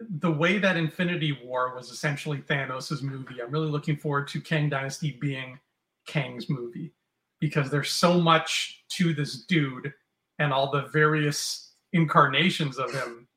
the 0.00 0.30
way 0.30 0.58
that 0.58 0.76
Infinity 0.76 1.38
War 1.44 1.74
was 1.74 1.90
essentially 1.90 2.38
Thanos' 2.38 3.02
movie. 3.02 3.40
I'm 3.42 3.50
really 3.50 3.70
looking 3.70 3.96
forward 3.96 4.28
to 4.28 4.40
Kang 4.40 4.68
Dynasty 4.68 5.18
being 5.20 5.58
Kang's 6.06 6.48
movie 6.48 6.92
because 7.40 7.70
there's 7.70 7.90
so 7.90 8.20
much 8.20 8.84
to 8.90 9.14
this 9.14 9.44
dude 9.44 9.92
and 10.38 10.52
all 10.52 10.70
the 10.70 10.88
various 10.92 11.74
incarnations 11.92 12.78
of 12.78 12.92
him 12.92 13.28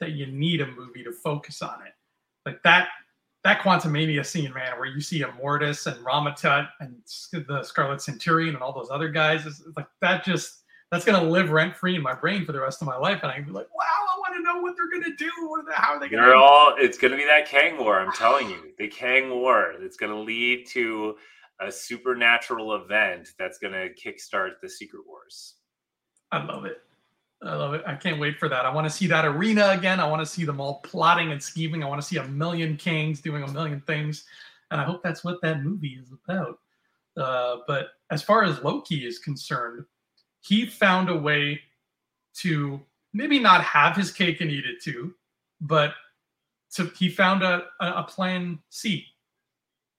that 0.00 0.12
you 0.12 0.26
need 0.26 0.60
a 0.60 0.66
movie 0.66 1.04
to 1.04 1.12
focus 1.12 1.62
on 1.62 1.82
it. 1.86 1.92
Like 2.46 2.62
that 2.62 2.88
that 3.48 3.60
Quantumania 3.60 4.24
scene, 4.24 4.52
man, 4.52 4.78
where 4.78 4.86
you 4.86 5.00
see 5.00 5.22
Immortus 5.22 5.86
and 5.86 6.04
Rama-Tut 6.04 6.66
and 6.80 6.96
the 7.32 7.62
Scarlet 7.62 8.02
Centurion 8.02 8.54
and 8.54 8.62
all 8.62 8.72
those 8.72 8.90
other 8.90 9.08
guys, 9.08 9.46
is 9.46 9.62
like 9.76 9.86
that 10.00 10.24
just 10.24 10.64
that's 10.90 11.04
gonna 11.04 11.22
live 11.22 11.50
rent 11.50 11.76
free 11.76 11.96
in 11.96 12.02
my 12.02 12.14
brain 12.14 12.44
for 12.44 12.52
the 12.52 12.60
rest 12.60 12.82
of 12.82 12.86
my 12.86 12.96
life, 12.96 13.20
and 13.22 13.32
I 13.32 13.36
can 13.36 13.44
be 13.44 13.50
like, 13.50 13.68
wow, 13.74 13.84
I 13.84 14.18
want 14.18 14.36
to 14.36 14.42
know 14.42 14.60
what 14.60 14.74
they're 14.76 15.00
gonna 15.00 15.16
do. 15.16 15.30
What 15.48 15.60
are 15.60 15.66
they, 15.66 15.74
how 15.74 15.94
are 15.94 16.00
they 16.00 16.08
gonna? 16.08 16.26
They're 16.26 16.34
all. 16.34 16.74
It's 16.78 16.98
gonna 16.98 17.16
be 17.16 17.24
that 17.24 17.46
Kang 17.48 17.78
War. 17.78 18.00
I'm 18.00 18.12
telling 18.12 18.48
you, 18.50 18.72
the 18.78 18.88
Kang 18.88 19.30
War. 19.30 19.74
It's 19.80 19.96
gonna 19.96 20.20
lead 20.20 20.66
to 20.68 21.16
a 21.60 21.72
supernatural 21.72 22.76
event 22.76 23.30
that's 23.38 23.58
going 23.58 23.72
to 23.72 23.92
kickstart 23.94 24.60
the 24.62 24.68
Secret 24.68 25.02
Wars. 25.06 25.56
I 26.30 26.44
love 26.44 26.64
it. 26.64 26.82
I 27.42 27.54
love 27.54 27.74
it. 27.74 27.82
I 27.86 27.94
can't 27.94 28.18
wait 28.18 28.38
for 28.38 28.48
that. 28.48 28.66
I 28.66 28.74
want 28.74 28.86
to 28.86 28.90
see 28.90 29.06
that 29.06 29.24
arena 29.24 29.68
again. 29.70 30.00
I 30.00 30.08
want 30.08 30.20
to 30.20 30.26
see 30.26 30.44
them 30.44 30.60
all 30.60 30.80
plotting 30.80 31.30
and 31.30 31.42
scheming. 31.42 31.84
I 31.84 31.88
want 31.88 32.02
to 32.02 32.06
see 32.06 32.16
a 32.16 32.26
million 32.26 32.76
kings 32.76 33.20
doing 33.20 33.44
a 33.44 33.52
million 33.52 33.80
things. 33.82 34.24
And 34.70 34.80
I 34.80 34.84
hope 34.84 35.02
that's 35.02 35.22
what 35.22 35.40
that 35.42 35.62
movie 35.62 36.00
is 36.02 36.10
about. 36.12 36.58
Uh, 37.16 37.58
but 37.66 37.90
as 38.10 38.22
far 38.22 38.42
as 38.42 38.62
Loki 38.62 39.06
is 39.06 39.18
concerned, 39.18 39.84
he 40.40 40.66
found 40.66 41.10
a 41.10 41.16
way 41.16 41.60
to 42.38 42.80
maybe 43.12 43.38
not 43.38 43.62
have 43.62 43.96
his 43.96 44.12
cake 44.12 44.40
and 44.40 44.50
eat 44.50 44.64
it 44.64 44.82
too, 44.82 45.14
but 45.60 45.94
to, 46.74 46.86
he 46.96 47.08
found 47.08 47.42
a, 47.42 47.64
a 47.80 48.02
plan 48.02 48.58
C. 48.68 49.06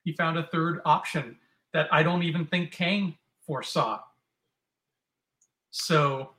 He 0.03 0.13
found 0.13 0.37
a 0.37 0.43
third 0.43 0.81
option 0.85 1.37
that 1.73 1.87
I 1.91 2.03
don't 2.03 2.23
even 2.23 2.45
think 2.45 2.71
Kang 2.71 3.17
foresaw. 3.45 3.99
So 5.71 6.31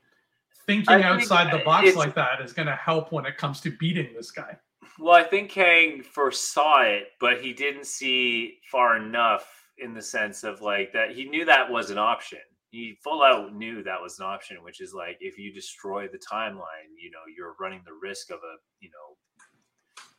thinking 0.71 1.05
outside 1.05 1.53
the 1.53 1.64
box 1.64 1.95
like 1.97 2.14
that 2.14 2.41
is 2.41 2.53
going 2.53 2.66
to 2.66 2.77
help 2.77 3.12
when 3.12 3.27
it 3.27 3.37
comes 3.37 3.61
to 3.62 3.71
beating 3.79 4.09
this 4.14 4.31
guy. 4.31 4.57
Well, 4.99 5.14
I 5.14 5.23
think 5.23 5.51
Kang 5.51 6.03
foresaw 6.03 6.83
it, 6.83 7.09
but 7.21 7.41
he 7.41 7.53
didn't 7.53 7.87
see 7.87 8.59
far 8.71 8.97
enough 8.97 9.47
in 9.79 9.95
the 9.95 10.03
sense 10.03 10.45
of 10.45 10.61
like 10.61 10.93
that 10.93 11.12
he 11.12 11.25
knew 11.25 11.45
that 11.45 11.71
was 11.71 11.91
an 11.91 11.99
option. 11.99 12.41
He 12.71 12.97
full 13.03 13.23
out 13.23 13.55
knew 13.55 13.83
that 13.83 14.01
was 14.01 14.18
an 14.21 14.27
option, 14.27 14.62
which 14.62 14.81
is 14.81 14.95
like 14.95 15.16
if 15.21 15.39
you 15.39 15.53
destroy 15.53 16.07
the 16.07 16.18
timeline, 16.18 16.91
you 17.01 17.11
know, 17.11 17.21
you're 17.35 17.57
running 17.59 17.81
the 17.85 17.95
risk 18.01 18.31
of 18.31 18.39
a, 18.39 18.57
you 18.81 18.91
know, 18.91 19.16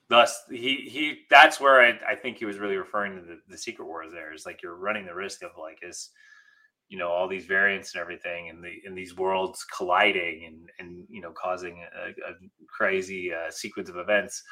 thus 0.10 0.44
he 0.50 0.90
he 0.90 1.22
that's 1.30 1.60
where 1.60 1.82
I, 1.82 2.12
I 2.12 2.16
think 2.16 2.38
he 2.38 2.46
was 2.46 2.58
really 2.58 2.76
referring 2.76 3.16
to 3.16 3.22
the, 3.22 3.40
the 3.48 3.58
secret 3.58 3.86
wars 3.86 4.12
there 4.12 4.34
is 4.34 4.46
like 4.46 4.62
you're 4.62 4.76
running 4.76 5.06
the 5.06 5.16
risk 5.16 5.44
of 5.44 5.52
like 5.60 5.80
is 5.82 6.10
you 6.92 6.98
know 6.98 7.10
all 7.10 7.28
these 7.28 7.46
variants 7.46 7.94
and 7.94 8.02
everything 8.02 8.50
and 8.50 8.62
the 8.62 8.74
in 8.86 8.94
these 8.94 9.16
worlds 9.16 9.66
colliding 9.76 10.44
and 10.46 10.70
and 10.78 11.06
you 11.10 11.22
know 11.22 11.32
causing 11.32 11.86
a, 12.06 12.10
a 12.10 12.34
crazy 12.68 13.32
uh, 13.34 13.50
sequence 13.50 13.90
of 13.90 13.96
events. 13.96 14.44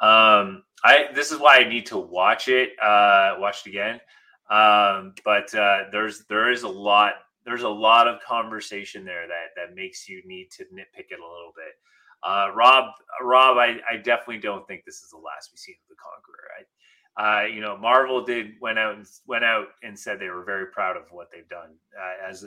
Um 0.00 0.62
i 0.84 1.06
this 1.12 1.32
is 1.32 1.40
why 1.40 1.58
i 1.58 1.68
need 1.68 1.84
to 1.86 1.98
watch 1.98 2.46
it 2.46 2.70
uh 2.80 3.34
watch 3.38 3.66
it 3.66 3.70
again. 3.70 4.00
Um 4.48 5.14
but 5.24 5.52
uh 5.56 5.86
there's 5.90 6.24
there 6.28 6.52
is 6.52 6.62
a 6.62 6.68
lot 6.68 7.14
there's 7.44 7.64
a 7.64 7.68
lot 7.68 8.06
of 8.06 8.20
conversation 8.20 9.04
there 9.04 9.26
that 9.26 9.48
that 9.56 9.74
makes 9.74 10.08
you 10.08 10.22
need 10.24 10.52
to 10.52 10.62
nitpick 10.66 11.10
it 11.10 11.18
a 11.18 11.32
little 11.34 11.52
bit. 11.56 11.74
Uh, 12.22 12.50
Rob, 12.52 12.90
Rob, 13.22 13.58
I, 13.58 13.78
I 13.88 13.96
definitely 13.96 14.38
don't 14.38 14.66
think 14.66 14.84
this 14.84 15.02
is 15.02 15.10
the 15.10 15.18
last 15.18 15.50
we've 15.52 15.58
seen 15.60 15.76
of 15.84 15.88
the 15.88 15.94
Conqueror. 16.02 16.50
I, 16.58 16.62
uh, 17.18 17.42
you 17.52 17.60
know, 17.60 17.76
Marvel 17.76 18.24
did 18.24 18.52
went 18.60 18.78
out 18.78 18.94
and 18.94 19.06
went 19.26 19.44
out 19.44 19.66
and 19.82 19.98
said 19.98 20.20
they 20.20 20.28
were 20.28 20.44
very 20.44 20.66
proud 20.66 20.96
of 20.96 21.04
what 21.10 21.28
they've 21.32 21.48
done 21.48 21.74
uh, 21.98 22.28
as 22.28 22.46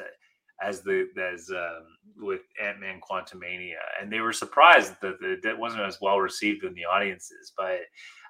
as 0.61 0.81
the 0.81 1.07
as 1.21 1.49
um, 1.49 1.85
with 2.17 2.41
Ant 2.63 2.79
Man 2.79 3.01
Quantumania, 3.01 3.79
and 3.99 4.11
they 4.11 4.21
were 4.21 4.31
surprised 4.31 4.93
that 5.01 5.17
it 5.21 5.57
wasn't 5.57 5.83
as 5.83 5.99
well 5.99 6.19
received 6.19 6.63
in 6.63 6.73
the 6.73 6.85
audiences. 6.85 7.51
But 7.57 7.79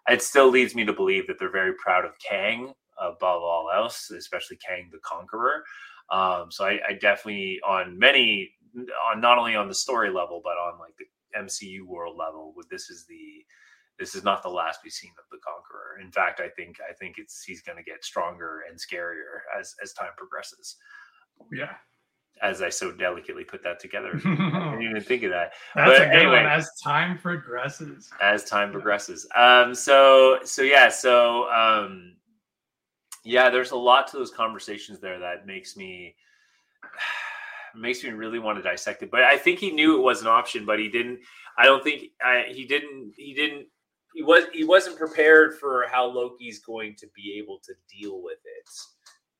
it 0.10 0.24
still 0.24 0.50
leads 0.50 0.74
me 0.74 0.84
to 0.86 0.94
believe 0.94 1.28
that 1.28 1.38
they're 1.38 1.52
very 1.52 1.74
proud 1.76 2.06
of 2.06 2.14
Kang 2.28 2.74
above 3.00 3.42
all 3.44 3.70
else, 3.74 4.10
especially 4.10 4.58
Kang 4.58 4.89
the 4.92 5.00
Conqueror. 5.04 5.64
Um, 6.10 6.48
so 6.50 6.66
I, 6.66 6.80
I 6.89 6.94
definitely 6.94 7.60
on 7.68 8.00
many 8.00 8.52
on 9.12 9.22
not 9.22 9.38
only 9.38 9.56
on 9.56 9.68
the 9.68 9.76
story 9.76 10.10
level, 10.10 10.42
but 10.44 10.58
on 10.58 10.80
like 10.80 10.96
the 10.98 11.06
MCU 11.39 11.86
world 11.86 12.18
level. 12.18 12.54
This 12.70 12.89
is 12.89 13.06
the 13.08 13.46
this 14.02 14.16
is 14.16 14.24
not 14.24 14.41
the 14.41 14.49
last 14.49 14.80
we've 14.84 14.91
seen 14.91 15.12
of 15.20 15.26
the 15.30 15.38
Conqueror. 15.38 16.02
In 16.04 16.12
fact, 16.12 16.41
I 16.41 16.49
think 16.49 16.78
I 16.89 16.91
think 16.93 17.20
it's 17.20 17.43
he's 17.43 17.62
going 17.62 17.78
to 17.78 17.84
get 17.84 18.04
stronger 18.04 18.64
and 18.68 18.80
scarier 18.80 19.41
as 19.58 19.76
as 19.82 19.93
time 19.93 20.10
progresses. 20.18 20.78
Yeah. 21.52 21.74
As 22.41 22.64
I 22.64 22.70
so 22.70 22.91
delicately 22.91 23.43
put 23.43 23.62
that 23.62 23.80
together, 23.80 24.20
I 24.26 24.72
didn't 24.72 24.89
even 24.89 25.04
think 25.04 25.22
of 25.22 25.30
that. 25.30 25.54
That's 25.76 25.91
but 25.91 26.02
a 26.02 26.06
good 26.06 26.16
anyway, 26.16 26.43
one. 26.43 26.47
As 26.47 26.72
time 26.84 27.20
progresses. 27.20 28.10
As 28.20 28.43
time 28.43 28.72
progresses. 28.72 29.28
Um. 29.36 29.76
So 29.76 30.39
so 30.43 30.64
yeah. 30.64 30.89
So 30.89 31.47
um. 31.52 32.16
Yeah, 33.24 33.52
there's 33.52 33.70
a 33.70 33.76
lot 33.76 34.08
to 34.08 34.18
those 34.18 34.32
conversations 34.32 34.99
there 34.99 35.20
that 35.20 35.45
makes 35.45 35.78
me 35.78 36.16
makes 37.76 38.04
me 38.04 38.10
really 38.10 38.39
want 38.39 38.58
to 38.58 38.64
dissect 38.64 39.04
it. 39.04 39.12
But 39.12 39.22
I 39.22 39.38
think 39.38 39.60
he 39.60 39.70
knew 39.70 39.95
it 39.95 40.02
was 40.02 40.22
an 40.22 40.28
option, 40.28 40.66
but 40.66 40.80
he 40.80 40.89
didn't. 40.89 41.20
I 41.58 41.66
don't 41.66 41.84
think 41.84 42.06
I, 42.24 42.45
he 42.49 42.66
didn't. 42.66 43.14
He 43.16 43.36
didn't. 43.36 43.68
He 44.14 44.24
was. 44.24 44.45
He 44.53 44.64
wasn't 44.64 44.97
prepared 44.97 45.57
for 45.57 45.86
how 45.91 46.05
Loki's 46.05 46.59
going 46.59 46.95
to 46.95 47.07
be 47.16 47.36
able 47.38 47.59
to 47.64 47.74
deal 47.89 48.22
with 48.22 48.39
it. 48.45 48.70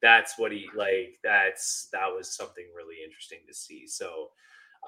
That's 0.02 0.38
what 0.38 0.52
he 0.52 0.68
like. 0.76 1.20
That's 1.24 1.90
that 1.92 2.08
was 2.08 2.36
something 2.36 2.66
really 2.76 2.98
interesting 3.04 3.40
to 3.48 3.54
see. 3.54 3.88
So. 3.88 4.30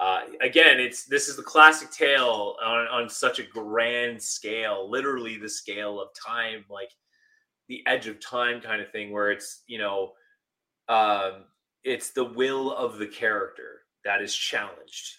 Uh, 0.00 0.22
again, 0.40 0.80
it's 0.80 1.04
this 1.04 1.28
is 1.28 1.36
the 1.36 1.42
classic 1.44 1.88
tale 1.92 2.56
on, 2.60 2.88
on 2.88 3.08
such 3.08 3.38
a 3.38 3.44
grand 3.44 4.20
scale, 4.20 4.90
literally 4.90 5.38
the 5.38 5.48
scale 5.48 6.00
of 6.00 6.08
time, 6.14 6.64
like 6.68 6.90
the 7.68 7.80
edge 7.86 8.08
of 8.08 8.18
time 8.18 8.60
kind 8.60 8.82
of 8.82 8.90
thing, 8.90 9.12
where 9.12 9.30
it's 9.30 9.62
you 9.68 9.78
know 9.78 10.10
um, 10.88 11.44
it's 11.84 12.10
the 12.10 12.24
will 12.24 12.74
of 12.74 12.98
the 12.98 13.06
character 13.06 13.82
that 14.04 14.22
is 14.22 14.34
challenged. 14.34 15.16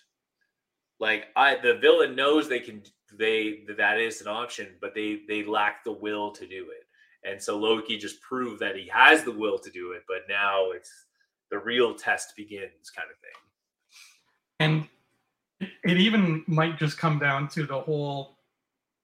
Like 1.00 1.28
I, 1.36 1.56
the 1.56 1.76
villain 1.76 2.16
knows 2.16 2.48
they 2.48 2.60
can, 2.60 2.82
they 3.18 3.64
that 3.78 4.00
is 4.00 4.22
an 4.22 4.28
option, 4.28 4.70
but 4.82 4.94
they 4.94 5.22
they 5.28 5.44
lack 5.44 5.84
the 5.84 5.92
will 5.92 6.32
to 6.32 6.48
do 6.48 6.68
it. 6.72 6.86
And 7.28 7.42
so 7.42 7.58
Loki 7.58 7.98
just 7.98 8.22
proved 8.22 8.60
that 8.62 8.76
he 8.76 8.88
has 8.90 9.24
the 9.24 9.32
will 9.32 9.58
to 9.60 9.72
do 9.72 9.94
it, 9.94 10.04
but 10.08 10.24
now 10.30 10.72
it's 10.72 10.92
the 11.50 11.58
real 11.58 11.96
test 11.96 12.36
begins, 12.36 12.92
kind 12.96 13.08
of 13.10 13.18
thing. 13.20 13.32
And 14.60 14.88
it 15.84 15.98
even 15.98 16.44
might 16.48 16.78
just 16.78 16.98
come 16.98 17.18
down 17.20 17.48
to 17.50 17.66
the 17.66 17.80
whole 17.80 18.38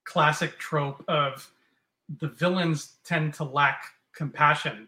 classic 0.04 0.58
trope 0.60 1.04
of 1.08 1.50
the 2.20 2.28
villains 2.28 2.98
tend 3.04 3.34
to 3.36 3.44
lack 3.44 3.86
compassion. 4.16 4.88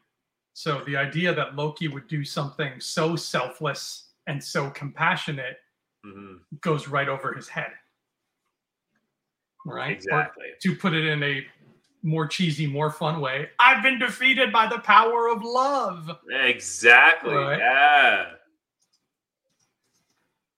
So 0.54 0.82
the 0.86 0.98
idea 0.98 1.34
that 1.34 1.56
Loki 1.56 1.88
would 1.88 2.08
do 2.08 2.24
something 2.24 2.80
so 2.80 3.16
selfless 3.16 4.10
and 4.28 4.44
so 4.44 4.70
compassionate 4.70 5.58
mm-hmm. 6.06 6.36
goes 6.62 6.88
right 6.88 7.10
over 7.10 7.34
his 7.34 7.48
head. 7.48 7.72
Right? 9.66 9.96
Exactly. 9.98 10.46
Or 10.46 10.56
to 10.62 10.76
put 10.76 10.94
it 10.94 11.06
in 11.06 11.24
a 11.24 11.46
more 12.02 12.28
cheesy, 12.28 12.68
more 12.68 12.92
fun 12.92 13.22
way, 13.22 13.50
I've 13.60 13.82
been 13.82 13.98
defeated 13.98 14.52
by 14.52 14.68
the 14.68 14.80
power 14.80 15.30
of 15.30 15.42
love. 15.44 16.12
Exactly. 16.30 17.34
Right? 17.34 17.60
Yeah. 17.60 18.26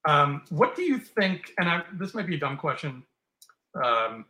Um, 0.08 0.42
what 0.50 0.74
do 0.76 0.82
you 0.82 0.98
think? 0.98 1.52
And 1.58 1.68
I, 1.68 1.82
this 1.94 2.14
might 2.14 2.26
be 2.26 2.36
a 2.36 2.38
dumb 2.38 2.56
question. 2.56 3.02
Um, 3.82 4.24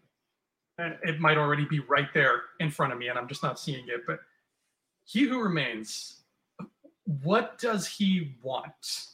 it 0.78 1.20
might 1.20 1.38
already 1.38 1.64
be 1.64 1.80
right 1.80 2.08
there 2.12 2.42
in 2.60 2.70
front 2.70 2.92
of 2.92 2.98
me, 2.98 3.08
and 3.08 3.18
I'm 3.18 3.28
just 3.28 3.42
not 3.42 3.58
seeing 3.58 3.86
it. 3.88 4.02
But 4.06 4.20
he 5.04 5.24
who 5.24 5.42
remains, 5.42 6.22
what 7.22 7.58
does 7.58 7.86
he 7.86 8.34
want? 8.42 9.06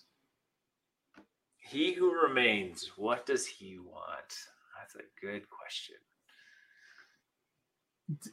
He 1.57 1.93
who 1.93 2.21
remains, 2.21 2.91
what 2.97 3.27
does 3.27 3.47
he 3.47 3.79
want? 3.79 4.49
That's 4.95 5.07
a 5.07 5.27
good 5.27 5.43
question. 5.49 5.97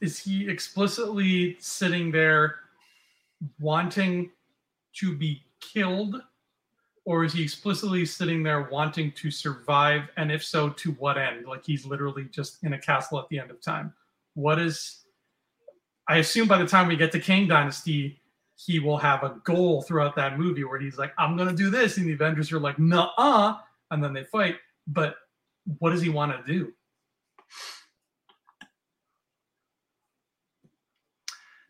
Is 0.01 0.20
he 0.20 0.49
explicitly 0.49 1.57
sitting 1.60 2.12
there 2.12 2.55
wanting 3.60 4.32
to 4.95 5.16
be 5.16 5.43
killed? 5.62 6.22
Or 7.05 7.24
is 7.24 7.34
he 7.34 7.43
explicitly 7.43 8.05
sitting 8.05 8.43
there 8.43 8.64
wanting 8.72 9.12
to 9.14 9.32
survive? 9.32 10.03
And 10.18 10.32
if 10.32 10.43
so 10.43 10.70
to 10.70 10.91
what 10.93 11.18
end? 11.18 11.45
Like 11.45 11.66
he's 11.66 11.86
literally 11.86 12.26
just 12.26 12.64
in 12.64 12.74
a 12.74 12.80
castle 12.80 13.20
at 13.20 13.30
the 13.30 13.39
end 13.39 13.51
of 13.51 13.62
time. 13.62 13.93
What 14.34 14.60
is 14.60 14.95
i 16.07 16.18
assume 16.18 16.47
by 16.47 16.57
the 16.57 16.66
time 16.66 16.88
we 16.88 16.95
get 16.95 17.12
to 17.12 17.20
kang 17.20 17.47
dynasty 17.47 18.20
he 18.55 18.80
will 18.80 18.97
have 18.97 19.22
a 19.22 19.39
goal 19.43 19.84
throughout 19.84 20.16
that 20.16 20.39
movie 20.39 20.64
where 20.64 20.80
he's 20.80 20.97
like 20.97 21.14
i'm 21.20 21.38
gonna 21.38 21.53
do 21.53 21.70
this. 21.70 21.97
And 21.97 22.07
the 22.07 22.14
avengers 22.14 22.51
are 22.51 22.60
like 22.60 22.80
nah 22.80 23.60
and 23.91 24.03
then 24.03 24.14
they 24.14 24.24
fight. 24.24 24.57
But 24.88 25.16
what 25.78 25.91
does 25.91 26.01
he 26.01 26.09
want 26.09 26.32
to 26.32 26.51
do 26.51 26.74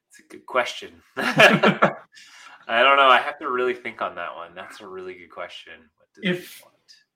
it's 0.08 0.20
a 0.20 0.24
good 0.30 0.46
question 0.46 1.02
I 2.70 2.84
don't 2.84 2.98
know. 2.98 3.10
I 3.10 3.18
have 3.18 3.40
to 3.40 3.50
really 3.50 3.74
think 3.74 4.00
on 4.00 4.14
that 4.16 4.34
one. 4.36 4.54
That's 4.54 4.80
a 4.80 4.88
really 4.88 5.16
good 5.16 5.32
question. 5.32 5.74
if 6.22 6.62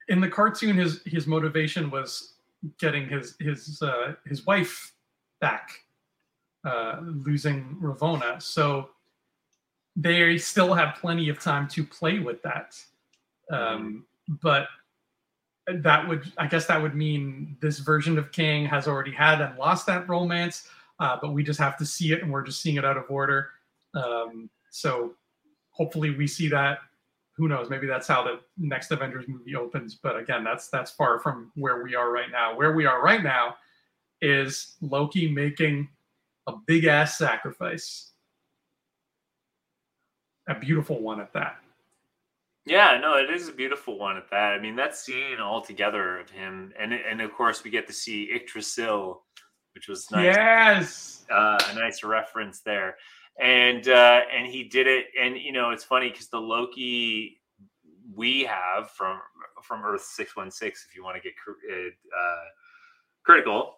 in 0.08 0.20
the 0.20 0.28
cartoon, 0.28 0.76
his 0.76 1.00
his 1.06 1.28
motivation 1.28 1.90
was 1.90 2.34
getting 2.78 3.08
his 3.08 3.36
his 3.38 3.80
uh, 3.80 4.14
his 4.26 4.44
wife 4.46 4.92
back, 5.40 5.70
uh, 6.64 7.00
losing 7.02 7.78
Ravonna. 7.80 8.42
So 8.42 8.90
they 9.94 10.36
still 10.38 10.74
have 10.74 10.96
plenty 10.96 11.28
of 11.28 11.38
time 11.38 11.68
to 11.68 11.84
play 11.84 12.18
with 12.18 12.42
that. 12.42 12.76
Um, 13.48 13.58
mm-hmm. 14.28 14.34
But 14.42 14.66
that 15.66 16.08
would, 16.08 16.30
I 16.38 16.46
guess, 16.46 16.66
that 16.66 16.80
would 16.80 16.94
mean 16.94 17.56
this 17.60 17.78
version 17.78 18.18
of 18.18 18.32
Kang 18.32 18.66
has 18.66 18.86
already 18.86 19.12
had 19.12 19.40
and 19.40 19.56
lost 19.58 19.86
that 19.86 20.08
romance. 20.08 20.68
Uh, 21.00 21.18
but 21.20 21.32
we 21.32 21.42
just 21.42 21.58
have 21.58 21.76
to 21.78 21.86
see 21.86 22.12
it, 22.12 22.22
and 22.22 22.30
we're 22.30 22.44
just 22.44 22.62
seeing 22.62 22.76
it 22.76 22.84
out 22.84 22.96
of 22.96 23.04
order. 23.08 23.50
Um, 23.94 24.48
so 24.70 25.14
hopefully 25.70 26.10
we 26.10 26.26
see 26.26 26.48
that 26.48 26.78
who 27.36 27.48
knows 27.48 27.68
maybe 27.68 27.86
that's 27.86 28.06
how 28.06 28.22
the 28.22 28.40
next 28.56 28.90
avengers 28.90 29.26
movie 29.28 29.54
opens 29.56 29.96
but 29.96 30.16
again 30.16 30.44
that's 30.44 30.68
that's 30.68 30.90
far 30.92 31.18
from 31.18 31.50
where 31.56 31.82
we 31.82 31.94
are 31.94 32.10
right 32.10 32.30
now 32.30 32.56
where 32.56 32.72
we 32.72 32.86
are 32.86 33.02
right 33.02 33.22
now 33.22 33.54
is 34.22 34.76
loki 34.80 35.28
making 35.30 35.88
a 36.46 36.52
big 36.66 36.84
ass 36.84 37.18
sacrifice 37.18 38.12
a 40.48 40.54
beautiful 40.54 41.00
one 41.00 41.20
at 41.20 41.32
that 41.32 41.56
yeah 42.66 42.98
no 43.00 43.16
it 43.16 43.30
is 43.30 43.48
a 43.48 43.52
beautiful 43.52 43.98
one 43.98 44.16
at 44.16 44.30
that. 44.30 44.54
I 44.54 44.58
mean 44.60 44.76
that 44.76 44.96
scene 44.96 45.40
all 45.40 45.60
together 45.60 46.18
of 46.18 46.30
him 46.30 46.72
and 46.78 46.92
and 46.92 47.20
of 47.20 47.32
course 47.32 47.64
we 47.64 47.70
get 47.70 47.86
to 47.86 47.92
see 47.92 48.30
Yggdrasil, 48.34 49.22
which 49.74 49.88
was 49.88 50.10
nice. 50.10 50.24
Yes! 50.24 51.26
Uh, 51.30 51.58
a 51.70 51.74
nice 51.74 52.02
reference 52.04 52.60
there. 52.60 52.96
And 53.40 53.88
uh, 53.88 54.20
and 54.34 54.46
he 54.46 54.64
did 54.64 54.86
it. 54.86 55.06
And 55.20 55.36
you 55.36 55.52
know, 55.52 55.70
it's 55.70 55.84
funny 55.84 56.10
because 56.10 56.28
the 56.28 56.40
Loki 56.40 57.40
we 58.14 58.44
have 58.44 58.90
from 58.90 59.20
from 59.62 59.84
Earth 59.84 60.02
six 60.02 60.36
one 60.36 60.50
six, 60.50 60.86
if 60.88 60.94
you 60.94 61.02
want 61.02 61.16
to 61.16 61.22
get 61.22 61.32
uh, 61.46 62.44
critical, 63.24 63.76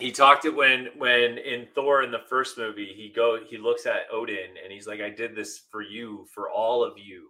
he 0.00 0.10
talked 0.10 0.44
it 0.44 0.54
when 0.54 0.88
when 0.96 1.38
in 1.38 1.66
Thor 1.74 2.02
in 2.02 2.10
the 2.10 2.22
first 2.28 2.58
movie 2.58 2.92
he 2.96 3.12
go 3.14 3.38
he 3.48 3.58
looks 3.58 3.86
at 3.86 4.06
Odin 4.12 4.56
and 4.62 4.72
he's 4.72 4.86
like 4.86 5.00
I 5.00 5.10
did 5.10 5.34
this 5.36 5.62
for 5.70 5.82
you 5.82 6.26
for 6.34 6.50
all 6.50 6.82
of 6.82 6.94
you 6.96 7.28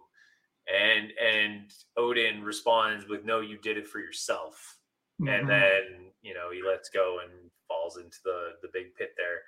and 0.73 1.11
and 1.21 1.71
Odin 1.97 2.43
responds 2.43 3.07
with 3.07 3.25
no 3.25 3.39
you 3.39 3.57
did 3.57 3.77
it 3.77 3.87
for 3.87 3.99
yourself 3.99 4.77
mm-hmm. 5.21 5.29
and 5.29 5.49
then 5.49 6.11
you 6.21 6.33
know 6.33 6.49
he 6.53 6.61
lets 6.63 6.89
go 6.89 7.19
and 7.23 7.49
falls 7.67 7.97
into 7.97 8.17
the 8.23 8.49
the 8.61 8.69
big 8.73 8.95
pit 8.95 9.11
there 9.17 9.41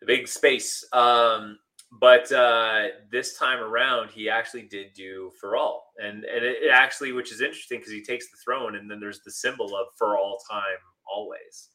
the 0.00 0.06
big 0.06 0.28
space. 0.28 0.84
Um, 0.92 1.58
but 2.00 2.30
uh, 2.32 2.88
this 3.10 3.38
time 3.38 3.60
around, 3.60 4.10
he 4.10 4.28
actually 4.28 4.62
did 4.62 4.92
do 4.94 5.32
for 5.40 5.56
all, 5.56 5.92
and 5.98 6.24
and 6.24 6.44
it, 6.44 6.64
it 6.64 6.70
actually, 6.72 7.12
which 7.12 7.32
is 7.32 7.40
interesting 7.40 7.78
because 7.78 7.92
he 7.92 8.02
takes 8.02 8.30
the 8.30 8.36
throne, 8.44 8.76
and 8.76 8.90
then 8.90 9.00
there's 9.00 9.20
the 9.20 9.30
symbol 9.30 9.76
of 9.76 9.86
for 9.96 10.18
all 10.18 10.38
time, 10.50 10.78
always, 11.12 11.68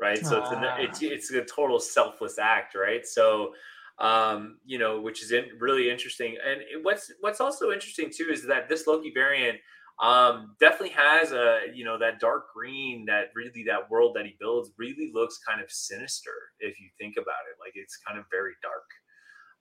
right? 0.00 0.24
So 0.24 0.40
it's, 0.40 0.50
an, 0.50 0.58
ah. 0.62 0.76
it's 0.78 1.02
it's 1.02 1.30
a 1.30 1.44
total 1.44 1.78
selfless 1.78 2.38
act, 2.38 2.74
right? 2.74 3.06
So 3.06 3.52
um, 3.98 4.58
you 4.64 4.78
know, 4.78 5.00
which 5.00 5.22
is 5.22 5.30
in, 5.32 5.44
really 5.58 5.90
interesting. 5.90 6.36
And 6.44 6.84
what's 6.84 7.12
what's 7.20 7.40
also 7.40 7.70
interesting 7.70 8.10
too 8.14 8.28
is 8.30 8.46
that 8.46 8.68
this 8.68 8.86
Loki 8.86 9.12
variant 9.14 9.58
um, 10.00 10.56
definitely 10.58 10.96
has 10.96 11.32
a 11.32 11.60
you 11.74 11.84
know 11.84 11.98
that 11.98 12.20
dark 12.20 12.46
green 12.54 13.04
that 13.06 13.26
really 13.34 13.64
that 13.64 13.90
world 13.90 14.16
that 14.16 14.24
he 14.24 14.34
builds 14.40 14.70
really 14.78 15.10
looks 15.12 15.38
kind 15.46 15.60
of 15.60 15.70
sinister 15.70 16.32
if 16.58 16.80
you 16.80 16.88
think 16.98 17.16
about 17.18 17.44
it 17.50 17.60
like 17.60 17.72
it's 17.74 17.98
kind 17.98 18.18
of 18.18 18.24
very 18.30 18.54
dark 18.62 18.88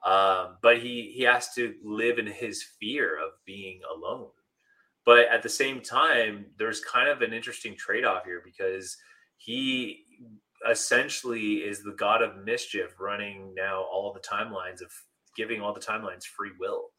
um, 0.06 0.58
but 0.62 0.78
he 0.78 1.12
he 1.14 1.24
has 1.24 1.54
to 1.54 1.76
live 1.84 2.20
in 2.20 2.28
his 2.28 2.64
fear 2.80 3.18
of 3.18 3.32
being 3.46 3.82
alone 3.94 4.30
but 5.06 5.28
at 5.28 5.44
the 5.44 5.50
same 5.50 5.82
time 5.82 6.46
there's 6.58 6.80
kind 6.80 7.10
of 7.10 7.22
an 7.22 7.34
interesting 7.34 7.76
trade-off 7.76 8.24
here 8.24 8.42
because 8.44 8.96
he 9.36 10.06
essentially 10.70 11.56
is 11.56 11.84
the 11.84 11.94
god 11.94 12.22
of 12.22 12.44
mischief 12.44 12.96
running 13.00 13.54
now 13.56 13.82
all 13.84 14.14
the 14.14 14.20
timelines 14.20 14.82
of 14.82 14.92
giving 15.36 15.62
all 15.62 15.74
the 15.74 15.80
timelines 15.80 16.24
free 16.26 16.52
will. 16.60 16.90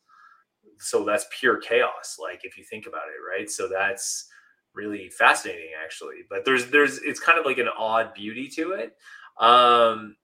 So 0.78 1.04
that's 1.04 1.26
pure 1.38 1.58
chaos 1.58 2.16
like 2.18 2.40
if 2.44 2.56
you 2.56 2.64
think 2.64 2.86
about 2.86 3.08
it 3.08 3.38
right? 3.38 3.50
So 3.50 3.68
that's 3.68 4.28
really 4.74 5.10
fascinating 5.10 5.70
actually. 5.82 6.22
But 6.28 6.44
there's 6.44 6.70
there's 6.70 6.98
it's 6.98 7.20
kind 7.20 7.38
of 7.38 7.44
like 7.44 7.58
an 7.58 7.68
odd 7.76 8.14
beauty 8.14 8.48
to 8.56 8.72
it. 8.72 8.96
Um 9.38 10.16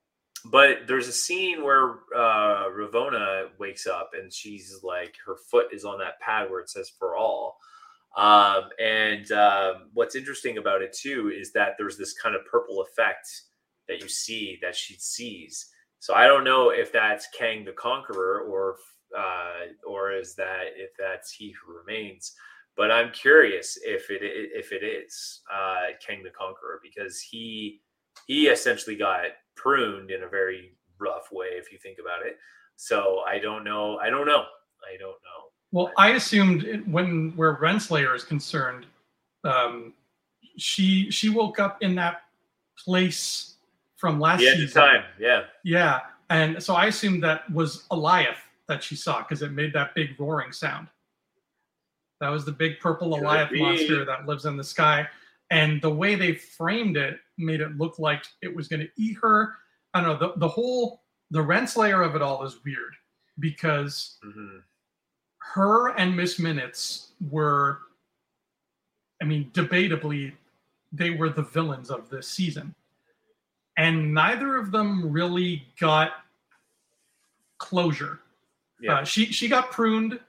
but 0.45 0.87
there's 0.87 1.07
a 1.07 1.13
scene 1.13 1.63
where 1.63 1.99
uh 2.15 2.69
ravonna 2.69 3.49
wakes 3.59 3.85
up 3.85 4.11
and 4.19 4.33
she's 4.33 4.79
like 4.83 5.15
her 5.25 5.35
foot 5.51 5.67
is 5.73 5.85
on 5.85 5.99
that 5.99 6.19
pad 6.19 6.49
where 6.49 6.59
it 6.59 6.69
says 6.69 6.91
for 6.97 7.15
all 7.15 7.57
um 8.17 8.63
and 8.79 9.31
um 9.31 9.89
what's 9.93 10.15
interesting 10.15 10.57
about 10.57 10.81
it 10.81 10.91
too 10.93 11.31
is 11.33 11.53
that 11.53 11.73
there's 11.77 11.97
this 11.97 12.13
kind 12.13 12.35
of 12.35 12.45
purple 12.45 12.81
effect 12.81 13.27
that 13.87 14.01
you 14.01 14.09
see 14.09 14.57
that 14.61 14.75
she 14.75 14.95
sees 14.95 15.67
so 15.99 16.13
i 16.13 16.27
don't 16.27 16.43
know 16.43 16.69
if 16.71 16.91
that's 16.91 17.27
kang 17.37 17.63
the 17.63 17.71
conqueror 17.71 18.41
or 18.41 18.77
uh, 19.15 19.71
or 19.85 20.11
is 20.11 20.35
that 20.35 20.73
if 20.75 20.91
that's 20.97 21.31
he 21.31 21.51
who 21.53 21.73
remains? 21.73 22.33
But 22.75 22.91
I'm 22.91 23.11
curious 23.11 23.77
if 23.83 24.09
it 24.09 24.19
if 24.21 24.71
it 24.71 24.83
is 24.83 25.41
uh, 25.51 25.93
Kang 26.05 26.23
the 26.23 26.29
Conqueror 26.29 26.79
because 26.83 27.19
he 27.19 27.81
he 28.27 28.47
essentially 28.47 28.95
got 28.95 29.25
pruned 29.55 30.11
in 30.11 30.23
a 30.23 30.27
very 30.27 30.75
rough 30.99 31.29
way 31.31 31.47
if 31.53 31.71
you 31.71 31.77
think 31.79 31.97
about 31.99 32.25
it. 32.25 32.37
So 32.75 33.21
I 33.27 33.39
don't 33.39 33.63
know. 33.63 33.97
I 33.97 34.09
don't 34.09 34.27
know. 34.27 34.43
I 34.85 34.97
don't 34.99 35.17
know. 35.23 35.46
Well, 35.71 35.91
I 35.97 36.11
assumed 36.11 36.83
when 36.87 37.33
where 37.35 37.55
Renslayer 37.55 38.15
is 38.15 38.23
concerned, 38.23 38.85
um, 39.43 39.93
she 40.57 41.11
she 41.11 41.29
woke 41.29 41.59
up 41.59 41.81
in 41.81 41.95
that 41.95 42.23
place 42.83 43.55
from 43.97 44.19
last 44.19 44.41
yeah, 44.41 44.53
season. 44.53 44.81
time. 44.81 45.03
Yeah. 45.19 45.43
Yeah. 45.63 45.99
And 46.29 46.61
so 46.61 46.75
I 46.75 46.85
assumed 46.85 47.23
that 47.23 47.49
was 47.51 47.85
Alioth 47.91 48.37
that 48.67 48.83
she 48.83 48.95
saw 48.95 49.19
because 49.19 49.41
it 49.41 49.51
made 49.51 49.73
that 49.73 49.95
big 49.95 50.19
roaring 50.19 50.51
sound. 50.51 50.87
That 52.19 52.29
was 52.29 52.45
the 52.45 52.51
big 52.51 52.79
purple 52.79 53.09
Alioth 53.17 53.57
monster 53.57 54.05
that 54.05 54.25
lives 54.27 54.45
in 54.45 54.57
the 54.57 54.63
sky. 54.63 55.07
And 55.49 55.81
the 55.81 55.89
way 55.89 56.15
they 56.15 56.33
framed 56.35 56.97
it 56.97 57.19
made 57.37 57.61
it 57.61 57.77
look 57.77 57.99
like 57.99 58.25
it 58.41 58.53
was 58.53 58.67
going 58.67 58.81
to 58.81 58.89
eat 58.97 59.17
her. 59.21 59.53
I 59.93 60.01
don't 60.01 60.19
know. 60.19 60.27
The, 60.33 60.39
the 60.39 60.47
whole, 60.47 61.03
the 61.31 61.39
Renslayer 61.39 62.05
of 62.05 62.15
it 62.15 62.21
all 62.21 62.43
is 62.43 62.57
weird 62.65 62.95
because 63.39 64.17
Mhm. 64.25 64.61
Her 65.53 65.89
and 65.97 66.15
Miss 66.15 66.39
Minutes 66.39 67.09
were, 67.29 67.79
I 69.21 69.25
mean, 69.25 69.49
debatably, 69.53 70.33
they 70.91 71.11
were 71.11 71.29
the 71.29 71.43
villains 71.43 71.89
of 71.89 72.09
this 72.09 72.27
season. 72.27 72.75
And 73.77 74.13
neither 74.13 74.57
of 74.57 74.71
them 74.71 75.11
really 75.11 75.63
got 75.79 76.11
closure. 77.59 78.19
Yeah. 78.81 78.99
Uh, 78.99 79.03
she 79.03 79.25
she 79.27 79.47
got 79.47 79.71
pruned, 79.71 80.19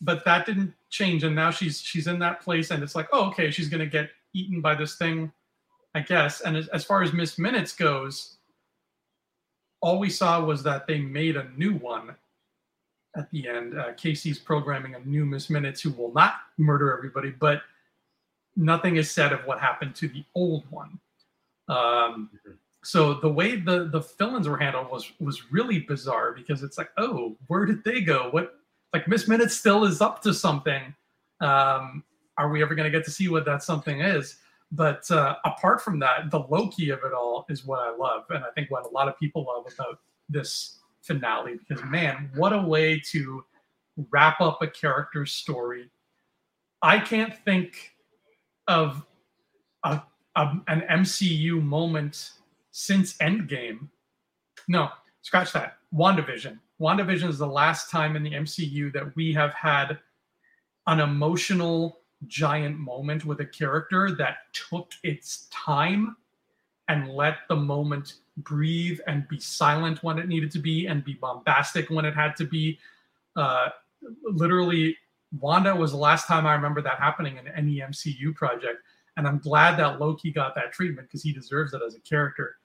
but 0.00 0.24
that 0.24 0.46
didn't 0.46 0.74
change. 0.90 1.24
And 1.24 1.34
now 1.34 1.50
she's 1.50 1.80
she's 1.80 2.06
in 2.06 2.18
that 2.20 2.40
place, 2.40 2.70
and 2.70 2.82
it's 2.82 2.94
like, 2.94 3.08
oh, 3.12 3.28
okay, 3.28 3.50
she's 3.50 3.68
gonna 3.68 3.86
get 3.86 4.10
eaten 4.32 4.60
by 4.60 4.74
this 4.74 4.96
thing, 4.96 5.32
I 5.94 6.00
guess. 6.00 6.40
And 6.40 6.56
as, 6.56 6.68
as 6.68 6.84
far 6.84 7.02
as 7.02 7.12
Miss 7.12 7.38
Minutes 7.38 7.74
goes, 7.74 8.36
all 9.80 9.98
we 9.98 10.10
saw 10.10 10.42
was 10.42 10.62
that 10.62 10.86
they 10.86 10.98
made 10.98 11.36
a 11.36 11.48
new 11.56 11.74
one 11.74 12.16
at 13.16 13.30
the 13.30 13.48
end. 13.48 13.78
Uh, 13.78 13.92
Casey's 13.94 14.38
programming 14.38 14.94
a 14.94 15.00
new 15.00 15.24
Miss 15.24 15.50
Minutes 15.50 15.80
who 15.80 15.90
will 15.90 16.12
not 16.12 16.34
murder 16.58 16.96
everybody, 16.96 17.30
but 17.30 17.62
nothing 18.56 18.96
is 18.96 19.10
said 19.10 19.32
of 19.32 19.40
what 19.46 19.60
happened 19.60 19.94
to 19.96 20.08
the 20.08 20.24
old 20.34 20.64
one. 20.70 20.98
Um, 21.68 22.30
Mhm. 22.46 22.56
so 22.82 23.14
the 23.14 23.28
way 23.28 23.56
the 23.56 23.86
the 23.86 24.02
fill-ins 24.02 24.48
were 24.48 24.58
handled 24.58 24.90
was 24.90 25.10
was 25.20 25.50
really 25.52 25.80
bizarre 25.80 26.32
because 26.32 26.62
it's 26.62 26.76
like, 26.76 26.90
oh, 26.98 27.36
where 27.46 27.64
did 27.64 27.82
they 27.84 28.00
go? 28.00 28.30
What 28.30 28.58
like 28.92 29.08
Miss 29.08 29.26
Minutes 29.26 29.56
still 29.56 29.84
is 29.84 30.00
up 30.00 30.22
to 30.22 30.34
something. 30.34 30.94
Um, 31.40 32.04
are 32.36 32.48
we 32.50 32.62
ever 32.62 32.74
going 32.74 32.90
to 32.90 32.96
get 32.96 33.04
to 33.06 33.10
see 33.10 33.28
what 33.28 33.44
that 33.44 33.62
something 33.62 34.00
is? 34.00 34.38
But 34.72 35.08
uh, 35.10 35.36
apart 35.44 35.82
from 35.82 35.98
that, 36.00 36.30
the 36.30 36.40
Loki 36.40 36.90
of 36.90 37.00
it 37.04 37.12
all 37.12 37.46
is 37.48 37.64
what 37.64 37.80
I 37.80 37.94
love, 37.94 38.24
and 38.30 38.44
I 38.44 38.50
think 38.50 38.70
what 38.70 38.84
a 38.84 38.88
lot 38.88 39.08
of 39.08 39.18
people 39.18 39.44
love 39.44 39.72
about 39.72 40.00
this 40.28 40.80
finale. 41.04 41.56
Because 41.56 41.84
man, 41.84 42.30
what 42.34 42.52
a 42.52 42.60
way 42.60 43.00
to 43.10 43.44
wrap 44.10 44.40
up 44.40 44.62
a 44.62 44.66
character's 44.66 45.32
story. 45.32 45.90
I 46.82 46.98
can't 46.98 47.34
think 47.44 47.92
of 48.66 49.04
a, 49.84 50.02
a 50.36 50.58
an 50.66 50.82
MCU 50.90 51.62
moment 51.62 52.32
since 52.72 53.14
Endgame. 53.18 53.88
No, 54.68 54.88
scratch 55.22 55.52
that. 55.52 55.78
WandaVision. 55.94 56.58
WandaVision 56.80 57.28
is 57.28 57.38
the 57.38 57.46
last 57.46 57.90
time 57.90 58.16
in 58.16 58.22
the 58.22 58.32
MCU 58.32 58.92
that 58.92 59.14
we 59.14 59.32
have 59.32 59.54
had 59.54 59.98
an 60.86 61.00
emotional 61.00 62.00
giant 62.26 62.78
moment 62.78 63.24
with 63.24 63.40
a 63.40 63.46
character 63.46 64.10
that 64.16 64.38
took 64.52 64.92
its 65.02 65.46
time 65.50 66.16
and 66.88 67.08
let 67.08 67.38
the 67.48 67.56
moment 67.56 68.14
breathe 68.38 68.98
and 69.06 69.28
be 69.28 69.38
silent 69.38 70.02
when 70.02 70.18
it 70.18 70.28
needed 70.28 70.50
to 70.52 70.58
be 70.58 70.86
and 70.86 71.04
be 71.04 71.14
bombastic 71.14 71.90
when 71.90 72.04
it 72.04 72.14
had 72.14 72.36
to 72.36 72.44
be. 72.44 72.78
Uh, 73.36 73.68
literally, 74.24 74.96
Wanda 75.40 75.74
was 75.74 75.92
the 75.92 75.98
last 75.98 76.26
time 76.26 76.46
I 76.46 76.54
remember 76.54 76.82
that 76.82 76.98
happening 76.98 77.36
in 77.36 77.48
any 77.48 77.76
MCU 77.76 78.34
project. 78.34 78.82
And 79.16 79.26
I'm 79.26 79.38
glad 79.38 79.78
that 79.78 80.00
Loki 80.00 80.32
got 80.32 80.54
that 80.56 80.72
treatment 80.72 81.08
because 81.08 81.22
he 81.22 81.32
deserves 81.32 81.72
it 81.72 81.82
as 81.86 81.94
a 81.94 82.00
character. 82.00 82.56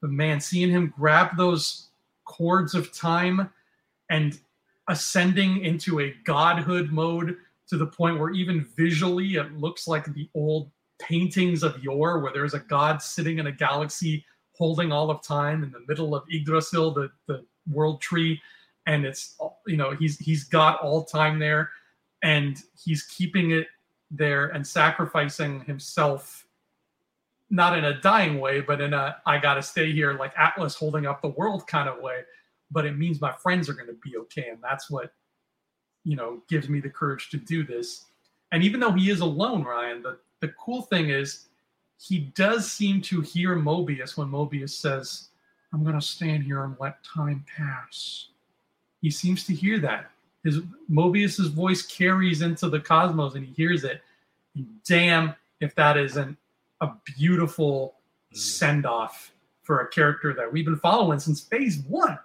But 0.00 0.10
man, 0.10 0.40
seeing 0.40 0.70
him 0.70 0.92
grab 0.96 1.36
those 1.36 1.88
cords 2.24 2.74
of 2.74 2.92
time 2.92 3.50
and 4.10 4.38
ascending 4.88 5.64
into 5.64 6.00
a 6.00 6.14
godhood 6.24 6.92
mode 6.92 7.36
to 7.68 7.76
the 7.76 7.86
point 7.86 8.20
where 8.20 8.30
even 8.30 8.68
visually 8.76 9.34
it 9.34 9.52
looks 9.54 9.88
like 9.88 10.04
the 10.14 10.28
old 10.34 10.70
paintings 11.00 11.62
of 11.62 11.82
yore, 11.82 12.20
where 12.20 12.32
there's 12.32 12.54
a 12.54 12.60
god 12.60 13.02
sitting 13.02 13.38
in 13.38 13.48
a 13.48 13.52
galaxy 13.52 14.24
holding 14.56 14.92
all 14.92 15.10
of 15.10 15.22
time 15.22 15.62
in 15.62 15.70
the 15.70 15.84
middle 15.86 16.14
of 16.14 16.24
Yggdrasil, 16.32 16.92
the, 16.92 17.10
the 17.26 17.44
world 17.70 18.00
tree, 18.00 18.40
and 18.86 19.04
it's 19.04 19.36
you 19.66 19.76
know 19.76 19.92
he's 19.92 20.18
he's 20.18 20.44
got 20.44 20.80
all 20.80 21.04
time 21.04 21.38
there, 21.38 21.70
and 22.22 22.62
he's 22.82 23.02
keeping 23.04 23.50
it 23.50 23.66
there 24.10 24.48
and 24.48 24.66
sacrificing 24.66 25.60
himself, 25.62 26.46
not 27.50 27.76
in 27.76 27.84
a 27.84 28.00
dying 28.00 28.38
way, 28.38 28.60
but 28.60 28.80
in 28.80 28.94
a 28.94 29.16
I 29.26 29.38
gotta 29.38 29.62
stay 29.62 29.92
here 29.92 30.14
like 30.14 30.32
Atlas 30.36 30.74
holding 30.74 31.06
up 31.06 31.20
the 31.20 31.28
world 31.28 31.66
kind 31.66 31.88
of 31.88 32.00
way. 32.00 32.20
But 32.70 32.84
it 32.84 32.96
means 32.96 33.20
my 33.20 33.32
friends 33.32 33.68
are 33.68 33.74
going 33.74 33.86
to 33.86 33.98
be 34.02 34.16
okay, 34.16 34.48
and 34.48 34.58
that's 34.62 34.90
what 34.90 35.12
you 36.04 36.16
know 36.16 36.42
gives 36.48 36.68
me 36.68 36.80
the 36.80 36.90
courage 36.90 37.30
to 37.30 37.36
do 37.36 37.64
this. 37.64 38.06
And 38.52 38.62
even 38.62 38.80
though 38.80 38.92
he 38.92 39.10
is 39.10 39.20
alone, 39.20 39.64
Ryan, 39.64 40.02
the 40.02 40.18
the 40.40 40.48
cool 40.48 40.82
thing 40.82 41.10
is 41.10 41.48
he 41.98 42.18
does 42.34 42.70
seem 42.70 43.00
to 43.02 43.20
hear 43.20 43.56
Mobius 43.56 44.16
when 44.16 44.28
Mobius 44.28 44.70
says, 44.70 45.28
I'm 45.72 45.82
going 45.82 45.98
to 45.98 46.06
stand 46.06 46.44
here 46.44 46.64
and 46.64 46.76
let 46.78 47.02
time 47.02 47.44
pass. 47.56 48.28
He 49.02 49.10
seems 49.10 49.44
to 49.44 49.54
hear 49.54 49.78
that. 49.80 50.10
His 50.44 50.60
Mobius's 50.90 51.48
voice 51.48 51.82
carries 51.82 52.42
into 52.42 52.68
the 52.68 52.80
cosmos 52.80 53.34
and 53.34 53.44
he 53.44 53.52
hears 53.54 53.84
it. 53.84 54.02
And 54.54 54.66
damn, 54.86 55.34
if 55.60 55.74
that 55.74 55.96
isn't 55.96 56.36
a 56.80 56.90
beautiful 57.16 57.96
Mm. 58.32 58.38
send 58.38 58.86
off 58.86 59.32
for 59.62 59.80
a 59.80 59.88
character 59.88 60.34
that 60.34 60.52
we've 60.52 60.64
been 60.64 60.78
following 60.78 61.18
since 61.18 61.40
phase 61.40 61.78
one. 61.88 62.18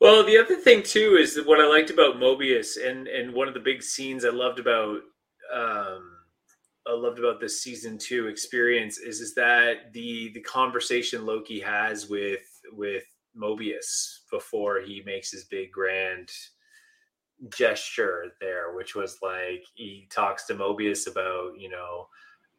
Well, 0.00 0.24
the 0.24 0.38
other 0.38 0.56
thing 0.56 0.82
too 0.82 1.16
is 1.18 1.34
that 1.34 1.46
what 1.46 1.60
I 1.60 1.66
liked 1.66 1.90
about 1.90 2.16
Mobius, 2.16 2.76
and 2.84 3.06
and 3.08 3.32
one 3.32 3.48
of 3.48 3.54
the 3.54 3.60
big 3.60 3.82
scenes 3.82 4.24
I 4.24 4.30
loved 4.30 4.58
about 4.58 5.00
um, 5.52 6.13
I 6.86 6.92
loved 6.92 7.18
about 7.18 7.40
this 7.40 7.62
season 7.62 7.96
two 7.98 8.26
experience 8.26 8.98
is 8.98 9.20
is 9.20 9.34
that 9.34 9.92
the 9.92 10.30
the 10.34 10.40
conversation 10.40 11.24
Loki 11.24 11.60
has 11.60 12.08
with 12.08 12.60
with 12.72 13.04
Mobius 13.36 14.20
before 14.30 14.80
he 14.80 15.02
makes 15.04 15.30
his 15.30 15.44
big 15.44 15.72
grand 15.72 16.30
gesture 17.50 18.32
there, 18.40 18.74
which 18.74 18.94
was 18.94 19.18
like 19.22 19.64
he 19.74 20.06
talks 20.10 20.44
to 20.46 20.54
Mobius 20.54 21.10
about 21.10 21.58
you 21.58 21.70
know 21.70 22.08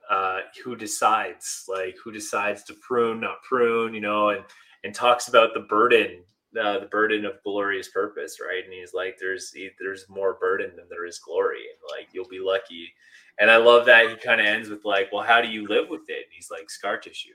uh, 0.09 0.39
who 0.63 0.75
decides 0.75 1.65
like 1.67 1.95
who 2.03 2.11
decides 2.11 2.63
to 2.63 2.73
prune 2.75 3.19
not 3.21 3.43
prune 3.43 3.93
you 3.93 4.01
know 4.01 4.29
and 4.29 4.43
and 4.83 4.93
talks 4.93 5.27
about 5.27 5.53
the 5.53 5.61
burden 5.61 6.23
uh, 6.61 6.79
the 6.79 6.85
burden 6.85 7.25
of 7.25 7.41
glorious 7.43 7.89
purpose, 7.89 8.37
right? 8.39 8.63
And 8.63 8.73
he's 8.73 8.93
like, 8.93 9.17
"There's 9.19 9.53
there's 9.79 10.07
more 10.09 10.35
burden 10.39 10.71
than 10.75 10.85
there 10.89 11.05
is 11.05 11.19
glory, 11.19 11.63
and 11.69 11.97
like 11.97 12.09
you'll 12.13 12.27
be 12.27 12.39
lucky." 12.39 12.93
And 13.39 13.51
I 13.51 13.57
love 13.57 13.85
that 13.87 14.09
he 14.09 14.15
kind 14.15 14.39
of 14.39 14.47
ends 14.47 14.69
with 14.69 14.85
like, 14.85 15.11
"Well, 15.11 15.23
how 15.23 15.41
do 15.41 15.47
you 15.49 15.67
live 15.67 15.89
with 15.89 16.09
it?" 16.09 16.23
And 16.25 16.31
he's 16.31 16.49
like, 16.49 16.69
"Scar 16.69 16.97
tissue." 16.97 17.33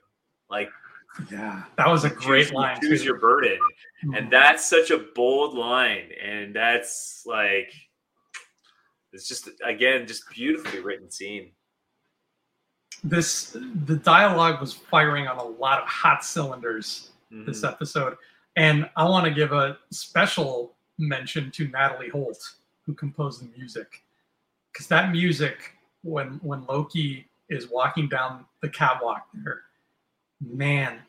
Like, 0.48 0.70
Yeah, 1.30 1.64
that 1.76 1.88
was 1.88 2.04
a 2.04 2.10
great 2.10 2.44
choose, 2.46 2.52
line. 2.52 2.80
Choose 2.80 3.00
too. 3.00 3.06
your 3.06 3.18
burden, 3.18 3.58
and 4.14 4.30
that's 4.32 4.64
such 4.68 4.90
a 4.90 4.98
bold 5.14 5.54
line, 5.56 6.10
and 6.22 6.54
that's 6.54 7.22
like, 7.26 7.72
it's 9.12 9.26
just 9.28 9.48
again 9.64 10.06
just 10.06 10.28
beautifully 10.30 10.80
written 10.80 11.10
scene. 11.10 11.52
this 13.02 13.56
the 13.86 13.96
dialogue 13.96 14.60
was 14.60 14.74
firing 14.74 15.26
on 15.26 15.38
a 15.38 15.42
lot 15.42 15.80
of 15.82 15.88
hot 15.88 16.22
cylinders 16.24 17.12
this 17.30 17.62
Mhm. 17.62 17.68
episode. 17.72 18.16
And 18.56 18.90
I 18.96 19.04
want 19.04 19.24
to 19.24 19.30
give 19.32 19.52
a 19.52 19.78
special 19.90 20.76
mention 20.98 21.50
to 21.52 21.68
Natalie 21.68 22.10
Holt, 22.10 22.56
who 22.84 22.92
composed 22.94 23.40
the 23.42 23.56
music. 23.56 24.04
Because 24.70 24.86
that 24.88 25.10
music, 25.12 25.76
when 26.02 26.40
when 26.42 26.64
Loki 26.66 27.26
is 27.48 27.68
walking 27.70 28.08
down 28.08 28.44
the 28.62 28.68
catwalk 28.68 29.26
there, 29.34 29.62
man, 30.40 31.00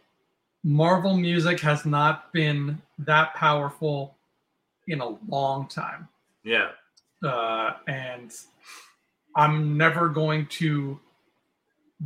Marvel 0.63 1.15
music 1.15 1.59
has 1.61 1.85
not 1.85 2.31
been 2.33 2.81
that 2.99 3.33
powerful 3.35 4.15
in 4.87 5.01
a 5.01 5.17
long 5.27 5.67
time. 5.67 6.07
Yeah, 6.43 6.71
Uh, 7.23 7.73
and 7.87 8.31
I'm 9.35 9.77
never 9.77 10.09
going 10.09 10.47
to 10.47 10.99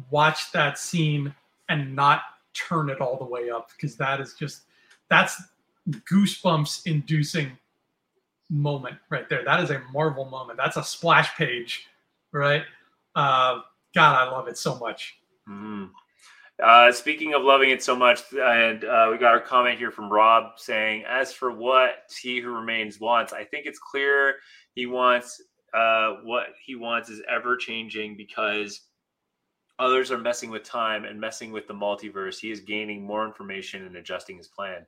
watch 0.09 0.51
that 0.51 0.77
scene 0.77 1.33
and 1.69 1.95
not 1.95 2.21
turn 2.53 2.89
it 2.89 3.01
all 3.01 3.17
the 3.17 3.25
way 3.25 3.49
up 3.49 3.69
because 3.71 3.95
that 3.95 4.19
is 4.19 4.33
just 4.33 4.63
that's 5.09 5.41
goosebumps 5.89 6.85
inducing 6.85 7.57
moment 8.49 8.97
right 9.09 9.29
there. 9.29 9.43
That 9.43 9.61
is 9.63 9.69
a 9.71 9.81
marvel 9.93 10.25
moment. 10.25 10.57
That's 10.57 10.77
a 10.77 10.83
splash 10.83 11.35
page 11.37 11.87
right 12.31 12.63
uh 13.15 13.59
god 13.93 14.27
i 14.27 14.31
love 14.31 14.47
it 14.47 14.57
so 14.57 14.77
much 14.79 15.15
Mhm. 15.49 15.91
Uh, 16.63 16.89
speaking 16.91 17.33
of 17.33 17.43
loving 17.43 17.69
it 17.69 17.83
so 17.83 17.95
much, 17.97 18.21
and 18.33 18.85
uh, 18.85 19.09
we 19.11 19.17
got 19.17 19.33
our 19.33 19.41
comment 19.41 19.77
here 19.77 19.91
from 19.91 20.09
Rob 20.09 20.57
saying, 20.57 21.03
"As 21.05 21.33
for 21.33 21.51
what 21.51 22.09
he 22.21 22.39
who 22.39 22.49
remains 22.49 22.97
wants, 22.99 23.33
I 23.33 23.43
think 23.43 23.65
it's 23.65 23.77
clear 23.77 24.35
he 24.73 24.85
wants 24.85 25.41
uh, 25.73 26.15
what 26.23 26.55
he 26.65 26.75
wants 26.75 27.09
is 27.09 27.21
ever 27.29 27.57
changing 27.57 28.15
because 28.15 28.87
others 29.79 30.11
are 30.11 30.17
messing 30.17 30.49
with 30.49 30.63
time 30.63 31.03
and 31.03 31.19
messing 31.19 31.51
with 31.51 31.67
the 31.67 31.73
multiverse. 31.73 32.39
He 32.39 32.49
is 32.51 32.61
gaining 32.61 33.05
more 33.05 33.25
information 33.25 33.85
and 33.85 33.97
adjusting 33.97 34.37
his 34.37 34.47
plan. 34.47 34.85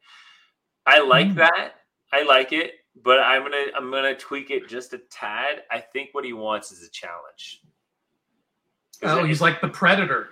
I 0.85 0.99
like 1.01 1.27
Mm. 1.27 1.35
that. 1.35 1.81
I 2.13 2.23
like 2.23 2.53
it, 2.53 2.75
but 3.03 3.19
I'm 3.19 3.43
gonna 3.43 3.65
I'm 3.75 3.91
gonna 3.91 4.15
tweak 4.15 4.49
it 4.51 4.69
just 4.69 4.93
a 4.93 4.99
tad. 5.11 5.65
I 5.69 5.81
think 5.81 6.11
what 6.13 6.23
he 6.23 6.31
wants 6.33 6.71
is 6.71 6.87
a 6.87 6.89
challenge. 6.91 7.61
Oh 9.03 9.23
he's 9.23 9.41
like 9.41 9.61
the 9.61 9.67
predator 9.67 10.29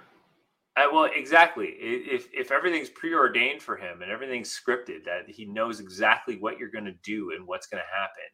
Uh, 0.77 0.87
well, 0.91 1.09
exactly. 1.15 1.67
If 1.79 2.27
if 2.33 2.51
everything's 2.51 2.89
preordained 2.89 3.61
for 3.61 3.77
him 3.77 4.01
and 4.01 4.11
everything's 4.11 4.49
scripted, 4.53 5.05
that 5.05 5.29
he 5.29 5.45
knows 5.45 5.79
exactly 5.79 6.37
what 6.37 6.59
you're 6.59 6.69
going 6.69 6.85
to 6.85 6.97
do 7.01 7.31
and 7.31 7.47
what's 7.47 7.67
going 7.67 7.81
to 7.81 7.97
happen, 7.97 8.25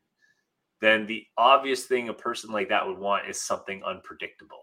then 0.82 1.05
the 1.05 1.23
obvious 1.38 1.86
thing 1.86 2.09
a 2.09 2.13
person 2.13 2.51
like 2.51 2.69
that 2.69 2.88
would 2.88 2.97
want 2.97 3.29
is 3.29 3.39
something 3.39 3.84
unpredictable. 3.86 4.57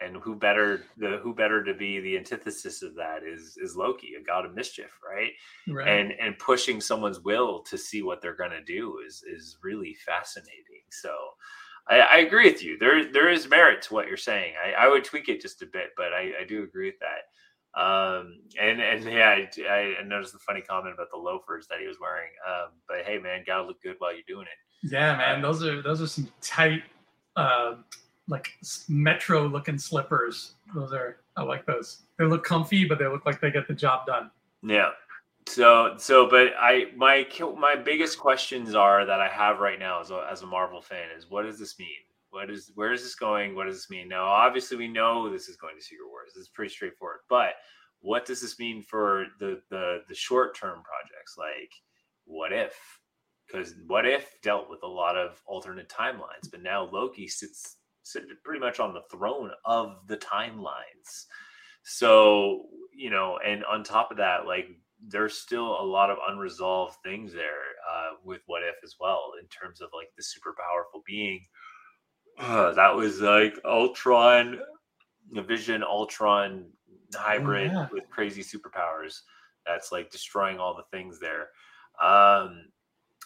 And 0.00 0.16
who 0.16 0.34
better 0.34 0.84
the 0.96 1.18
who 1.22 1.34
better 1.34 1.62
to 1.64 1.74
be 1.74 2.00
the 2.00 2.16
antithesis 2.16 2.82
of 2.82 2.96
that 2.96 3.22
is 3.22 3.56
is 3.62 3.76
Loki, 3.76 4.14
a 4.20 4.22
god 4.24 4.44
of 4.44 4.54
mischief, 4.54 4.90
right? 5.08 5.30
right. 5.68 5.88
And 5.88 6.12
and 6.20 6.36
pushing 6.38 6.80
someone's 6.80 7.20
will 7.20 7.62
to 7.62 7.78
see 7.78 8.02
what 8.02 8.20
they're 8.20 8.34
going 8.34 8.50
to 8.50 8.62
do 8.62 8.98
is 9.06 9.22
is 9.22 9.56
really 9.62 9.94
fascinating. 10.04 10.82
So 10.90 11.10
I, 11.88 11.98
I, 12.00 12.16
agree 12.18 12.50
with 12.50 12.62
you. 12.62 12.78
There, 12.78 13.10
there 13.12 13.30
is 13.30 13.48
merit 13.48 13.82
to 13.82 13.94
what 13.94 14.08
you're 14.08 14.16
saying. 14.16 14.54
I, 14.62 14.84
I 14.84 14.88
would 14.88 15.04
tweak 15.04 15.28
it 15.28 15.40
just 15.40 15.62
a 15.62 15.66
bit, 15.66 15.90
but 15.96 16.12
I, 16.12 16.32
I 16.42 16.44
do 16.46 16.62
agree 16.62 16.86
with 16.86 16.98
that. 17.00 17.28
Um, 17.74 18.40
and 18.60 18.80
and 18.80 19.04
yeah, 19.04 19.36
I, 19.70 19.96
I, 20.00 20.02
noticed 20.04 20.32
the 20.32 20.38
funny 20.38 20.62
comment 20.62 20.94
about 20.94 21.10
the 21.12 21.18
loafers 21.18 21.68
that 21.68 21.78
he 21.80 21.86
was 21.86 21.98
wearing. 22.00 22.30
Um, 22.46 22.70
but 22.88 23.04
hey, 23.04 23.18
man, 23.18 23.44
gotta 23.46 23.64
look 23.64 23.80
good 23.82 23.96
while 23.98 24.12
you're 24.12 24.22
doing 24.26 24.46
it. 24.46 24.90
Yeah, 24.90 25.16
man, 25.16 25.42
those 25.42 25.62
are 25.62 25.80
those 25.82 26.00
are 26.00 26.06
some 26.06 26.28
tight, 26.40 26.82
uh, 27.36 27.74
like 28.26 28.48
metro 28.88 29.46
looking 29.46 29.78
slippers. 29.78 30.54
Those 30.74 30.92
are 30.92 31.18
I 31.36 31.42
like 31.42 31.66
those. 31.66 32.02
They 32.18 32.24
look 32.24 32.42
comfy, 32.42 32.84
but 32.84 32.98
they 32.98 33.06
look 33.06 33.26
like 33.26 33.40
they 33.40 33.50
get 33.50 33.68
the 33.68 33.74
job 33.74 34.06
done. 34.06 34.30
Yeah, 34.62 34.90
so 35.48 35.94
so 35.96 36.28
but 36.28 36.48
i 36.60 36.86
my 36.96 37.26
my 37.58 37.74
biggest 37.74 38.18
questions 38.18 38.74
are 38.74 39.04
that 39.04 39.20
i 39.20 39.28
have 39.28 39.60
right 39.60 39.78
now 39.78 40.00
as 40.00 40.10
a, 40.10 40.26
as 40.30 40.42
a 40.42 40.46
marvel 40.46 40.80
fan 40.80 41.08
is 41.16 41.30
what 41.30 41.42
does 41.44 41.58
this 41.58 41.78
mean? 41.78 41.88
What 42.30 42.50
is 42.50 42.70
where 42.74 42.92
is 42.92 43.02
this 43.02 43.14
going? 43.14 43.54
What 43.54 43.66
does 43.66 43.76
this 43.76 43.90
mean? 43.90 44.08
Now 44.08 44.26
obviously 44.26 44.76
we 44.76 44.88
know 44.88 45.30
this 45.30 45.48
is 45.48 45.56
going 45.56 45.76
to 45.76 45.82
secret 45.82 46.08
wars. 46.08 46.32
It's 46.36 46.48
pretty 46.48 46.72
straightforward 46.72 47.20
but 47.28 47.54
what 48.00 48.26
does 48.26 48.40
this 48.40 48.58
mean 48.58 48.82
for 48.82 49.26
the 49.40 49.60
the 49.70 50.02
the 50.08 50.14
short 50.14 50.54
term 50.54 50.82
projects? 50.82 51.36
Like 51.38 51.72
what 52.24 52.52
if? 52.52 52.74
Because 53.46 53.74
what 53.86 54.06
if 54.06 54.40
dealt 54.42 54.68
with 54.68 54.82
a 54.82 54.86
lot 54.86 55.16
of 55.16 55.40
alternate 55.46 55.88
timelines 55.88 56.50
but 56.50 56.62
now 56.62 56.88
loki 56.92 57.28
sits 57.28 57.76
sits 58.02 58.26
pretty 58.44 58.60
much 58.60 58.78
on 58.78 58.92
the 58.92 59.02
throne 59.10 59.50
of 59.64 60.06
the 60.06 60.18
timelines. 60.18 61.24
So 61.82 62.66
you 62.94 63.08
know 63.08 63.38
and 63.44 63.64
on 63.64 63.84
top 63.84 64.10
of 64.10 64.18
that 64.18 64.46
like 64.46 64.68
there's 65.06 65.38
still 65.38 65.80
a 65.80 65.82
lot 65.82 66.10
of 66.10 66.18
unresolved 66.28 66.96
things 67.04 67.32
there 67.32 67.62
uh, 67.90 68.10
with 68.24 68.40
what 68.46 68.62
if 68.62 68.74
as 68.82 68.96
well 68.98 69.32
in 69.40 69.46
terms 69.48 69.80
of 69.80 69.90
like 69.94 70.08
the 70.16 70.22
super 70.22 70.54
powerful 70.58 71.02
being. 71.06 71.44
Uh, 72.38 72.72
that 72.72 72.94
was 72.94 73.20
like 73.20 73.58
ultron 73.64 74.60
vision 75.32 75.82
ultron 75.82 76.66
hybrid 77.14 77.70
oh, 77.70 77.74
yeah. 77.74 77.88
with 77.92 78.08
crazy 78.10 78.42
superpowers 78.42 79.20
that's 79.66 79.92
like 79.92 80.10
destroying 80.10 80.58
all 80.58 80.74
the 80.74 80.96
things 80.96 81.18
there. 81.18 81.48
Um 82.02 82.66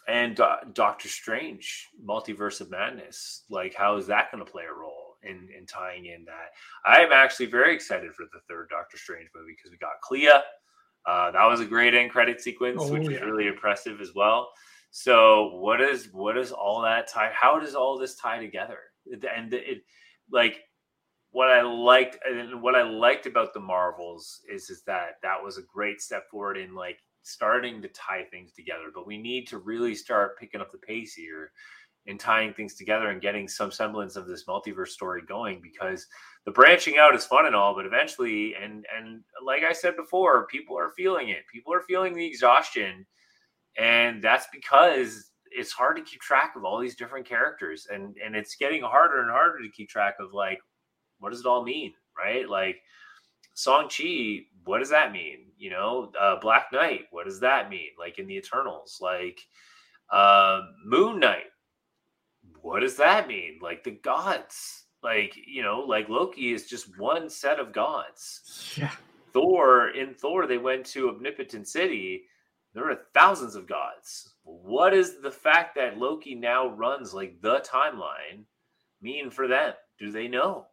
and 0.09 0.41
uh, 0.41 0.57
doctor 0.73 1.09
strange 1.09 1.89
multiverse 2.05 2.61
of 2.61 2.70
madness 2.70 3.45
like 3.51 3.73
how 3.73 3.97
is 3.97 4.07
that 4.09 4.33
going 4.33 4.45
to 4.45 4.51
play 4.51 4.64
a 4.64 4.75
role 4.75 5.14
in 5.23 5.49
in 5.57 5.66
tying 5.66 6.07
in 6.07 6.25
that? 6.25 6.51
I'm 6.85 7.12
actually 7.12 7.47
very 7.47 7.75
excited 7.75 8.12
for 8.14 8.25
the 8.33 8.41
third 8.49 8.68
doctor 8.70 8.97
strange 8.97 9.29
movie 9.35 9.55
because 9.57 9.70
we 9.70 9.77
got 9.77 10.01
clea 10.03 10.31
uh, 11.07 11.30
that 11.32 11.44
was 11.46 11.61
a 11.61 11.64
great 11.64 11.94
end 11.94 12.11
credit 12.11 12.40
sequence, 12.40 12.78
oh, 12.80 12.92
which 12.92 13.05
yeah. 13.05 13.11
was 13.11 13.20
really 13.22 13.46
impressive 13.46 14.00
as 14.00 14.14
well. 14.14 14.50
So 14.90 15.57
what 15.57 15.80
is 15.80 16.09
what 16.12 16.36
is 16.36 16.53
all 16.53 16.82
that 16.82 17.09
tie? 17.09 17.32
How 17.32 17.59
does 17.59 17.74
all 17.74 17.98
this 17.98 18.16
tie 18.16 18.38
together? 18.38 18.78
And 19.07 19.53
it 19.53 19.82
like 20.30 20.61
what 21.30 21.48
I 21.48 21.62
liked 21.62 22.18
and 22.28 22.61
what 22.62 22.74
I 22.74 22.82
liked 22.82 23.26
about 23.26 23.55
the 23.55 23.61
Marvels 23.61 24.40
is 24.53 24.68
is 24.70 24.82
that 24.86 25.14
that 25.22 25.42
was 25.42 25.59
a 25.59 25.62
great 25.62 26.00
step 26.00 26.28
forward 26.30 26.59
in 26.59 26.74
like 26.74 26.98
starting 27.22 27.80
to 27.82 27.88
tie 27.88 28.24
things 28.30 28.53
together. 28.53 28.90
But 28.94 29.07
we 29.07 29.18
need 29.18 29.48
to 29.48 29.59
really 29.59 29.94
start 29.94 30.38
picking 30.38 30.61
up 30.61 30.70
the 30.70 30.78
pace 30.78 31.14
here 31.14 31.50
in 32.07 32.18
tying 32.18 32.53
things 32.53 32.74
together 32.74 33.11
and 33.11 33.22
getting 33.22 33.46
some 33.46 33.70
semblance 33.70 34.16
of 34.16 34.26
this 34.26 34.44
multiverse 34.44 34.88
story 34.88 35.22
going 35.26 35.61
because 35.62 36.07
the 36.44 36.50
branching 36.50 36.98
out 36.98 37.14
is 37.14 37.24
fun 37.24 37.46
and 37.46 37.55
all 37.55 37.74
but 37.74 37.86
eventually 37.86 38.55
and 38.57 38.84
and 38.96 39.22
like 39.44 39.62
i 39.62 39.72
said 39.72 39.96
before 39.96 40.46
people 40.48 40.76
are 40.76 40.92
feeling 40.96 41.28
it. 41.28 41.44
People 41.53 41.72
are 41.72 41.82
feeling 41.82 42.14
the 42.14 42.26
exhaustion 42.26 43.07
and 43.78 44.22
that's 44.22 44.46
because 44.53 45.30
it's 45.50 45.72
hard 45.72 45.96
to 45.96 46.03
keep 46.03 46.20
track 46.20 46.55
of 46.57 46.64
all 46.64 46.80
these 46.80 46.96
different 46.96 47.26
characters 47.26 47.86
and 47.92 48.16
and 48.24 48.34
it's 48.34 48.57
getting 48.57 48.82
harder 48.82 49.20
and 49.20 49.30
harder 49.30 49.62
to 49.62 49.70
keep 49.70 49.88
track 49.88 50.14
of 50.18 50.32
like 50.32 50.59
what 51.20 51.30
does 51.30 51.40
it 51.40 51.46
all 51.46 51.62
mean 51.62 51.92
right? 52.18 52.48
Like 52.48 52.76
Shang-Chi 53.57 54.40
what 54.64 54.78
does 54.78 54.90
that 54.90 55.12
mean? 55.12 55.46
You 55.57 55.70
know 55.70 56.11
uh, 56.20 56.40
black 56.40 56.66
knight 56.72 57.03
what 57.12 57.26
does 57.26 57.38
that 57.40 57.70
mean? 57.70 57.90
Like 57.96 58.18
in 58.18 58.26
the 58.26 58.36
eternals 58.36 58.98
like 59.00 59.40
uh, 60.11 60.62
moon 60.84 61.20
knight 61.20 61.44
what 62.62 62.80
does 62.80 62.96
that 62.96 63.28
mean? 63.28 63.58
Like 63.60 63.84
the 63.84 63.90
gods, 63.90 64.84
like, 65.02 65.34
you 65.46 65.62
know, 65.62 65.80
like 65.80 66.08
Loki 66.08 66.52
is 66.52 66.66
just 66.66 66.98
one 66.98 67.28
set 67.28 67.58
of 67.58 67.72
gods. 67.72 68.74
Yeah. 68.76 68.92
Thor, 69.32 69.88
in 69.88 70.14
Thor, 70.14 70.46
they 70.46 70.58
went 70.58 70.86
to 70.86 71.08
Omnipotent 71.08 71.66
City. 71.68 72.24
There 72.74 72.90
are 72.90 73.00
thousands 73.14 73.54
of 73.54 73.66
gods. 73.66 74.34
What 74.44 74.94
is 74.94 75.20
the 75.20 75.30
fact 75.30 75.74
that 75.74 75.98
Loki 75.98 76.34
now 76.34 76.68
runs 76.68 77.12
like 77.12 77.40
the 77.42 77.60
timeline 77.60 78.44
mean 79.00 79.30
for 79.30 79.48
them? 79.48 79.74
Do 79.98 80.10
they 80.10 80.28
know? 80.28 80.66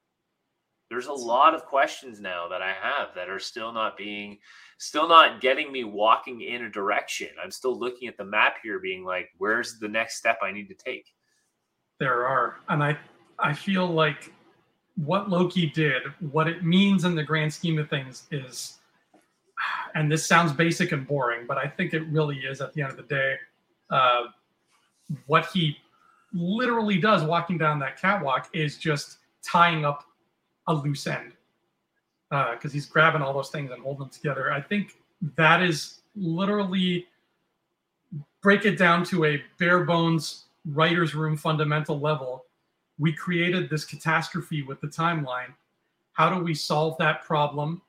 There's 0.90 1.08
a 1.08 1.14
lot 1.14 1.54
of 1.54 1.66
questions 1.66 2.20
now 2.20 2.48
that 2.50 2.62
I 2.62 2.74
have 2.74 3.10
that 3.16 3.30
are 3.30 3.40
still 3.40 3.72
not 3.72 3.96
being, 3.96 4.40
still 4.80 5.08
not 5.08 5.40
getting 5.40 5.72
me 5.72 5.84
walking 5.84 6.42
in 6.42 6.64
a 6.64 6.70
direction. 6.70 7.30
I'm 7.44 7.52
still 7.52 7.78
looking 7.78 8.08
at 8.08 8.18
the 8.18 8.26
map 8.26 8.56
here, 8.64 8.80
being 8.80 9.04
like, 9.04 9.30
where's 9.38 9.78
the 9.80 9.88
next 9.88 10.18
step 10.18 10.40
I 10.44 10.52
need 10.52 10.68
to 10.68 10.74
take? 10.74 11.06
There 12.00 12.26
are. 12.26 12.58
And 12.70 12.84
I 12.84 12.98
I 13.38 13.54
feel 13.54 13.88
like 13.88 14.34
what 14.96 15.30
Loki 15.30 15.68
did, 15.68 16.04
what 16.32 16.48
it 16.48 16.64
means 16.64 17.06
in 17.06 17.16
the 17.16 17.24
grand 17.24 17.54
scheme 17.54 17.78
of 17.80 17.90
things 17.90 18.28
is 18.32 18.80
and 19.96 20.12
this 20.12 20.26
sounds 20.26 20.52
basic 20.52 20.92
and 20.92 21.08
boring, 21.08 21.46
but 21.48 21.58
I 21.58 21.68
think 21.68 21.94
it 21.94 22.04
really 22.08 22.38
is 22.38 22.62
at 22.62 22.74
the 22.74 22.82
end 22.82 22.92
of 22.92 22.98
the 22.98 23.04
day. 23.04 23.36
Uh, 23.90 24.26
what 25.26 25.48
he 25.48 25.78
literally 26.34 27.00
does 27.00 27.24
walking 27.24 27.58
down 27.58 27.80
that 27.80 28.00
catwalk 28.00 28.50
is 28.54 28.78
just 28.78 29.18
tying 29.44 29.86
up 29.86 30.04
a 30.68 30.74
loose 30.74 31.08
end 31.08 31.34
because 32.30 32.72
uh, 32.72 32.74
he's 32.74 32.86
grabbing 32.86 33.22
all 33.22 33.34
those 33.34 33.50
things 33.50 33.72
and 33.72 33.82
holding 33.82 34.02
them 34.02 34.10
together. 34.10 34.52
I 34.52 34.62
think 34.62 34.92
that 35.36 35.64
is 35.64 36.02
literally 36.16 37.08
break 38.42 38.66
it 38.66 38.78
down 38.78 39.04
to 39.06 39.26
a 39.26 39.42
bare 39.58 39.84
bones 39.84 40.46
writer's 40.70 41.16
room 41.16 41.38
fundamental 41.38 42.00
level, 42.00 42.46
we 42.98 43.14
created 43.14 43.70
this 43.70 43.86
catastrophe 43.86 44.62
with 44.62 44.82
the 44.82 44.88
timeline. 44.88 45.54
How 46.14 46.34
do 46.34 46.44
we 46.44 46.54
solve 46.54 46.98
that 47.00 47.24
problem? 47.24 47.82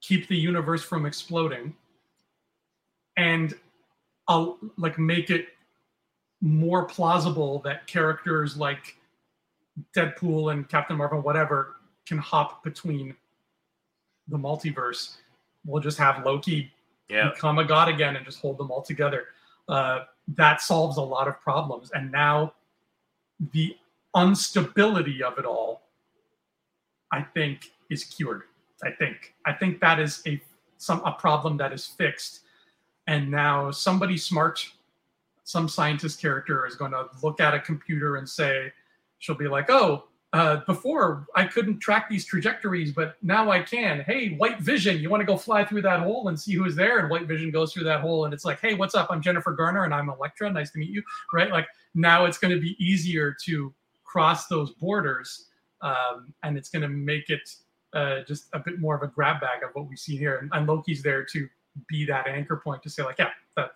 Keep 0.00 0.28
the 0.28 0.36
universe 0.36 0.82
from 0.82 1.06
exploding, 1.06 1.74
and 3.16 3.54
I'll 4.28 4.58
like 4.76 4.98
make 4.98 5.30
it 5.30 5.48
more 6.40 6.84
plausible 6.84 7.58
that 7.60 7.86
characters 7.86 8.56
like 8.56 8.96
Deadpool 9.96 10.52
and 10.52 10.68
Captain 10.68 10.96
Marvel, 10.96 11.20
whatever, 11.20 11.76
can 12.06 12.18
hop 12.18 12.62
between 12.62 13.14
the 14.28 14.38
multiverse. 14.38 15.16
We'll 15.66 15.82
just 15.82 15.98
have 15.98 16.24
Loki 16.24 16.70
yeah. 17.08 17.30
become 17.30 17.58
a 17.58 17.64
god 17.64 17.88
again 17.88 18.16
and 18.16 18.24
just 18.24 18.40
hold 18.40 18.58
them 18.58 18.70
all 18.70 18.82
together. 18.82 19.26
Uh, 19.68 20.04
that 20.36 20.60
solves 20.60 20.96
a 20.96 21.02
lot 21.02 21.28
of 21.28 21.40
problems. 21.40 21.90
And 21.92 22.12
now 22.12 22.54
the 23.52 23.76
instability 24.16 25.22
of 25.22 25.38
it 25.38 25.44
all, 25.44 25.82
I 27.12 27.22
think, 27.22 27.72
is 27.90 28.04
cured. 28.04 28.42
I 28.84 28.90
think. 28.90 29.34
I 29.44 29.52
think 29.52 29.80
that 29.80 29.98
is 29.98 30.22
a 30.26 30.40
some 30.76 31.00
a 31.04 31.12
problem 31.12 31.56
that 31.56 31.72
is 31.72 31.86
fixed. 31.86 32.40
And 33.06 33.30
now 33.30 33.70
somebody 33.70 34.16
smart, 34.16 34.64
some 35.44 35.68
scientist 35.68 36.20
character 36.20 36.66
is 36.66 36.76
going 36.76 36.92
to 36.92 37.06
look 37.22 37.40
at 37.40 37.54
a 37.54 37.60
computer 37.60 38.16
and 38.16 38.28
say, 38.28 38.72
she'll 39.18 39.34
be 39.34 39.48
like, 39.48 39.70
oh, 39.70 40.07
uh, 40.34 40.56
before 40.66 41.26
I 41.34 41.44
couldn't 41.44 41.78
track 41.78 42.08
these 42.10 42.26
trajectories, 42.26 42.92
but 42.92 43.16
now 43.22 43.50
I 43.50 43.62
can. 43.62 44.00
Hey, 44.00 44.34
White 44.34 44.60
Vision, 44.60 44.98
you 44.98 45.08
want 45.08 45.22
to 45.22 45.26
go 45.26 45.38
fly 45.38 45.64
through 45.64 45.82
that 45.82 46.00
hole 46.00 46.28
and 46.28 46.38
see 46.38 46.52
who's 46.52 46.76
there? 46.76 46.98
And 46.98 47.08
White 47.08 47.26
Vision 47.26 47.50
goes 47.50 47.72
through 47.72 47.84
that 47.84 48.00
hole, 48.00 48.26
and 48.26 48.34
it's 48.34 48.44
like, 48.44 48.60
hey, 48.60 48.74
what's 48.74 48.94
up? 48.94 49.08
I'm 49.10 49.22
Jennifer 49.22 49.52
Garner, 49.52 49.84
and 49.84 49.94
I'm 49.94 50.10
Elektra. 50.10 50.50
Nice 50.50 50.70
to 50.72 50.78
meet 50.78 50.90
you. 50.90 51.02
Right? 51.32 51.50
Like 51.50 51.66
now, 51.94 52.26
it's 52.26 52.38
going 52.38 52.54
to 52.54 52.60
be 52.60 52.76
easier 52.78 53.34
to 53.44 53.72
cross 54.04 54.48
those 54.48 54.72
borders, 54.72 55.46
um, 55.80 56.34
and 56.42 56.58
it's 56.58 56.68
going 56.68 56.82
to 56.82 56.88
make 56.88 57.30
it 57.30 57.48
uh, 57.94 58.20
just 58.26 58.48
a 58.52 58.58
bit 58.58 58.78
more 58.78 58.94
of 58.94 59.02
a 59.02 59.06
grab 59.06 59.40
bag 59.40 59.62
of 59.62 59.70
what 59.72 59.88
we 59.88 59.96
see 59.96 60.16
here. 60.16 60.38
And, 60.38 60.50
and 60.52 60.66
Loki's 60.66 61.02
there 61.02 61.24
to 61.24 61.48
be 61.88 62.04
that 62.04 62.26
anchor 62.26 62.56
point 62.56 62.82
to 62.82 62.90
say, 62.90 63.02
like, 63.02 63.18
yeah, 63.18 63.30
that 63.56 63.70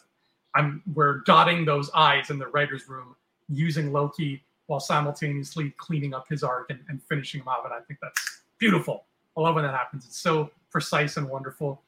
I'm 0.55 0.82
we're 0.94 1.20
dotting 1.20 1.64
those 1.64 1.90
I's 1.94 2.28
in 2.28 2.38
the 2.38 2.48
writers' 2.48 2.88
room 2.90 3.16
using 3.48 3.90
Loki 3.90 4.44
while 4.72 4.80
simultaneously 4.80 5.74
cleaning 5.76 6.14
up 6.14 6.26
his 6.30 6.42
arc 6.42 6.70
and, 6.70 6.80
and 6.88 7.02
finishing 7.02 7.42
him 7.42 7.48
off. 7.48 7.62
And 7.66 7.74
I 7.74 7.80
think 7.80 8.00
that's 8.00 8.40
beautiful. 8.56 9.04
I 9.36 9.42
love 9.42 9.54
when 9.54 9.64
that 9.64 9.74
happens. 9.74 10.06
It's 10.06 10.18
so 10.18 10.50
precise 10.70 11.18
and 11.18 11.28
wonderful. 11.28 11.82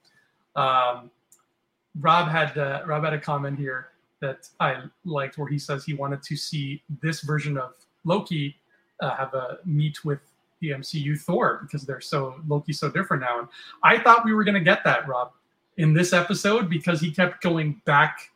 Um, 0.55 1.11
Rob 1.99 2.29
had 2.29 2.59
uh, 2.59 2.83
Rob 2.85 3.05
had 3.05 3.15
a 3.15 3.19
comment 3.19 3.59
here 3.59 3.89
that 4.21 4.51
I 4.61 4.83
liked 5.07 5.39
where 5.39 5.49
he 5.49 5.59
says 5.59 5.83
he 5.87 5.95
wanted 5.95 6.23
to 6.25 6.37
see 6.37 6.83
this 7.01 7.23
version 7.23 7.57
of 7.57 7.73
Loki 8.05 8.55
uh, 9.01 9.17
have 9.17 9.33
a 9.33 9.61
meet 9.65 10.05
with 10.05 10.21
the 10.61 10.71
MCU 10.71 11.19
Thor 11.19 11.61
because 11.63 11.87
they're 11.87 12.03
so 12.03 12.35
Loki's 12.47 12.79
so 12.79 12.91
different 12.91 13.23
now. 13.23 13.39
And 13.39 13.49
I 13.83 13.99
thought 13.99 14.27
we 14.27 14.35
were 14.35 14.45
going 14.45 14.57
to 14.57 14.61
get 14.61 14.85
that, 14.85 15.09
Rob, 15.09 15.33
in 15.79 15.95
this 15.95 16.13
episode 16.13 16.69
because 16.69 17.01
he 17.01 17.11
kept 17.11 17.43
going 17.43 17.81
back, 17.87 18.31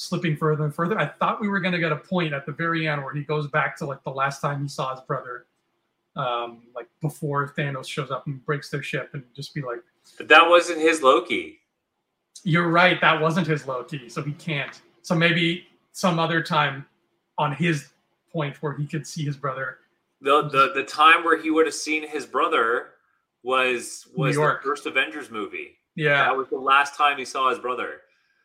slipping 0.00 0.36
further 0.36 0.64
and 0.64 0.74
further. 0.74 0.98
I 0.98 1.06
thought 1.06 1.40
we 1.40 1.48
were 1.48 1.60
going 1.60 1.72
to 1.72 1.78
get 1.78 1.92
a 1.92 1.96
point 1.96 2.32
at 2.32 2.46
the 2.46 2.52
very 2.52 2.88
end 2.88 3.02
where 3.02 3.14
he 3.14 3.22
goes 3.22 3.46
back 3.48 3.76
to 3.78 3.86
like 3.86 4.02
the 4.02 4.10
last 4.10 4.40
time 4.40 4.62
he 4.62 4.68
saw 4.68 4.94
his 4.94 5.00
brother, 5.02 5.46
um, 6.16 6.62
like 6.74 6.88
before 7.00 7.52
Thanos 7.56 7.86
shows 7.86 8.10
up 8.10 8.26
and 8.26 8.44
breaks 8.44 8.70
their 8.70 8.82
ship, 8.82 9.10
and 9.12 9.22
just 9.34 9.54
be 9.54 9.60
like, 9.60 9.80
But 10.16 10.28
that 10.28 10.48
wasn't 10.48 10.80
his 10.80 11.02
Loki. 11.02 11.60
"You're 12.42 12.68
right, 12.68 13.00
that 13.00 13.20
wasn't 13.20 13.46
his 13.46 13.66
Loki, 13.66 14.08
so 14.08 14.22
he 14.22 14.32
can't." 14.32 14.80
So 15.02 15.14
maybe 15.14 15.66
some 15.92 16.18
other 16.18 16.42
time 16.42 16.86
on 17.36 17.52
his 17.54 17.88
point 18.32 18.62
where 18.62 18.72
he 18.74 18.86
could 18.86 19.06
see 19.06 19.24
his 19.24 19.36
brother 19.36 19.78
The 20.20 20.42
the 20.48 20.72
the 20.74 20.84
time 20.84 21.24
where 21.24 21.40
he 21.40 21.50
would 21.50 21.66
have 21.66 21.74
seen 21.74 22.06
his 22.06 22.26
brother 22.26 22.90
was 23.42 24.06
was 24.14 24.36
the 24.36 24.58
first 24.62 24.86
Avengers 24.86 25.30
movie. 25.30 25.78
Yeah. 25.94 26.24
That 26.24 26.36
was 26.36 26.48
the 26.48 26.58
last 26.58 26.94
time 26.94 27.18
he 27.18 27.24
saw 27.24 27.50
his 27.50 27.58
brother. 27.58 28.02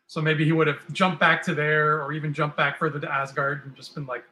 So 0.08 0.22
maybe 0.22 0.46
he 0.46 0.52
would 0.52 0.68
have 0.68 0.80
jumped 0.94 1.20
back 1.20 1.42
to 1.44 1.56
there 1.56 2.04
or 2.04 2.14
even 2.14 2.34
jumped 2.34 2.58
back 2.58 2.78
further 2.78 3.00
to 3.00 3.12
Asgard 3.12 3.66
and 3.66 3.76
just 3.76 3.96
been 3.96 4.06
like, 4.06 4.24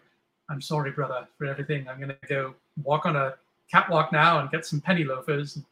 I'm 0.50 0.62
sorry, 0.62 0.92
brother, 0.92 1.28
for 1.38 1.46
everything. 1.46 1.88
I'm 1.88 1.98
going 1.98 2.10
to 2.10 2.28
go 2.28 2.54
walk 2.84 3.06
on 3.06 3.16
a 3.16 3.36
catwalk 3.72 4.12
now 4.12 4.40
and 4.40 4.52
get 4.52 4.66
some 4.66 4.82
penny 4.82 5.04
loafers. 5.04 5.56
And 5.56 5.66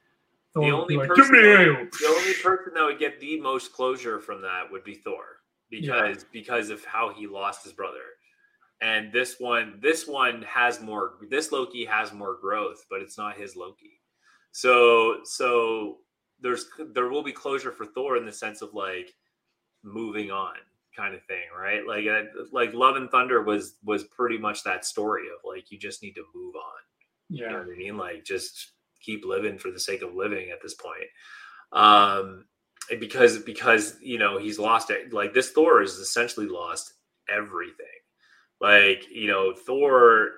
Thor 0.53 0.65
The 0.65 0.71
only 0.71 0.97
like, 0.97 1.09
person, 1.09 1.23
"Give 1.23 1.31
me 1.31 1.41
that, 1.41 1.61
ale." 1.61 1.87
the 1.99 2.07
only 2.07 2.33
person 2.33 2.73
that 2.73 2.83
would 2.83 2.99
get 2.99 3.19
the 3.19 3.39
most 3.39 3.73
closure 3.73 4.19
from 4.19 4.41
that 4.41 4.71
would 4.71 4.83
be 4.83 4.95
Thor 4.95 5.23
because 5.69 6.25
because 6.31 6.69
of 6.69 6.83
how 6.83 7.09
he 7.09 7.27
lost 7.27 7.63
his 7.63 7.73
brother. 7.73 7.99
And 8.81 9.13
this 9.13 9.35
one, 9.39 9.77
this 9.81 10.07
one 10.07 10.41
has 10.41 10.81
more. 10.81 11.13
This 11.29 11.51
Loki 11.51 11.85
has 11.85 12.11
more 12.11 12.35
growth, 12.41 12.85
but 12.89 13.01
it's 13.01 13.17
not 13.17 13.37
his 13.37 13.55
Loki. 13.55 14.01
So 14.51 15.19
so 15.23 15.99
there's 16.41 16.65
there 16.93 17.07
will 17.09 17.23
be 17.23 17.31
closure 17.31 17.71
for 17.71 17.85
Thor 17.85 18.17
in 18.17 18.25
the 18.25 18.31
sense 18.31 18.61
of 18.61 18.73
like 18.73 19.13
moving 19.83 20.31
on 20.31 20.55
kind 20.95 21.15
of 21.15 21.23
thing, 21.25 21.45
right? 21.57 21.85
Like 21.87 22.05
like 22.51 22.73
Love 22.73 22.95
and 22.97 23.09
Thunder 23.09 23.41
was 23.43 23.75
was 23.83 24.03
pretty 24.05 24.37
much 24.37 24.63
that 24.63 24.85
story 24.85 25.23
of 25.27 25.39
like 25.49 25.71
you 25.71 25.79
just 25.79 26.03
need 26.03 26.13
to 26.15 26.25
move 26.35 26.55
on. 26.55 26.81
You 27.29 27.47
know 27.47 27.51
Yeah. 27.53 27.59
what 27.59 27.73
I 27.73 27.77
mean? 27.77 27.97
Like 27.97 28.23
just 28.25 28.73
keep 29.01 29.25
living 29.25 29.57
for 29.57 29.71
the 29.71 29.79
sake 29.79 30.01
of 30.01 30.13
living 30.13 30.51
at 30.51 30.61
this 30.61 30.75
point. 30.75 31.09
Um 31.71 32.45
because 32.99 33.39
because 33.39 33.95
you 34.01 34.17
know 34.17 34.37
he's 34.37 34.59
lost 34.59 34.89
it 34.89 35.13
like 35.13 35.33
this 35.33 35.51
Thor 35.51 35.81
has 35.81 35.93
essentially 35.93 36.47
lost 36.47 36.93
everything. 37.29 37.85
Like, 38.59 39.05
you 39.11 39.27
know, 39.27 39.53
Thor 39.53 40.31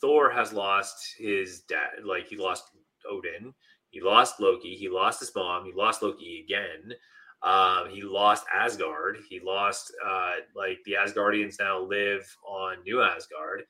Thor 0.00 0.30
has 0.30 0.52
lost 0.52 1.14
his 1.18 1.60
dad, 1.62 2.04
like 2.04 2.26
he 2.28 2.36
lost 2.36 2.64
Odin, 3.08 3.54
he 3.90 4.00
lost 4.00 4.40
Loki, 4.40 4.74
he 4.74 4.88
lost 4.88 5.20
his 5.20 5.34
mom, 5.34 5.64
he 5.66 5.72
lost 5.72 6.02
Loki 6.02 6.42
again. 6.44 6.94
Um, 7.42 7.88
he 7.90 8.02
lost 8.02 8.44
Asgard. 8.52 9.18
He 9.28 9.40
lost 9.40 9.92
uh, 10.04 10.32
like 10.54 10.78
the 10.84 10.92
Asgardians 10.92 11.58
now 11.58 11.80
live 11.80 12.26
on 12.46 12.82
New 12.84 13.02
Asgard. 13.02 13.64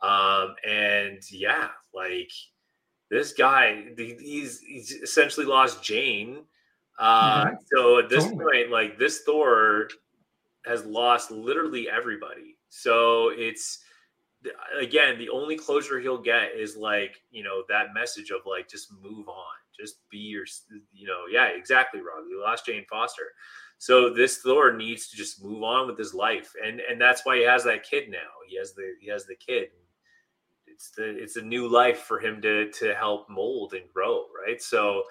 Um, 0.00 0.54
and 0.68 1.20
yeah, 1.32 1.70
like 1.92 2.30
this 3.10 3.32
guy, 3.32 3.86
he's 3.96 4.60
he's 4.60 4.92
essentially 4.92 5.46
lost 5.46 5.82
Jane. 5.82 6.44
Uh, 6.98 7.46
Mhm. 7.46 7.58
So 7.74 7.98
at 7.98 8.08
this 8.08 8.24
Totally. 8.24 8.44
point, 8.44 8.70
like 8.70 8.98
this 8.98 9.22
Thor 9.22 9.88
has 10.64 10.84
lost 10.84 11.30
literally 11.30 11.88
everybody. 11.90 12.56
So 12.68 13.30
it's 13.30 13.80
again 14.78 15.18
the 15.18 15.30
only 15.30 15.56
closure 15.56 15.98
he'll 15.98 16.22
get 16.22 16.52
is 16.54 16.76
like 16.76 17.20
you 17.30 17.42
know 17.42 17.64
that 17.68 17.94
message 17.94 18.30
of 18.30 18.42
like 18.46 18.68
just 18.68 18.92
move 19.02 19.28
on, 19.28 19.56
just 19.78 19.96
be 20.10 20.18
your 20.18 20.44
you 20.92 21.06
know 21.06 21.22
yeah 21.30 21.46
exactly 21.46 22.00
Rob. 22.00 22.24
You 22.28 22.42
lost 22.42 22.66
Jane 22.66 22.84
Foster. 22.88 23.32
So 23.78 24.08
this 24.12 24.38
Thor 24.38 24.72
needs 24.72 25.08
to 25.08 25.16
just 25.16 25.44
move 25.44 25.62
on 25.62 25.86
with 25.86 25.98
his 25.98 26.14
life, 26.14 26.52
and 26.64 26.80
and 26.80 27.00
that's 27.00 27.24
why 27.24 27.36
he 27.36 27.44
has 27.44 27.64
that 27.64 27.88
kid 27.88 28.08
now. 28.08 28.30
He 28.48 28.56
has 28.58 28.72
the 28.74 28.94
he 29.00 29.08
has 29.10 29.26
the 29.26 29.34
kid. 29.34 29.68
It's 30.66 30.90
the 30.90 31.04
it's 31.04 31.36
a 31.36 31.42
new 31.42 31.68
life 31.68 32.00
for 32.00 32.18
him 32.18 32.40
to 32.42 32.70
to 32.70 32.94
help 32.94 33.28
mold 33.28 33.74
and 33.74 33.84
grow, 33.92 34.24
right? 34.46 34.62
So, 34.62 35.02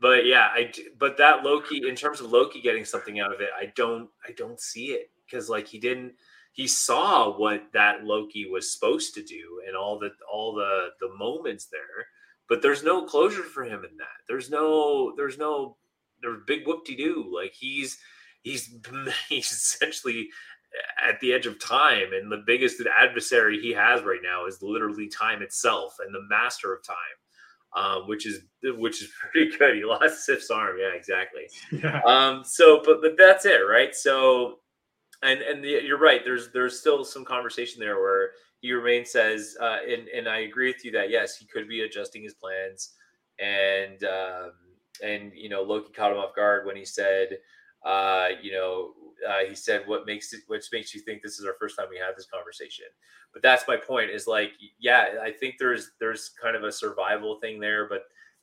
but 0.00 0.24
yeah, 0.24 0.48
I 0.52 0.72
but 0.98 1.18
that 1.18 1.44
Loki 1.44 1.86
in 1.86 1.94
terms 1.94 2.20
of 2.20 2.30
Loki 2.30 2.60
getting 2.60 2.84
something 2.84 3.20
out 3.20 3.34
of 3.34 3.40
it, 3.40 3.50
I 3.58 3.72
don't 3.76 4.08
I 4.26 4.32
don't 4.32 4.60
see 4.60 4.92
it 4.92 5.10
because 5.26 5.48
like 5.50 5.68
he 5.68 5.78
didn't 5.78 6.14
he 6.52 6.66
saw 6.66 7.36
what 7.36 7.64
that 7.72 8.04
Loki 8.04 8.46
was 8.46 8.72
supposed 8.72 9.14
to 9.14 9.22
do 9.22 9.62
and 9.66 9.76
all 9.76 9.98
the 9.98 10.10
all 10.30 10.54
the 10.54 10.88
the 11.00 11.14
moments 11.14 11.66
there, 11.66 12.06
but 12.50 12.60
there's 12.60 12.82
no 12.82 13.04
closure 13.04 13.44
for 13.44 13.62
him 13.62 13.84
in 13.88 13.96
that. 13.96 14.08
There's 14.28 14.50
no 14.50 15.14
there's 15.16 15.38
no 15.38 15.76
there's 16.20 16.40
big 16.46 16.66
whoop 16.66 16.84
de 16.84 16.96
doo. 16.96 17.32
Like 17.34 17.54
he's 17.54 17.96
he's 18.42 18.74
he's 19.28 19.50
essentially 19.50 20.28
at 21.02 21.18
the 21.20 21.32
edge 21.32 21.46
of 21.46 21.58
time, 21.60 22.12
and 22.12 22.30
the 22.30 22.42
biggest 22.46 22.82
adversary 22.98 23.60
he 23.60 23.72
has 23.72 24.02
right 24.02 24.20
now 24.22 24.46
is 24.46 24.62
literally 24.62 25.08
time 25.08 25.42
itself 25.42 25.94
and 26.04 26.14
the 26.14 26.26
master 26.28 26.74
of 26.74 26.84
time. 26.84 26.96
Um, 27.72 28.08
which 28.08 28.26
is 28.26 28.40
which 28.64 29.00
is 29.00 29.12
pretty 29.32 29.56
good. 29.56 29.76
He 29.76 29.84
lost 29.84 30.26
Sif's 30.26 30.50
arm, 30.50 30.76
yeah, 30.80 30.88
exactly. 30.88 31.42
Yeah. 31.70 32.00
Um, 32.04 32.42
so, 32.44 32.82
but 32.84 33.00
but 33.00 33.16
that's 33.16 33.46
it, 33.46 33.60
right? 33.60 33.94
So, 33.94 34.56
and 35.22 35.40
and 35.40 35.62
the, 35.62 35.80
you're 35.84 36.00
right. 36.00 36.22
There's 36.24 36.50
there's 36.50 36.80
still 36.80 37.04
some 37.04 37.24
conversation 37.24 37.78
there 37.78 38.00
where 38.00 38.30
he 38.60 38.72
remains 38.72 39.10
says, 39.10 39.56
uh, 39.60 39.78
and 39.88 40.08
and 40.08 40.28
I 40.28 40.40
agree 40.40 40.68
with 40.68 40.84
you 40.84 40.90
that 40.92 41.10
yes, 41.10 41.36
he 41.36 41.46
could 41.46 41.68
be 41.68 41.82
adjusting 41.82 42.22
his 42.22 42.34
plans, 42.34 42.94
and 43.38 44.02
um, 44.04 44.52
and 45.02 45.32
you 45.34 45.48
know 45.48 45.62
Loki 45.62 45.92
caught 45.92 46.12
him 46.12 46.18
off 46.18 46.36
guard 46.36 46.66
when 46.66 46.76
he 46.76 46.84
said, 46.84 47.38
uh, 47.84 48.28
you 48.42 48.52
know, 48.52 48.92
uh, 49.28 49.44
he 49.48 49.54
said, 49.54 49.86
"What 49.86 50.06
makes 50.06 50.32
it? 50.32 50.40
which 50.46 50.68
makes 50.72 50.94
you 50.94 51.00
think 51.00 51.22
this 51.22 51.38
is 51.38 51.46
our 51.46 51.56
first 51.58 51.76
time 51.78 51.86
we 51.90 51.98
had 51.98 52.16
this 52.16 52.26
conversation?" 52.26 52.86
But 53.32 53.42
that's 53.42 53.64
my 53.66 53.76
point. 53.76 54.10
Is 54.10 54.26
like, 54.26 54.52
yeah, 54.78 55.14
I 55.22 55.30
think 55.30 55.54
there's 55.58 55.92
there's 55.98 56.30
kind 56.42 56.56
of 56.56 56.64
a 56.64 56.72
survival 56.72 57.38
thing 57.40 57.60
there, 57.60 57.88
but 57.88 58.02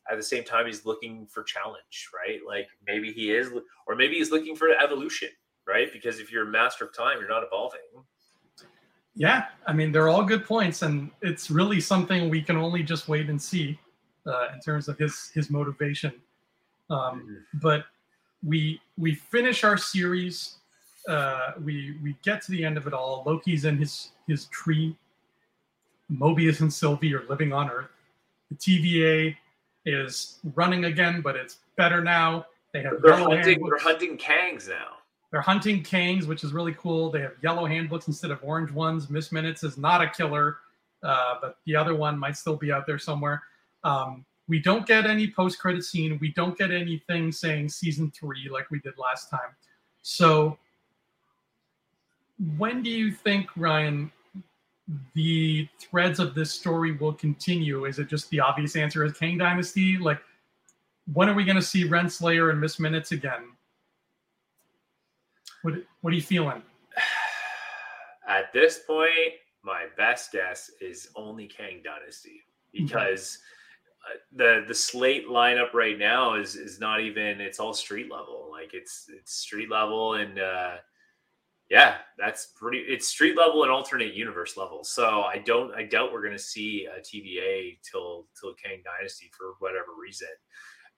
at 0.10 0.18
the 0.18 0.24
same 0.24 0.44
time, 0.44 0.66
he's 0.66 0.86
looking 0.86 1.28
for 1.28 1.44
challenge, 1.44 2.10
right? 2.16 2.40
Like 2.48 2.68
maybe 2.86 3.12
he 3.12 3.32
is, 3.32 3.52
or 3.88 3.96
maybe 3.96 4.16
he's 4.16 4.32
looking 4.32 4.56
for 4.56 4.70
evolution, 4.70 5.30
right? 5.68 5.92
Because 5.92 6.20
if 6.20 6.32
you're 6.32 6.48
a 6.48 6.52
master 6.52 6.86
of 6.86 6.96
time, 6.96 7.20
you're 7.20 7.30
not 7.30 7.44
evolving. 7.44 7.82
Yeah, 9.18 9.46
I 9.66 9.74
mean 9.74 9.92
they're 9.92 10.10
all 10.10 10.24
good 10.24 10.46
points, 10.46 10.84
and 10.84 11.10
it's 11.24 11.50
really 11.50 11.82
something 11.82 12.30
we 12.30 12.42
can 12.42 12.56
only 12.56 12.84
just 12.84 13.08
wait 13.08 13.30
and 13.30 13.42
see 13.42 13.80
uh, 14.28 14.50
in 14.54 14.60
terms 14.60 14.88
of 14.88 14.98
his 15.00 15.32
his 15.34 15.50
motivation. 15.50 16.14
Um, 16.92 17.44
but 17.56 17.86
we 18.46 18.80
we 18.98 19.16
finish 19.16 19.64
our 19.64 19.76
series. 19.76 20.58
Uh, 21.08 21.54
we 21.64 21.98
we 22.04 22.16
get 22.24 22.44
to 22.44 22.52
the 22.52 22.64
end 22.64 22.78
of 22.78 22.86
it 22.86 22.94
all. 22.94 23.24
Loki's 23.26 23.66
in 23.66 23.78
his 23.78 24.12
his 24.28 24.46
tree. 24.46 24.96
Mobius 26.12 26.62
and 26.62 26.72
Sylvie 26.72 27.14
are 27.16 27.26
living 27.28 27.52
on 27.52 27.70
Earth. 27.72 27.90
The 28.52 28.56
TVA 28.56 29.36
is 29.86 30.40
running 30.56 30.86
again, 30.86 31.22
but 31.22 31.36
it's 31.36 31.58
better 31.76 32.04
now. 32.04 32.46
They 32.72 32.84
have 32.84 33.02
They're 33.02 33.18
hunting. 33.18 33.66
They're 33.68 33.80
hunting 33.80 34.18
Kangs 34.18 34.70
now. 34.70 34.97
They're 35.38 35.44
hunting 35.44 35.84
Kangs, 35.84 36.26
which 36.26 36.44
is 36.44 36.52
really 36.52 36.74
cool. 36.80 37.12
They 37.12 37.22
have 37.22 37.34
yellow 37.44 37.68
handbooks 37.68 38.08
instead 38.08 38.32
of 38.32 38.40
orange 38.42 38.72
ones. 38.72 39.08
Miss 39.08 39.32
Minutes 39.32 39.64
is 39.64 39.78
not 39.78 40.02
a 40.02 40.10
killer, 40.10 40.58
uh, 41.04 41.36
but 41.40 41.60
the 41.68 41.76
other 41.76 41.94
one 41.94 42.18
might 42.18 42.36
still 42.36 42.56
be 42.56 42.72
out 42.72 42.88
there 42.88 42.98
somewhere. 42.98 43.44
Um, 43.84 44.26
we 44.48 44.58
don't 44.60 44.88
get 44.88 45.06
any 45.06 45.30
post 45.30 45.60
credit 45.60 45.84
scene. 45.84 46.18
We 46.20 46.34
don't 46.34 46.58
get 46.58 46.72
anything 46.72 47.32
saying 47.32 47.70
season 47.70 48.10
three 48.10 48.50
like 48.52 48.72
we 48.72 48.80
did 48.80 48.98
last 48.98 49.30
time. 49.30 49.56
So, 50.02 50.58
when 52.58 52.82
do 52.82 52.90
you 52.90 53.12
think, 53.12 53.50
Ryan, 53.56 54.12
the 55.14 55.70
threads 55.80 56.20
of 56.20 56.34
this 56.34 56.52
story 56.52 56.94
will 56.94 57.14
continue? 57.14 57.86
Is 57.86 58.00
it 58.00 58.08
just 58.08 58.28
the 58.32 58.40
obvious 58.40 58.76
answer 58.76 59.06
is 59.06 59.14
Kang 59.14 59.38
Dynasty? 59.38 60.00
Like, 60.00 60.20
when 61.14 61.30
are 61.30 61.36
we 61.36 61.44
going 61.44 61.58
to 61.58 61.62
see 61.62 61.88
Renslayer 61.88 62.50
and 62.50 62.60
Miss 62.60 62.80
Minutes 62.80 63.12
again? 63.12 63.50
What 65.68 65.84
What 66.00 66.14
are 66.14 66.16
you 66.16 66.22
feeling? 66.22 66.62
At 68.30 68.54
this 68.54 68.80
point, 68.88 69.34
my 69.66 69.88
best 69.98 70.32
guess 70.32 70.72
is 70.80 71.10
only 71.14 71.46
Kang 71.46 71.82
Dynasty 71.84 72.40
because 72.72 73.40
uh, 74.06 74.16
the 74.32 74.64
the 74.66 74.74
slate 74.74 75.28
lineup 75.28 75.74
right 75.74 76.00
now 76.00 76.36
is 76.36 76.56
is 76.56 76.80
not 76.80 77.02
even 77.02 77.42
it's 77.42 77.60
all 77.60 77.74
street 77.74 78.10
level. 78.10 78.48
Like 78.50 78.74
it's 78.74 79.08
it's 79.14 79.34
street 79.34 79.70
level 79.70 80.14
and 80.14 80.40
uh 80.40 80.76
yeah, 81.70 81.96
that's 82.18 82.54
pretty 82.56 82.78
it's 82.88 83.10
street 83.10 83.36
level 83.36 83.64
and 83.64 83.72
alternate 83.72 84.14
universe 84.14 84.56
level. 84.56 84.86
So 84.86 85.24
I 85.24 85.40
don't 85.40 85.74
I 85.76 85.84
doubt 85.84 86.14
we're 86.14 86.24
gonna 86.24 86.40
see 86.40 86.86
a 86.86 87.02
TVA 87.02 87.78
till 87.84 88.28
till 88.40 88.54
Kang 88.54 88.82
Dynasty 88.86 89.30
for 89.38 89.56
whatever 89.60 89.88
reason. 90.02 90.30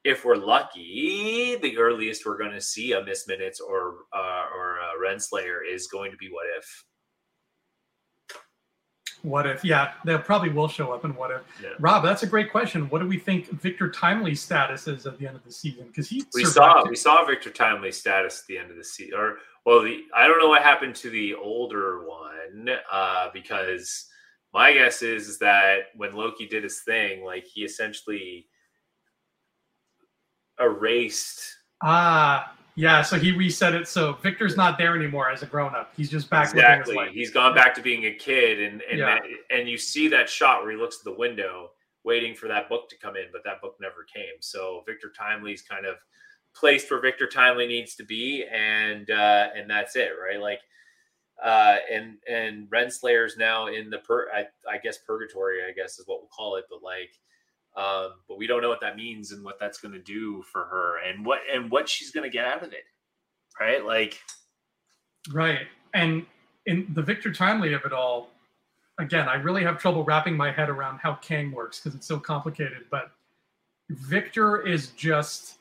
If 0.03 0.23
we're 0.23 0.35
lucky, 0.35 1.57
the 1.61 1.77
earliest 1.77 2.25
we're 2.25 2.37
going 2.37 2.51
to 2.51 2.61
see 2.61 2.93
a 2.93 3.03
Miss 3.03 3.27
Minutes 3.27 3.59
or 3.59 4.05
uh, 4.13 4.45
or 4.55 4.77
a 4.77 5.05
Renslayer 5.05 5.59
is 5.69 5.87
going 5.87 6.11
to 6.11 6.17
be 6.17 6.29
What 6.29 6.45
If. 6.57 6.85
What 9.21 9.45
if? 9.45 9.65
Yeah, 9.65 9.91
they 10.05 10.17
probably 10.17 10.49
will 10.49 10.69
show 10.69 10.93
up 10.93 11.03
in 11.03 11.13
What 11.15 11.31
If. 11.31 11.41
Yeah. 11.61 11.69
Rob, 11.79 12.03
that's 12.03 12.23
a 12.23 12.27
great 12.27 12.51
question. 12.51 12.89
What 12.89 12.99
do 12.99 13.07
we 13.07 13.17
think 13.17 13.49
Victor 13.61 13.89
Timely's 13.91 14.41
status 14.41 14.87
is 14.87 15.05
at 15.05 15.19
the 15.19 15.27
end 15.27 15.35
of 15.35 15.43
the 15.43 15.51
season? 15.51 15.87
Because 15.87 16.07
he 16.07 16.23
We 16.33 16.45
saw 16.45 16.83
it. 16.83 16.89
we 16.89 16.95
saw 16.95 17.25
Victor 17.25 17.49
Timely 17.49 17.91
status 17.91 18.41
at 18.41 18.47
the 18.47 18.57
end 18.57 18.71
of 18.71 18.77
the 18.77 18.83
season, 18.83 19.19
or 19.19 19.37
well, 19.65 19.81
the 19.81 20.03
I 20.15 20.27
don't 20.27 20.39
know 20.39 20.47
what 20.47 20.61
happened 20.63 20.95
to 20.95 21.09
the 21.09 21.35
older 21.35 22.07
one 22.07 22.69
uh, 22.89 23.27
because 23.33 24.05
my 24.53 24.71
guess 24.71 25.01
is, 25.01 25.27
is 25.27 25.39
that 25.39 25.87
when 25.95 26.13
Loki 26.15 26.47
did 26.47 26.63
his 26.63 26.79
thing, 26.79 27.23
like 27.25 27.45
he 27.45 27.63
essentially 27.63 28.47
erased 30.59 31.55
Ah, 31.81 32.53
yeah. 32.75 33.01
So 33.01 33.17
he 33.17 33.31
reset 33.31 33.73
it. 33.73 33.87
So 33.87 34.13
Victor's 34.21 34.57
not 34.57 34.77
there 34.77 34.95
anymore 34.95 35.29
as 35.31 35.43
a 35.43 35.45
grown 35.45 35.73
up. 35.75 35.93
He's 35.95 36.09
just 36.09 36.29
back 36.29 36.49
exactly. 36.51 36.97
He's 37.13 37.31
gone 37.31 37.55
back 37.55 37.73
to 37.75 37.81
being 37.81 38.05
a 38.05 38.13
kid, 38.13 38.59
and 38.61 38.81
and 38.83 38.99
Yeah. 38.99 39.05
that- 39.15 39.23
and 39.49 39.69
you 39.69 39.77
see 39.77 40.07
that 40.09 40.29
shot 40.29 40.61
where 40.61 40.71
he 40.71 40.77
looks 40.77 40.97
at 40.99 41.05
the 41.05 41.13
window, 41.13 41.71
waiting 42.03 42.35
for 42.35 42.47
that 42.49 42.67
book 42.69 42.89
to 42.89 42.97
come 42.97 43.15
in, 43.15 43.27
but 43.31 43.43
that 43.45 43.61
book 43.61 43.77
never 43.79 44.03
came. 44.13 44.41
So 44.41 44.83
Victor 44.85 45.09
Timely's 45.17 45.61
kind 45.61 45.85
of 45.85 45.97
placed 46.53 46.89
where 46.91 46.99
Victor 46.99 47.27
Timely 47.27 47.67
needs 47.67 47.95
to 47.95 48.03
be, 48.03 48.45
and 48.45 49.09
uh, 49.09 49.49
and 49.55 49.69
that's 49.69 49.95
it, 49.95 50.11
right? 50.21 50.39
Like, 50.39 50.61
uh, 51.41 51.77
and 51.89 52.17
and 52.27 52.69
Renslayer's 52.69 53.37
now 53.37 53.67
in 53.67 53.89
the 53.89 53.99
per, 53.99 54.29
I, 54.33 54.47
I 54.69 54.77
guess 54.79 54.97
purgatory, 54.97 55.63
I 55.63 55.71
guess 55.71 55.97
is 55.99 56.07
what 56.07 56.19
we'll 56.19 56.29
call 56.35 56.57
it, 56.57 56.65
but 56.69 56.81
like. 56.83 57.11
Um, 57.79 58.15
but 58.27 58.37
we 58.37 58.45
don't 58.45 58.61
know 58.61 58.69
what 58.69 58.81
that 58.81 58.97
means 58.97 59.31
and 59.31 59.43
what 59.43 59.57
that's 59.59 59.79
going 59.79 59.93
to 59.93 59.99
do 59.99 60.43
for 60.51 60.65
her 60.65 60.97
and 61.07 61.25
what 61.25 61.39
and 61.51 61.71
what 61.71 61.87
she's 61.87 62.11
going 62.11 62.29
to 62.29 62.29
get 62.29 62.45
out 62.45 62.61
of 62.61 62.73
it 62.73 62.83
right 63.59 63.85
like 63.85 64.19
Right. 65.31 65.67
And 65.93 66.25
in 66.65 66.87
the 66.93 67.01
Victor 67.01 67.31
Timely 67.31 67.73
of 67.73 67.83
it 67.85 67.93
all, 67.93 68.31
again, 68.99 69.27
I 69.27 69.35
really 69.35 69.63
have 69.63 69.77
trouble 69.77 70.03
wrapping 70.03 70.35
my 70.35 70.51
head 70.51 70.69
around 70.69 70.99
how 70.99 71.15
Kang 71.15 71.51
works 71.51 71.79
because 71.79 71.95
it's 71.95 72.07
so 72.07 72.19
complicated. 72.19 72.85
But 72.89 73.11
Victor 73.89 74.65
is 74.65 74.87
just 74.89 75.57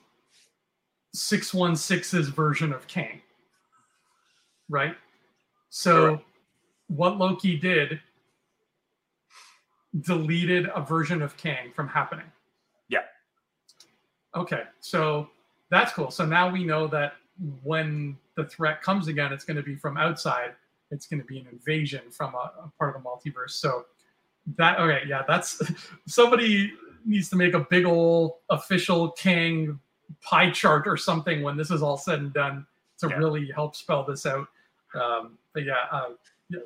616's 1.16 2.28
version 2.28 2.72
of 2.72 2.86
Kang. 2.86 3.20
Right? 4.68 4.96
So 5.70 6.06
Correct. 6.06 6.24
what 6.88 7.18
Loki 7.18 7.56
did 7.56 8.00
deleted 10.00 10.68
a 10.74 10.80
version 10.82 11.22
of 11.22 11.36
Kang 11.36 11.72
from 11.74 11.88
happening. 11.88 12.26
Yeah. 12.88 13.00
Okay. 14.34 14.62
So 14.80 15.30
that's 15.70 15.92
cool. 15.92 16.10
So 16.10 16.24
now 16.26 16.50
we 16.50 16.64
know 16.64 16.86
that 16.88 17.14
when 17.62 18.16
the 18.36 18.44
threat 18.44 18.82
comes 18.82 19.08
again, 19.08 19.32
it's 19.32 19.44
going 19.44 19.56
to 19.56 19.62
be 19.62 19.76
from 19.76 19.96
outside. 19.96 20.52
It's 20.90 21.06
going 21.06 21.20
to 21.20 21.26
be 21.26 21.38
an 21.38 21.46
invasion 21.50 22.02
from 22.10 22.34
a, 22.34 22.52
a 22.64 22.72
part 22.78 22.96
of 22.96 23.02
the 23.02 23.08
multiverse. 23.08 23.50
So 23.50 23.84
that 24.56 24.78
okay, 24.78 25.02
yeah, 25.06 25.22
that's 25.28 25.60
somebody 26.06 26.72
needs 27.04 27.28
to 27.30 27.36
make 27.36 27.54
a 27.54 27.60
big 27.70 27.84
old 27.84 28.32
official 28.50 29.10
Kang 29.12 29.78
pie 30.22 30.50
chart 30.50 30.86
or 30.88 30.96
something 30.96 31.42
when 31.42 31.56
this 31.56 31.70
is 31.70 31.82
all 31.82 31.96
said 31.98 32.18
and 32.18 32.32
done 32.32 32.66
to 32.98 33.08
Yeah. 33.08 33.16
really 33.16 33.50
help 33.54 33.76
spell 33.76 34.04
this 34.04 34.26
out. 34.26 34.48
Um, 34.94 35.38
but 35.52 35.64
yeah, 35.64 35.84
uh, 35.92 36.10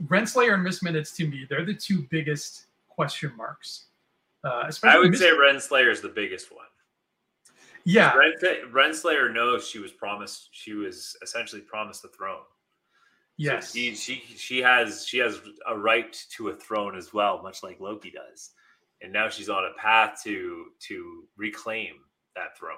Renslayer 0.06 0.54
and 0.54 0.62
Miss 0.62 0.82
Minutes 0.82 1.12
to 1.16 1.26
me, 1.26 1.46
they're 1.48 1.64
the 1.64 1.74
two 1.74 2.06
biggest 2.10 2.66
question 2.94 3.32
marks. 3.36 3.86
Uh, 4.44 4.64
especially 4.66 4.96
I 4.96 5.00
would 5.00 5.16
say 5.16 5.30
Renslayer 5.30 5.90
is 5.90 6.00
the 6.00 6.08
biggest 6.08 6.52
one. 6.52 6.66
yeah, 7.84 8.14
Ren, 8.14 8.32
Renslayer 8.72 9.32
knows 9.32 9.68
she 9.68 9.78
was 9.78 9.92
promised. 9.92 10.48
She 10.52 10.74
was 10.74 11.16
essentially 11.22 11.62
promised 11.62 12.02
the 12.02 12.08
throne. 12.08 12.42
So 13.38 13.52
yes, 13.52 13.72
she, 13.72 13.94
she 13.94 14.22
she 14.36 14.58
has 14.60 15.06
she 15.06 15.18
has 15.18 15.40
a 15.68 15.76
right 15.76 16.12
to 16.36 16.48
a 16.48 16.54
throne 16.54 16.96
as 16.96 17.12
well, 17.14 17.42
much 17.42 17.62
like 17.62 17.80
Loki 17.80 18.10
does. 18.10 18.50
And 19.00 19.12
now 19.12 19.28
she's 19.28 19.48
on 19.48 19.64
a 19.64 19.80
path 19.80 20.20
to 20.24 20.66
to 20.88 21.24
reclaim 21.36 21.94
that 22.36 22.56
throne. 22.58 22.76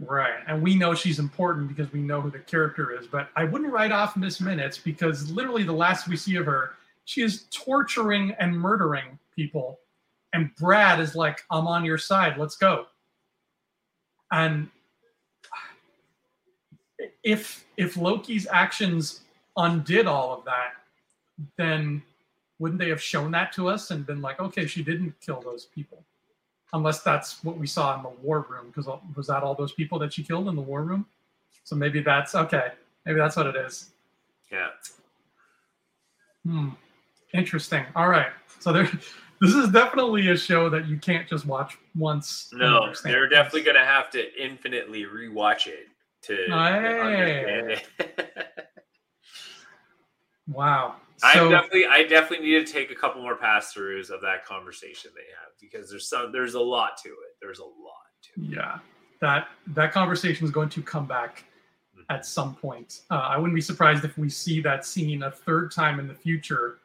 Right. 0.00 0.40
And 0.46 0.62
we 0.62 0.74
know 0.74 0.94
she's 0.94 1.18
important 1.18 1.68
because 1.68 1.92
we 1.92 2.00
know 2.00 2.20
who 2.20 2.30
the 2.30 2.38
character 2.38 2.98
is. 2.98 3.06
But 3.06 3.28
I 3.36 3.44
wouldn't 3.44 3.72
write 3.72 3.92
off 3.92 4.16
Miss 4.16 4.40
Minutes 4.40 4.78
because 4.78 5.30
literally 5.30 5.62
the 5.62 5.72
last 5.72 6.08
we 6.08 6.16
see 6.16 6.36
of 6.36 6.46
her, 6.46 6.72
she 7.04 7.22
is 7.22 7.44
torturing 7.50 8.32
and 8.38 8.58
murdering 8.58 9.18
people. 9.40 9.78
And 10.32 10.50
Brad 10.56 11.00
is 11.00 11.14
like, 11.14 11.40
I'm 11.50 11.66
on 11.66 11.84
your 11.84 11.98
side. 11.98 12.36
Let's 12.38 12.56
go. 12.56 12.86
And 14.32 14.68
if 17.24 17.64
if 17.76 17.96
Loki's 17.96 18.46
actions 18.50 19.22
undid 19.56 20.06
all 20.06 20.32
of 20.36 20.44
that, 20.44 20.72
then 21.56 22.02
wouldn't 22.58 22.78
they 22.78 22.90
have 22.90 23.02
shown 23.02 23.30
that 23.32 23.52
to 23.54 23.68
us 23.68 23.90
and 23.90 24.06
been 24.06 24.20
like, 24.20 24.38
okay, 24.38 24.66
she 24.66 24.82
didn't 24.82 25.14
kill 25.20 25.40
those 25.40 25.64
people? 25.64 26.04
unless 26.72 27.02
that's 27.02 27.42
what 27.42 27.56
we 27.56 27.66
saw 27.66 27.96
in 27.96 28.02
the 28.02 28.08
war 28.22 28.46
room 28.48 28.66
because 28.68 28.86
was 29.16 29.26
that 29.26 29.42
all 29.42 29.54
those 29.54 29.72
people 29.72 29.98
that 29.98 30.12
she 30.12 30.22
killed 30.22 30.48
in 30.48 30.54
the 30.54 30.62
war 30.62 30.82
room 30.82 31.04
so 31.64 31.74
maybe 31.74 32.00
that's 32.00 32.34
okay 32.34 32.68
maybe 33.04 33.18
that's 33.18 33.36
what 33.36 33.46
it 33.46 33.56
is 33.56 33.90
Yeah. 34.52 34.68
hmm 36.44 36.68
interesting 37.34 37.84
all 37.96 38.08
right 38.08 38.32
so 38.60 38.72
there 38.72 38.88
this 39.40 39.54
is 39.54 39.68
definitely 39.70 40.28
a 40.28 40.36
show 40.36 40.68
that 40.70 40.86
you 40.86 40.96
can't 40.98 41.28
just 41.28 41.46
watch 41.46 41.78
once 41.96 42.50
No, 42.52 42.92
they're 43.04 43.28
definitely 43.28 43.62
gonna 43.62 43.84
have 43.84 44.10
to 44.10 44.42
infinitely 44.42 45.04
rewatch 45.04 45.66
it 45.66 45.86
to, 46.22 46.36
to 46.36 46.52
Hey. 46.52 47.00
understand 47.00 47.70
it. 47.70 48.28
wow 50.48 50.96
I 51.22 51.34
definitely, 51.34 51.84
I 51.86 52.04
definitely 52.04 52.46
need 52.46 52.66
to 52.66 52.72
take 52.72 52.90
a 52.90 52.94
couple 52.94 53.20
more 53.20 53.36
pass 53.36 53.74
throughs 53.74 54.08
of 54.10 54.22
that 54.22 54.46
conversation 54.46 55.10
they 55.14 55.20
have 55.38 55.52
because 55.60 55.90
there's 55.90 56.08
some, 56.08 56.32
there's 56.32 56.54
a 56.54 56.60
lot 56.60 56.96
to 57.02 57.10
it. 57.10 57.36
There's 57.42 57.58
a 57.58 57.64
lot 57.64 58.08
to 58.34 58.42
it. 58.42 58.56
yeah 58.56 58.78
that 59.20 59.48
that 59.68 59.92
conversation 59.92 60.44
is 60.46 60.50
going 60.50 60.68
to 60.70 60.82
come 60.82 61.06
back 61.06 61.44
at 62.08 62.24
some 62.24 62.54
point 62.54 63.00
uh, 63.10 63.14
i 63.28 63.36
wouldn't 63.36 63.54
be 63.54 63.60
surprised 63.60 64.02
if 64.04 64.16
we 64.16 64.28
see 64.30 64.60
that 64.62 64.84
scene 64.86 65.22
a 65.24 65.30
third 65.30 65.70
time 65.70 66.00
in 66.00 66.08
the 66.08 66.14
future 66.14 66.78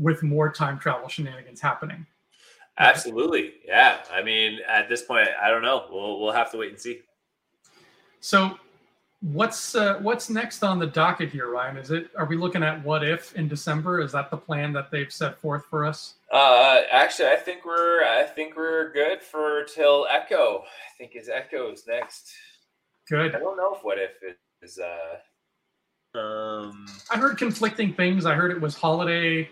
with 0.00 0.22
more 0.22 0.50
time 0.50 0.78
travel 0.78 1.08
shenanigans 1.08 1.60
happening 1.60 2.06
Absolutely, 2.80 3.52
yeah. 3.66 3.98
I 4.10 4.22
mean, 4.22 4.58
at 4.66 4.88
this 4.88 5.02
point, 5.02 5.28
I 5.40 5.50
don't 5.50 5.60
know. 5.60 5.84
We'll 5.90 6.18
we'll 6.18 6.32
have 6.32 6.50
to 6.52 6.56
wait 6.56 6.70
and 6.70 6.80
see. 6.80 7.00
So, 8.20 8.58
what's 9.20 9.74
uh, 9.74 9.98
what's 10.00 10.30
next 10.30 10.62
on 10.62 10.78
the 10.78 10.86
docket 10.86 11.30
here, 11.30 11.50
Ryan? 11.50 11.76
Is 11.76 11.90
it 11.90 12.10
are 12.16 12.24
we 12.24 12.38
looking 12.38 12.62
at 12.62 12.82
what 12.82 13.06
if 13.06 13.34
in 13.36 13.48
December? 13.48 14.00
Is 14.00 14.12
that 14.12 14.30
the 14.30 14.36
plan 14.38 14.72
that 14.72 14.90
they've 14.90 15.12
set 15.12 15.38
forth 15.38 15.66
for 15.66 15.84
us? 15.84 16.14
Uh, 16.32 16.80
actually, 16.90 17.28
I 17.28 17.36
think 17.36 17.66
we're 17.66 18.02
I 18.02 18.24
think 18.24 18.56
we're 18.56 18.92
good 18.92 19.22
for 19.22 19.64
till 19.64 20.06
Echo. 20.10 20.64
I 20.64 20.96
think 20.96 21.16
is 21.16 21.28
Echo's 21.28 21.84
next. 21.86 22.32
Good. 23.10 23.34
I 23.34 23.40
don't 23.40 23.58
know 23.58 23.74
if 23.74 23.84
what 23.84 23.98
if 23.98 24.12
is 24.62 24.78
uh 24.78 26.18
um 26.18 26.86
I 27.10 27.18
heard 27.18 27.36
conflicting 27.36 27.92
things. 27.92 28.24
I 28.24 28.34
heard 28.34 28.52
it 28.52 28.60
was 28.60 28.74
holiday, 28.74 29.50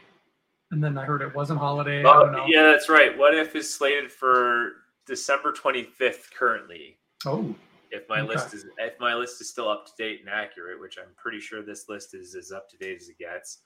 and 0.71 0.83
then 0.83 0.99
I 0.99 1.05
heard 1.05 1.23
it 1.23 1.35
wasn't 1.35 1.59
holiday. 1.61 2.01
I 2.01 2.03
don't 2.03 2.29
oh, 2.35 2.39
know. 2.39 2.47
yeah 2.49 2.63
that's 2.63 2.89
right. 2.89 3.17
What 3.17 3.35
if 3.35 3.55
is 3.57 3.73
slated 3.73 4.11
for 4.13 4.73
December 5.07 5.53
twenty 5.53 5.85
fifth 5.85 6.31
currently. 6.37 6.99
Oh, 7.27 7.55
If 7.91 8.09
my 8.09 8.21
Okay. 8.21 8.29
list 8.29 8.55
is 8.55 8.67
if 8.79 8.99
my 9.01 9.15
list 9.15 9.41
is 9.41 9.49
still 9.49 9.69
up 9.69 9.87
to 9.87 9.93
date 9.99 10.21
and 10.21 10.29
accurate, 10.29 10.81
which 10.81 10.99
I'm 10.99 11.15
pretty 11.17 11.41
sure 11.41 11.63
this 11.63 11.89
list 11.89 12.15
is 12.15 12.35
as 12.35 12.53
up 12.53 12.69
to 12.71 12.77
date 12.77 12.99
as 13.01 13.09
it 13.09 13.19
gets. 13.19 13.63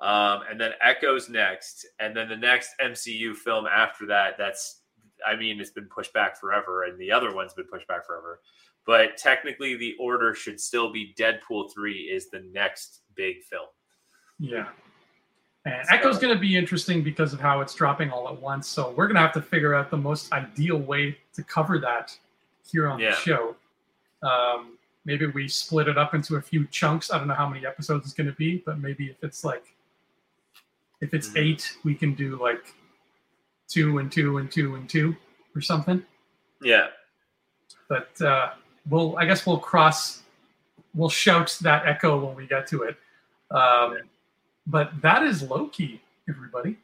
Um, 0.00 0.40
and 0.50 0.60
then 0.60 0.72
Echoes 0.82 1.28
next, 1.28 1.86
and 2.00 2.16
then 2.16 2.28
the 2.28 2.36
next 2.36 2.70
MCU 2.84 3.34
film 3.36 3.66
after 3.66 4.04
that. 4.06 4.36
That's 4.38 4.80
I 5.26 5.36
mean, 5.36 5.60
it's 5.60 5.70
been 5.70 5.86
pushed 5.86 6.12
back 6.12 6.38
forever, 6.40 6.84
and 6.84 6.98
the 6.98 7.12
other 7.12 7.32
one's 7.34 7.54
been 7.54 7.66
pushed 7.66 7.86
back 7.88 8.04
forever. 8.06 8.40
But 8.84 9.16
technically, 9.16 9.76
the 9.76 9.94
order 10.00 10.34
should 10.34 10.58
still 10.60 10.92
be 10.92 11.14
Deadpool 11.16 11.72
three 11.72 12.00
is 12.12 12.28
the 12.30 12.44
next 12.52 13.02
big 13.14 13.36
film. 13.48 13.66
yeah. 14.38 14.68
And 15.64 15.86
So- 15.86 15.94
Echo's 15.94 16.18
going 16.18 16.34
to 16.34 16.40
be 16.40 16.56
interesting 16.56 17.02
because 17.02 17.32
of 17.32 17.40
how 17.40 17.60
it's 17.60 17.74
dropping 17.74 18.10
all 18.10 18.28
at 18.28 18.40
once. 18.40 18.66
So 18.68 18.90
we're 18.90 19.06
going 19.06 19.14
to 19.16 19.20
have 19.22 19.32
to 19.34 19.42
figure 19.42 19.74
out 19.74 19.90
the 19.90 19.96
most 19.96 20.32
ideal 20.32 20.78
way 20.78 21.18
to 21.34 21.42
cover 21.44 21.78
that 21.78 22.16
here 22.68 22.88
on 22.88 22.98
Yeah. 22.98 23.10
the 23.10 23.16
show. 23.16 23.56
Um, 24.22 24.78
maybe 25.04 25.26
we 25.26 25.48
split 25.48 25.88
it 25.88 25.96
up 25.98 26.14
into 26.14 26.36
a 26.36 26.42
few 26.42 26.66
chunks. 26.68 27.10
I 27.12 27.18
don't 27.18 27.28
know 27.28 27.34
how 27.34 27.48
many 27.48 27.64
episodes 27.66 28.04
it's 28.06 28.14
going 28.14 28.28
to 28.28 28.36
be, 28.36 28.58
but 28.64 28.78
maybe 28.78 29.08
if 29.08 29.22
it's 29.22 29.44
like, 29.44 29.74
if 31.00 31.14
it's 31.14 31.28
Mhm. 31.30 31.40
eight, 31.40 31.76
we 31.84 31.94
can 31.94 32.14
do 32.14 32.36
like 32.40 32.74
two 33.68 33.98
and 33.98 34.10
two 34.10 34.38
and 34.38 34.50
two 34.50 34.74
and 34.76 34.88
two 34.88 35.16
or 35.54 35.60
something. 35.60 36.04
Yeah, 36.60 36.88
But 37.88 38.20
uh, 38.22 38.52
we'll, 38.88 39.16
I 39.18 39.24
guess 39.26 39.44
we'll 39.46 39.58
cross, 39.58 40.22
we'll 40.94 41.08
shout 41.08 41.58
that 41.62 41.86
echo 41.86 42.24
when 42.24 42.36
we 42.36 42.46
get 42.46 42.66
to 42.68 42.82
it. 42.84 42.96
Um, 43.50 43.98
but 44.66 44.92
that 45.02 45.22
is 45.22 45.42
Loki, 45.42 46.00
everybody. 46.28 46.76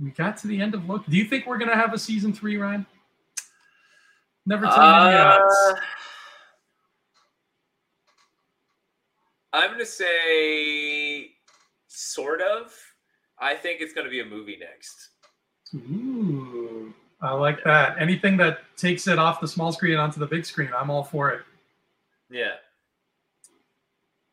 We 0.00 0.10
got 0.10 0.36
to 0.38 0.48
the 0.48 0.60
end 0.60 0.74
of 0.74 0.88
Loki. 0.88 1.10
Do 1.10 1.16
you 1.16 1.24
think 1.24 1.46
we're 1.46 1.58
going 1.58 1.70
to 1.70 1.76
have 1.76 1.92
a 1.92 1.98
season 1.98 2.32
three, 2.32 2.56
Ryan? 2.56 2.84
Never 4.46 4.66
tell 4.66 4.76
me 4.76 5.10
the 5.12 5.18
odds. 5.24 5.54
Uh, 5.70 5.74
I'm 9.54 9.70
gonna 9.70 9.86
say 9.86 11.30
sort 11.86 12.42
of. 12.42 12.74
I 13.38 13.54
think 13.54 13.80
it's 13.80 13.94
gonna 13.94 14.10
be 14.10 14.20
a 14.20 14.24
movie 14.24 14.58
next. 14.58 15.10
Ooh, 15.74 16.92
I 17.22 17.32
like 17.32 17.62
that. 17.64 17.96
Anything 17.98 18.36
that 18.38 18.60
takes 18.76 19.06
it 19.06 19.18
off 19.18 19.40
the 19.40 19.48
small 19.48 19.72
screen 19.72 19.96
onto 19.96 20.18
the 20.20 20.26
big 20.26 20.44
screen, 20.44 20.70
I'm 20.76 20.90
all 20.90 21.04
for 21.04 21.30
it. 21.30 21.42
Yeah. 22.30 22.54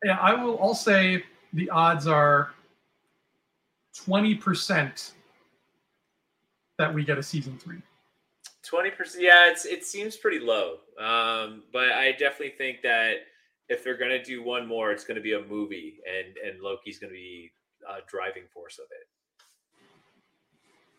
Yeah, 0.04 0.18
I 0.20 0.34
will. 0.34 0.60
I'll 0.60 0.74
say 0.74 1.22
the 1.52 1.70
odds 1.70 2.06
are 2.06 2.52
twenty 3.94 4.34
percent 4.34 5.12
that 6.78 6.92
we 6.92 7.04
get 7.04 7.18
a 7.18 7.22
season 7.22 7.58
three. 7.58 7.82
Twenty 8.62 8.90
percent. 8.90 9.24
Yeah, 9.24 9.50
it's 9.50 9.64
it 9.64 9.84
seems 9.84 10.16
pretty 10.16 10.38
low. 10.38 10.78
Um, 10.98 11.62
but 11.72 11.92
I 11.92 12.12
definitely 12.12 12.54
think 12.56 12.82
that 12.82 13.16
if 13.68 13.82
they're 13.82 13.96
gonna 13.96 14.22
do 14.22 14.42
one 14.42 14.66
more, 14.66 14.92
it's 14.92 15.04
gonna 15.04 15.20
be 15.20 15.34
a 15.34 15.42
movie, 15.42 16.00
and 16.06 16.36
and 16.38 16.62
Loki's 16.62 16.98
gonna 16.98 17.12
be 17.12 17.52
a 17.88 18.00
driving 18.08 18.44
force 18.52 18.78
of 18.78 18.86
it. 18.90 19.06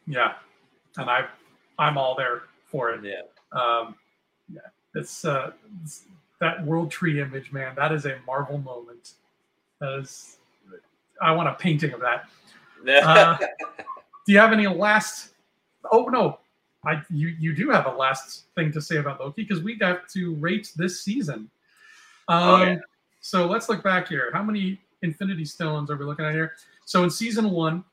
Yeah, 0.05 0.33
and 0.97 1.09
I, 1.09 1.27
I'm 1.79 1.97
all 1.97 2.13
there 2.13 2.43
for 2.65 2.91
it. 2.91 3.05
Yeah. 3.05 3.21
Um, 3.57 3.95
yeah, 4.51 4.59
it's, 4.95 5.23
uh, 5.23 5.51
it's 5.81 6.03
that 6.41 6.65
World 6.65 6.91
Tree 6.91 7.21
image, 7.21 7.53
man. 7.53 7.73
That 7.75 7.93
is 7.93 8.05
a 8.05 8.19
Marvel 8.27 8.57
moment. 8.57 9.13
That 9.79 9.99
is, 9.99 10.39
I 11.21 11.31
want 11.31 11.49
a 11.49 11.53
painting 11.53 11.93
of 11.93 12.01
that. 12.01 12.25
Uh, 12.85 13.37
do 14.25 14.33
you 14.33 14.39
have 14.39 14.51
any 14.51 14.67
last? 14.67 15.29
Oh 15.89 16.05
no, 16.05 16.39
I 16.85 17.01
you 17.09 17.29
you 17.29 17.55
do 17.55 17.69
have 17.69 17.85
a 17.85 17.91
last 17.91 18.47
thing 18.55 18.73
to 18.73 18.81
say 18.81 18.97
about 18.97 19.21
Loki 19.21 19.43
because 19.43 19.63
we 19.63 19.75
got 19.75 20.09
to 20.09 20.35
rate 20.35 20.71
this 20.75 21.01
season. 21.01 21.49
Um, 22.27 22.43
Oh, 22.43 22.63
yeah. 22.63 22.75
So 23.21 23.45
let's 23.45 23.69
look 23.69 23.81
back 23.81 24.09
here. 24.09 24.31
How 24.33 24.43
many 24.43 24.81
Infinity 25.01 25.45
Stones 25.45 25.89
are 25.89 25.95
we 25.95 26.03
looking 26.03 26.25
at 26.25 26.33
here? 26.33 26.55
So 26.85 27.05
in 27.05 27.09
season 27.09 27.51
one, 27.51 27.85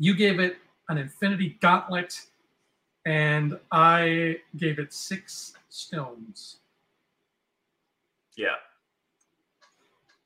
you 0.00 0.16
gave 0.16 0.40
it 0.40 0.56
an 0.88 0.98
Infinity 0.98 1.58
Gauntlet, 1.60 2.20
and 3.06 3.56
I 3.70 4.38
gave 4.56 4.80
it 4.80 4.92
six 4.92 5.54
stones. 5.68 6.56
yeah. 8.36 8.56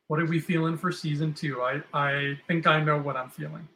What 0.09 0.21
are 0.21 0.27
we 0.27 0.39
feeling 0.39 0.77
for 0.77 0.93
season 0.93 1.35
two? 1.35 1.63
I 1.63 1.83
I 1.93 2.39
think 2.47 2.67
I 2.67 2.81
know 2.81 2.99
what 2.99 3.17
I'm 3.17 3.31
feeling. 3.31 3.67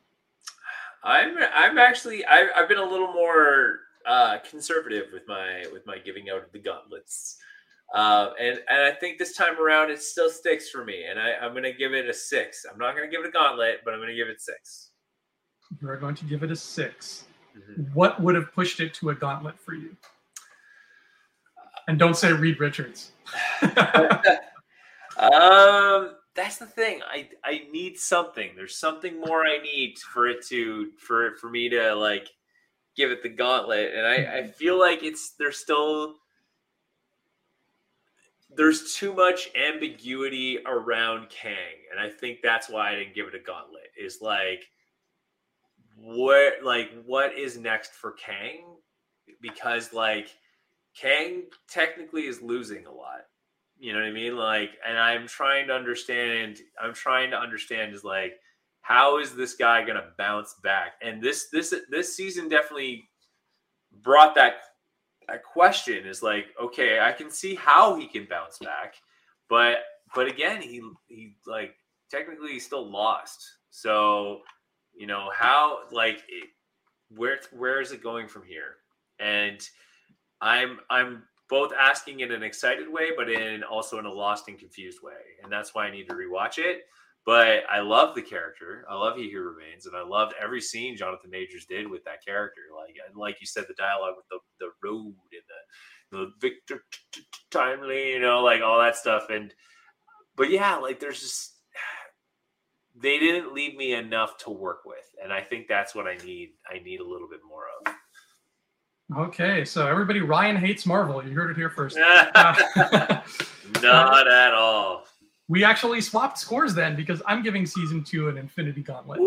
I'm 1.03 1.37
I'm 1.39 1.79
actually 1.79 2.25
I've, 2.27 2.49
I've 2.57 2.69
been 2.69 2.79
a 2.79 2.85
little 2.85 3.13
more 3.13 3.81
uh, 4.07 4.39
conservative 4.49 5.07
with 5.13 5.23
my 5.27 5.65
with 5.73 5.87
my 5.87 5.99
giving 5.99 6.31
out 6.31 6.45
of 6.45 6.53
the 6.53 6.59
gauntlets, 6.59 7.37
uh, 7.95 8.31
and 8.41 8.61
and 8.69 8.83
I 8.83 8.93
think 8.93 9.19
this 9.19 9.35
time 9.35 9.61
around 9.61 9.91
it 9.91 10.03
still 10.03 10.31
sticks 10.31 10.71
for 10.71 10.85
me, 10.85 11.05
and 11.05 11.19
I, 11.19 11.33
I'm 11.35 11.55
gonna 11.55 11.73
give 11.73 11.95
it 11.95 12.09
a 12.09 12.15
six. 12.15 12.65
I'm 12.71 12.79
not 12.79 12.95
gonna 12.95 13.11
give 13.11 13.23
it 13.23 13.29
a 13.29 13.33
gauntlet, 13.33 13.81
but 13.85 13.95
I'm 13.95 14.01
gonna 14.01 14.15
give 14.15 14.29
it 14.29 14.41
six. 14.41 14.91
You're 15.81 15.97
going 15.97 16.15
to 16.17 16.25
give 16.25 16.43
it 16.43 16.51
a 16.51 16.57
six. 16.57 17.25
Mhm. 17.57 17.95
What 17.95 18.21
would 18.21 18.35
have 18.35 18.53
pushed 18.53 18.81
it 18.81 18.95
to 18.95 19.11
a 19.11 19.15
gauntlet 19.15 19.59
for 19.59 19.75
you? 19.75 19.97
And 21.89 21.99
don't 21.99 22.17
say 22.17 22.33
Reed 22.33 22.61
Richards. 22.61 23.13
um, 25.17 26.17
that's 26.41 26.57
the 26.57 26.67
thing. 26.67 27.01
I 27.07 27.29
I 27.45 27.67
need 27.71 27.99
something. 27.99 28.53
There's 28.57 28.77
something 28.77 29.21
more 29.21 29.45
I 29.45 29.59
need 29.59 29.99
for 29.99 30.27
it 30.27 30.47
to 30.47 30.91
for 30.99 31.27
it 31.27 31.39
for 31.39 31.51
me 31.51 31.69
to 31.69 31.95
like 31.95 32.29
give 32.97 33.11
it 33.11 33.23
the 33.23 33.29
gauntlet, 33.29 33.93
and 33.95 34.07
I 34.07 34.15
I 34.15 34.19
mm-hmm. 34.19 34.53
feel 34.53 34.79
like 34.79 35.03
it's 35.03 35.33
there's 35.39 35.59
still 35.59 36.17
there's 38.57 38.95
too 38.95 39.13
much 39.13 39.51
ambiguity 39.55 40.59
around 40.67 41.29
Kang, 41.29 41.85
and 41.91 42.01
I 42.01 42.09
think 42.09 42.39
that's 42.43 42.71
why 42.71 42.91
I 42.91 42.95
didn't 42.97 43.15
give 43.15 43.29
it 43.29 43.35
a 43.35 43.39
gauntlet. 43.39 43.91
Is 43.99 44.21
like 44.23 44.65
what 45.97 46.65
like 46.65 46.91
what 47.05 47.39
is 47.39 47.59
next 47.59 47.93
for 47.93 48.13
Kang? 48.13 48.65
Because 49.43 49.93
like 49.93 50.29
Kang 50.99 51.45
technically 51.69 52.27
is 52.27 52.41
losing 52.41 52.87
a 52.87 52.93
lot. 52.93 53.27
You 53.81 53.95
know 53.95 54.01
what 54.01 54.09
I 54.09 54.13
mean? 54.13 54.37
Like, 54.37 54.73
and 54.87 54.99
I'm 54.99 55.27
trying 55.27 55.67
to 55.69 55.75
understand. 55.75 56.61
I'm 56.81 56.93
trying 56.93 57.31
to 57.31 57.39
understand 57.39 57.95
is 57.95 58.05
like, 58.05 58.35
how 58.83 59.19
is 59.19 59.35
this 59.35 59.55
guy 59.55 59.83
gonna 59.83 60.13
bounce 60.19 60.57
back? 60.63 60.93
And 61.03 61.23
this 61.23 61.49
this 61.49 61.75
this 61.89 62.15
season 62.15 62.51
definitely 62.51 63.09
brought 64.03 64.35
that 64.35 64.57
that 65.29 65.43
question. 65.45 66.07
Is 66.07 66.23
like, 66.23 66.49
okay, 66.63 67.01
I 67.01 67.11
can 67.11 67.31
see 67.31 67.55
how 67.55 67.97
he 67.97 68.07
can 68.07 68.27
bounce 68.27 68.59
back, 68.59 68.97
but 69.49 69.79
but 70.15 70.27
again, 70.29 70.61
he 70.61 70.83
he 71.07 71.37
like 71.47 71.75
technically 72.11 72.53
he's 72.53 72.67
still 72.67 72.87
lost. 72.87 73.43
So 73.71 74.41
you 74.93 75.07
know 75.07 75.31
how 75.35 75.89
like 75.91 76.23
where 77.17 77.41
where 77.57 77.81
is 77.81 77.93
it 77.93 78.03
going 78.03 78.29
from 78.29 78.45
here? 78.45 78.77
And 79.19 79.67
I'm 80.43 80.81
I'm 80.91 81.23
both 81.51 81.73
asking 81.79 82.21
in 82.21 82.31
an 82.31 82.43
excited 82.43 82.89
way, 82.89 83.11
but 83.17 83.29
in 83.29 83.63
also 83.65 83.99
in 83.99 84.07
a 84.07 84.13
lost 84.13 84.49
and 84.49 84.59
confused 84.59 85.03
way, 85.03 85.13
and 85.43 85.53
that's 85.53 85.75
why 85.75 85.87
I 85.87 85.91
need 85.91 86.09
to 86.09 86.15
rewatch 86.15 86.59
it. 86.59 86.83
But 87.27 87.65
I 87.71 87.81
love 87.81 88.15
the 88.15 88.23
character. 88.23 88.87
I 88.89 88.95
love 88.95 89.17
He 89.19 89.31
Who 89.31 89.41
Remains, 89.41 89.85
and 89.85 89.95
I 89.95 90.03
loved 90.03 90.33
every 90.43 90.61
scene 90.61 90.97
Jonathan 90.97 91.31
Majors 91.31 91.67
did 91.67 91.91
with 91.91 92.03
that 92.05 92.25
character. 92.25 92.63
Like 92.75 92.97
like 93.15 93.41
you 93.41 93.47
said, 93.47 93.67
the 93.69 93.75
dialogue 93.75 94.15
with 94.17 94.27
the 94.31 94.39
the 94.59 94.71
road 94.83 95.15
and 95.33 95.43
the 95.49 96.17
the 96.19 96.33
Victor 96.41 96.85
Timely, 97.51 98.13
you 98.13 98.21
know, 98.21 98.43
like 98.43 98.63
all 98.63 98.79
that 98.79 98.97
stuff. 98.97 99.29
And 99.29 99.53
but 100.37 100.51
yeah, 100.51 100.77
like 100.77 100.99
there's 100.99 101.21
just 101.21 101.57
they 102.97 103.19
didn't 103.19 103.55
leave 103.55 103.77
me 103.77 103.93
enough 103.93 104.39
to 104.39 104.51
work 104.51 104.81
with, 104.87 105.05
and 105.23 105.33
I 105.33 105.43
think 105.43 105.69
that's 105.69 105.95
what 105.95 106.07
I 106.07 106.17
need. 106.25 106.51
I 106.69 106.79
need 106.79 107.01
a 107.01 107.09
little 107.09 107.29
bit 107.29 107.41
more 107.47 107.65
of. 107.85 107.95
Okay, 109.17 109.65
so 109.65 109.89
everybody, 109.89 110.21
Ryan 110.21 110.57
hates 110.57 110.87
Marvel. 110.87 111.27
You 111.27 111.35
heard 111.35 111.51
it 111.51 111.57
here 111.57 111.71
first. 111.71 111.99
Uh, 112.35 112.55
Not 113.83 114.29
at 114.29 114.53
all. 114.53 115.05
we 115.49 115.65
actually 115.65 116.01
swapped 116.01 116.39
scores 116.39 116.75
then 116.75 116.97
because 116.97 117.23
I'm 117.27 117.43
giving 117.43 117.65
season 117.67 118.05
two 118.05 118.29
an 118.29 118.37
Infinity 118.37 118.83
Gauntlet. 118.83 119.21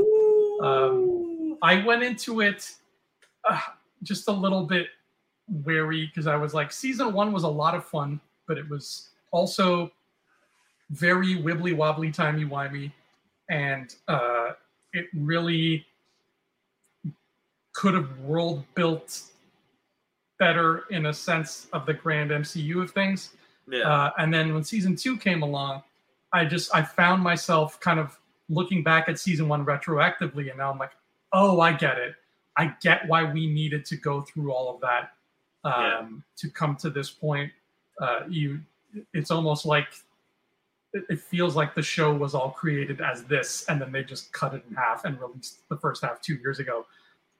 Um, 0.61 1.57
I 1.61 1.83
went 1.85 2.03
into 2.03 2.41
it 2.41 2.71
uh, 3.49 3.59
just 4.03 4.27
a 4.27 4.31
little 4.31 4.63
bit 4.63 4.87
wary 5.47 6.05
because 6.07 6.27
I 6.27 6.35
was 6.35 6.53
like, 6.53 6.71
season 6.71 7.13
one 7.13 7.31
was 7.33 7.43
a 7.43 7.47
lot 7.49 7.73
of 7.75 7.85
fun, 7.85 8.19
but 8.47 8.57
it 8.57 8.69
was 8.69 9.09
also 9.31 9.91
very 10.91 11.35
wibbly 11.35 11.75
wobbly, 11.75 12.11
timey 12.11 12.45
wimey, 12.45 12.91
and 13.49 13.95
uh, 14.07 14.51
it 14.93 15.07
really 15.15 15.85
could 17.73 17.95
have 17.95 18.19
world 18.19 18.63
built 18.75 19.21
better 20.39 20.85
in 20.89 21.07
a 21.07 21.13
sense 21.13 21.67
of 21.73 21.85
the 21.85 21.93
grand 21.93 22.31
MCU 22.31 22.81
of 22.81 22.91
things. 22.91 23.31
yeah. 23.69 23.81
Uh, 23.81 24.11
and 24.17 24.33
then 24.33 24.53
when 24.53 24.63
season 24.63 24.95
two 24.95 25.17
came 25.17 25.43
along, 25.43 25.83
I 26.31 26.45
just 26.45 26.73
I 26.75 26.81
found 26.81 27.21
myself 27.21 27.79
kind 27.79 27.99
of 27.99 28.17
looking 28.49 28.83
back 28.83 29.07
at 29.07 29.19
season 29.19 29.47
one 29.47 29.65
retroactively, 29.65 30.49
and 30.49 30.57
now 30.57 30.71
I'm 30.71 30.79
like, 30.79 30.91
oh, 31.31 31.61
I 31.61 31.73
get 31.73 31.97
it. 31.97 32.15
I 32.57 32.73
get 32.81 33.07
why 33.07 33.23
we 33.23 33.47
needed 33.47 33.85
to 33.85 33.95
go 33.95 34.21
through 34.21 34.51
all 34.51 34.73
of 34.73 34.81
that 34.81 35.11
um, 35.63 36.23
to 36.37 36.49
come 36.49 36.75
to 36.77 36.89
this 36.89 37.09
point. 37.09 37.51
Uh, 37.99 38.21
you, 38.27 38.59
it's 39.13 39.31
almost 39.31 39.65
like 39.65 39.87
it, 40.93 41.03
it 41.09 41.19
feels 41.19 41.55
like 41.55 41.73
the 41.73 41.81
show 41.81 42.13
was 42.13 42.35
all 42.35 42.51
created 42.51 43.01
as 43.01 43.23
this, 43.23 43.65
and 43.69 43.81
then 43.81 43.91
they 43.91 44.03
just 44.03 44.31
cut 44.33 44.53
it 44.53 44.63
in 44.69 44.75
half 44.75 45.05
and 45.05 45.19
released 45.19 45.67
the 45.69 45.77
first 45.77 46.03
half 46.03 46.21
two 46.21 46.35
years 46.35 46.59
ago. 46.59 46.85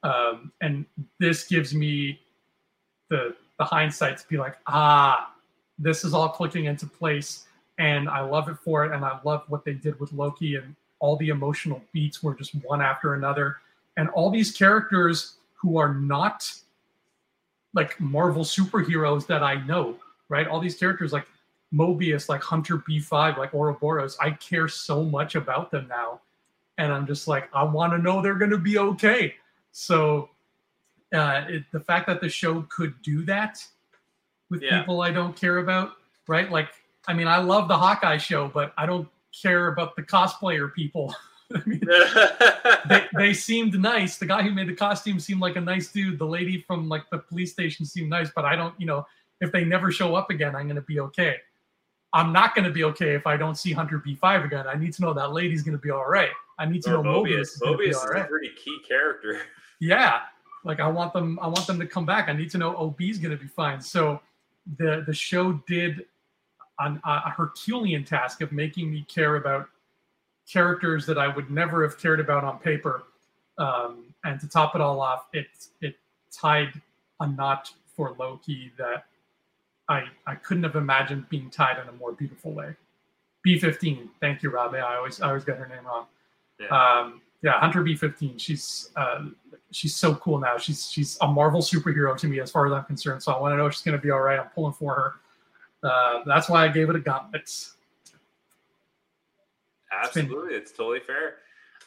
Um, 0.04 0.52
and 0.62 0.86
this 1.20 1.48
gives 1.48 1.74
me 1.74 2.20
the 3.14 3.36
the 3.60 3.64
hindsight 3.64 4.18
to 4.18 4.28
be 4.28 4.38
like, 4.38 4.58
ah, 4.66 5.32
this 5.78 6.04
is 6.04 6.14
all 6.14 6.30
clicking 6.30 6.66
into 6.66 6.88
place 6.88 7.46
and 7.78 8.10
I 8.10 8.22
love 8.22 8.50
it 8.50 8.58
for 8.58 8.86
it. 8.86 8.92
And 8.92 9.06
I 9.06 9.20
love 9.24 9.44
what 9.48 9.64
they 9.64 9.74
did 9.74 10.00
with 10.00 10.12
Loki 10.12 10.56
and 10.56 10.76
all 11.00 11.16
the 11.18 11.30
emotional 11.30 11.82
beats 11.92 12.24
were 12.24 12.34
just 12.34 12.54
one 12.64 12.82
after 12.82 13.14
another. 13.14 13.58
And 13.98 14.10
all 14.10 14.32
these 14.32 14.52
characters 14.52 15.36
who 15.54 15.78
are 15.78 15.94
not 15.94 16.52
like 17.74 18.00
Marvel 18.00 18.44
superheroes 18.44 19.28
that 19.28 19.44
I 19.44 19.64
know, 19.66 19.98
right? 20.30 20.48
All 20.48 20.60
these 20.60 20.76
characters 20.76 21.14
like 21.14 21.28
Mobius, 21.74 22.30
like 22.30 22.42
Hunter 22.42 22.78
B5, 22.78 23.38
like 23.38 23.54
Ouroboros, 23.54 24.18
I 24.20 24.32
care 24.32 24.68
so 24.68 25.04
much 25.04 25.36
about 25.36 25.72
them 25.72 25.88
now. 25.88 26.22
And 26.78 26.92
I'm 26.92 27.06
just 27.06 27.28
like, 27.28 27.50
I 27.54 27.64
want 27.64 27.94
to 27.94 28.00
know 28.00 28.22
they're 28.22 28.34
going 28.36 28.52
to 28.52 28.58
be 28.58 28.78
okay. 28.78 29.36
So 29.72 30.30
uh, 31.14 31.46
it, 31.48 31.64
the 31.72 31.80
fact 31.80 32.08
that 32.08 32.22
the 32.22 32.30
show 32.30 32.66
could 32.70 32.94
do 33.02 33.24
that 33.26 33.64
with 34.50 34.62
Yeah. 34.62 34.80
people 34.80 35.02
I 35.02 35.12
don't 35.12 35.36
care 35.36 35.60
about, 35.60 35.94
right? 36.28 36.50
Like, 36.52 36.70
I 37.08 37.14
mean, 37.14 37.28
I 37.28 37.38
love 37.38 37.68
the 37.68 37.78
Hawkeye 37.78 38.18
show, 38.18 38.48
but 38.48 38.74
I 38.78 38.86
don't 38.86 39.08
care 39.42 39.68
about 39.68 39.96
the 39.96 40.04
cosplayer 40.04 40.74
people. 40.74 41.14
I 41.56 41.62
mean, 41.66 41.82
they, 42.90 43.06
they 43.16 43.34
seemed 43.34 43.80
nice. 43.80 44.18
The 44.18 44.26
guy 44.26 44.42
who 44.42 44.52
made 44.52 44.68
the 44.68 44.76
costume 44.76 45.20
seemed 45.20 45.42
like 45.42 45.56
a 45.56 45.62
nice 45.62 45.92
dude. 45.92 46.18
The 46.18 46.26
lady 46.26 46.62
from 46.62 46.90
like 46.90 47.10
the 47.12 47.20
police 47.20 47.52
station 47.52 47.86
seemed 47.86 48.10
nice, 48.10 48.32
but 48.36 48.46
I 48.46 48.56
don't, 48.56 48.74
you 48.80 48.88
know, 48.88 49.06
if 49.42 49.52
they 49.52 49.64
never 49.66 49.92
show 49.92 50.16
up 50.16 50.30
again, 50.30 50.56
I'm 50.56 50.64
going 50.64 50.76
to 50.78 50.82
be 50.82 51.00
okay. 51.02 51.38
I'm 52.14 52.32
not 52.32 52.54
going 52.56 52.66
to 52.66 52.72
be 52.72 52.84
okay 52.86 53.16
if 53.16 53.26
I 53.28 53.38
don't 53.38 53.56
see 53.58 53.72
Hunter 53.72 54.00
B5 54.00 54.46
again. 54.46 54.66
I 54.68 54.76
need 54.76 54.94
to 54.94 55.02
know 55.02 55.14
that 55.14 55.34
lady's 55.34 55.64
going 55.64 55.76
to 55.78 55.82
be 55.82 55.90
all 55.90 56.08
right. 56.08 56.30
I 56.60 56.66
need 56.66 56.84
to 56.84 56.96
Or 56.98 57.04
know 57.04 57.24
Mobius. 57.24 57.24
Mobius 57.24 57.42
is, 57.42 57.62
Mobius 57.62 57.66
going 57.66 57.88
to 57.90 57.90
is 57.90 58.04
a 58.04 58.24
pretty 58.26 58.50
key 58.56 58.80
character. 58.88 59.42
Yeah, 59.80 60.20
like 60.64 60.80
I 60.80 60.88
want 60.88 61.14
them. 61.14 61.40
I 61.42 61.48
want 61.48 61.68
them 61.68 61.80
to 61.80 61.86
come 61.86 62.06
back. 62.06 62.30
I 62.30 62.34
need 62.34 62.50
to 62.52 62.58
know 62.58 62.76
OB's 62.76 63.18
going 63.18 63.36
to 63.36 63.42
be 63.42 63.48
fine. 63.48 63.82
So 63.82 64.22
the 64.78 65.04
the 65.06 65.14
show 65.14 65.54
did 65.68 66.06
an, 66.80 67.02
a 67.04 67.30
Herculean 67.30 68.04
task 68.04 68.42
of 68.42 68.52
making 68.52 68.92
me 68.92 69.06
care 69.08 69.36
about 69.36 69.70
characters 70.52 71.06
that 71.06 71.18
I 71.18 71.28
would 71.28 71.50
never 71.50 71.84
have 71.84 71.98
cared 71.98 72.20
about 72.20 72.44
on 72.44 72.60
paper. 72.60 73.04
Um, 73.58 74.14
and 74.24 74.40
to 74.40 74.48
top 74.48 74.76
it 74.76 74.82
all 74.82 75.02
off, 75.02 75.28
it 75.34 75.48
it 75.82 75.96
tied 76.32 76.82
a 77.20 77.28
knot 77.28 77.72
for 77.96 78.16
Loki 78.18 78.72
that 78.78 79.06
I 79.90 80.06
I 80.26 80.36
couldn't 80.36 80.64
have 80.64 80.76
imagined 80.76 81.30
being 81.30 81.50
tied 81.50 81.80
in 81.80 81.88
a 81.88 81.94
more 81.94 82.14
beautiful 82.14 82.52
way. 82.52 82.76
B15. 83.46 84.08
Thank 84.22 84.42
you, 84.42 84.50
Rob. 84.50 84.74
Yeah, 84.74 84.86
I 84.86 84.96
always 84.96 85.22
I 85.22 85.28
always 85.28 85.44
get 85.44 85.58
her 85.58 85.68
name 85.68 85.86
wrong. 85.86 86.06
Yeah. 86.60 86.68
Um, 86.68 87.22
yeah, 87.44 87.60
Hunter 87.60 87.84
B15. 87.84 88.40
She's 88.40 88.90
uh, 88.96 89.26
she's 89.72 89.96
so 89.96 90.16
cool 90.16 90.40
now. 90.40 90.58
She's 90.58 90.90
she's 90.90 91.18
a 91.22 91.28
Marvel 91.28 91.62
superhero 91.62 92.18
to 92.18 92.28
me 92.28 92.40
as 92.40 92.50
far 92.50 92.66
as 92.66 92.72
I'm 92.74 92.86
concerned. 92.86 93.22
So 93.22 93.34
I 93.34 93.40
want 93.40 93.52
to 93.54 93.58
know 93.58 93.70
she's 93.70 93.82
going 93.84 93.98
to 93.98 94.02
be 94.02 94.12
all 94.12 94.22
right. 94.22 94.40
I'm 94.40 94.48
pulling 94.50 94.74
for 94.74 94.96
her. 94.96 95.88
Uh, 95.88 96.24
that's 96.26 96.50
why 96.50 96.64
I 96.64 96.70
gave 96.70 96.90
it 96.90 96.96
a 96.96 97.00
gauntlet. 97.00 97.50
been- 100.14 100.26
Absolutely, 100.26 100.56
it's 100.56 100.72
totally 100.72 101.02
fair. 101.02 101.36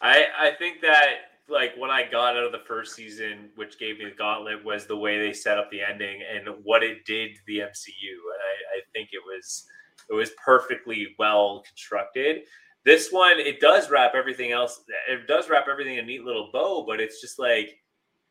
I 0.02 0.26
I 0.38 0.50
think 0.58 0.80
that 0.82 1.14
like 1.48 1.74
what 1.76 1.90
I 1.90 2.02
got 2.08 2.36
out 2.36 2.44
of 2.44 2.52
the 2.52 2.62
first 2.66 2.94
season, 2.94 3.48
which 3.54 3.78
gave 3.78 3.98
me 3.98 4.04
the 4.04 4.10
gauntlet, 4.10 4.64
was 4.64 4.86
the 4.86 4.96
way 4.96 5.18
they 5.18 5.32
set 5.32 5.58
up 5.58 5.70
the 5.70 5.80
ending 5.80 6.20
and 6.22 6.48
what 6.64 6.82
it 6.82 7.04
did 7.06 7.34
to 7.34 7.40
the 7.46 7.58
MCU. 7.60 8.10
And 8.10 8.40
I, 8.42 8.78
I 8.78 8.80
think 8.92 9.10
it 9.12 9.22
was 9.24 9.66
it 10.10 10.14
was 10.14 10.30
perfectly 10.44 11.14
well 11.18 11.62
constructed. 11.66 12.42
This 12.86 13.10
one, 13.10 13.40
it 13.40 13.60
does 13.60 13.90
wrap 13.90 14.14
everything 14.14 14.52
else. 14.52 14.82
It 15.10 15.26
does 15.26 15.50
wrap 15.50 15.66
everything 15.68 15.94
in 15.98 16.04
a 16.04 16.06
neat 16.06 16.22
little 16.24 16.50
bow, 16.52 16.84
but 16.86 17.00
it's 17.00 17.20
just 17.20 17.38
like 17.38 17.78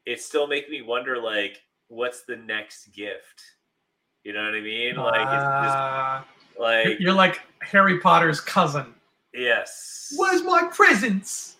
it 0.05 0.21
still 0.21 0.47
makes 0.47 0.69
me 0.69 0.81
wonder, 0.81 1.21
like, 1.21 1.61
what's 1.89 2.23
the 2.23 2.37
next 2.37 2.87
gift? 2.93 3.43
You 4.23 4.31
know 4.33 4.43
what 4.45 4.55
I 4.55 4.61
mean? 4.61 4.95
Like, 4.95 5.21
it's 5.21 5.43
Uh, 5.43 6.21
just 6.53 6.59
like 6.59 6.99
you're 7.01 7.13
like 7.13 7.41
Harry 7.61 7.99
Potter's 7.99 8.39
cousin. 8.39 8.95
yes. 9.33 10.13
Where's 10.15 10.41
my 10.41 10.69
presents? 10.71 11.57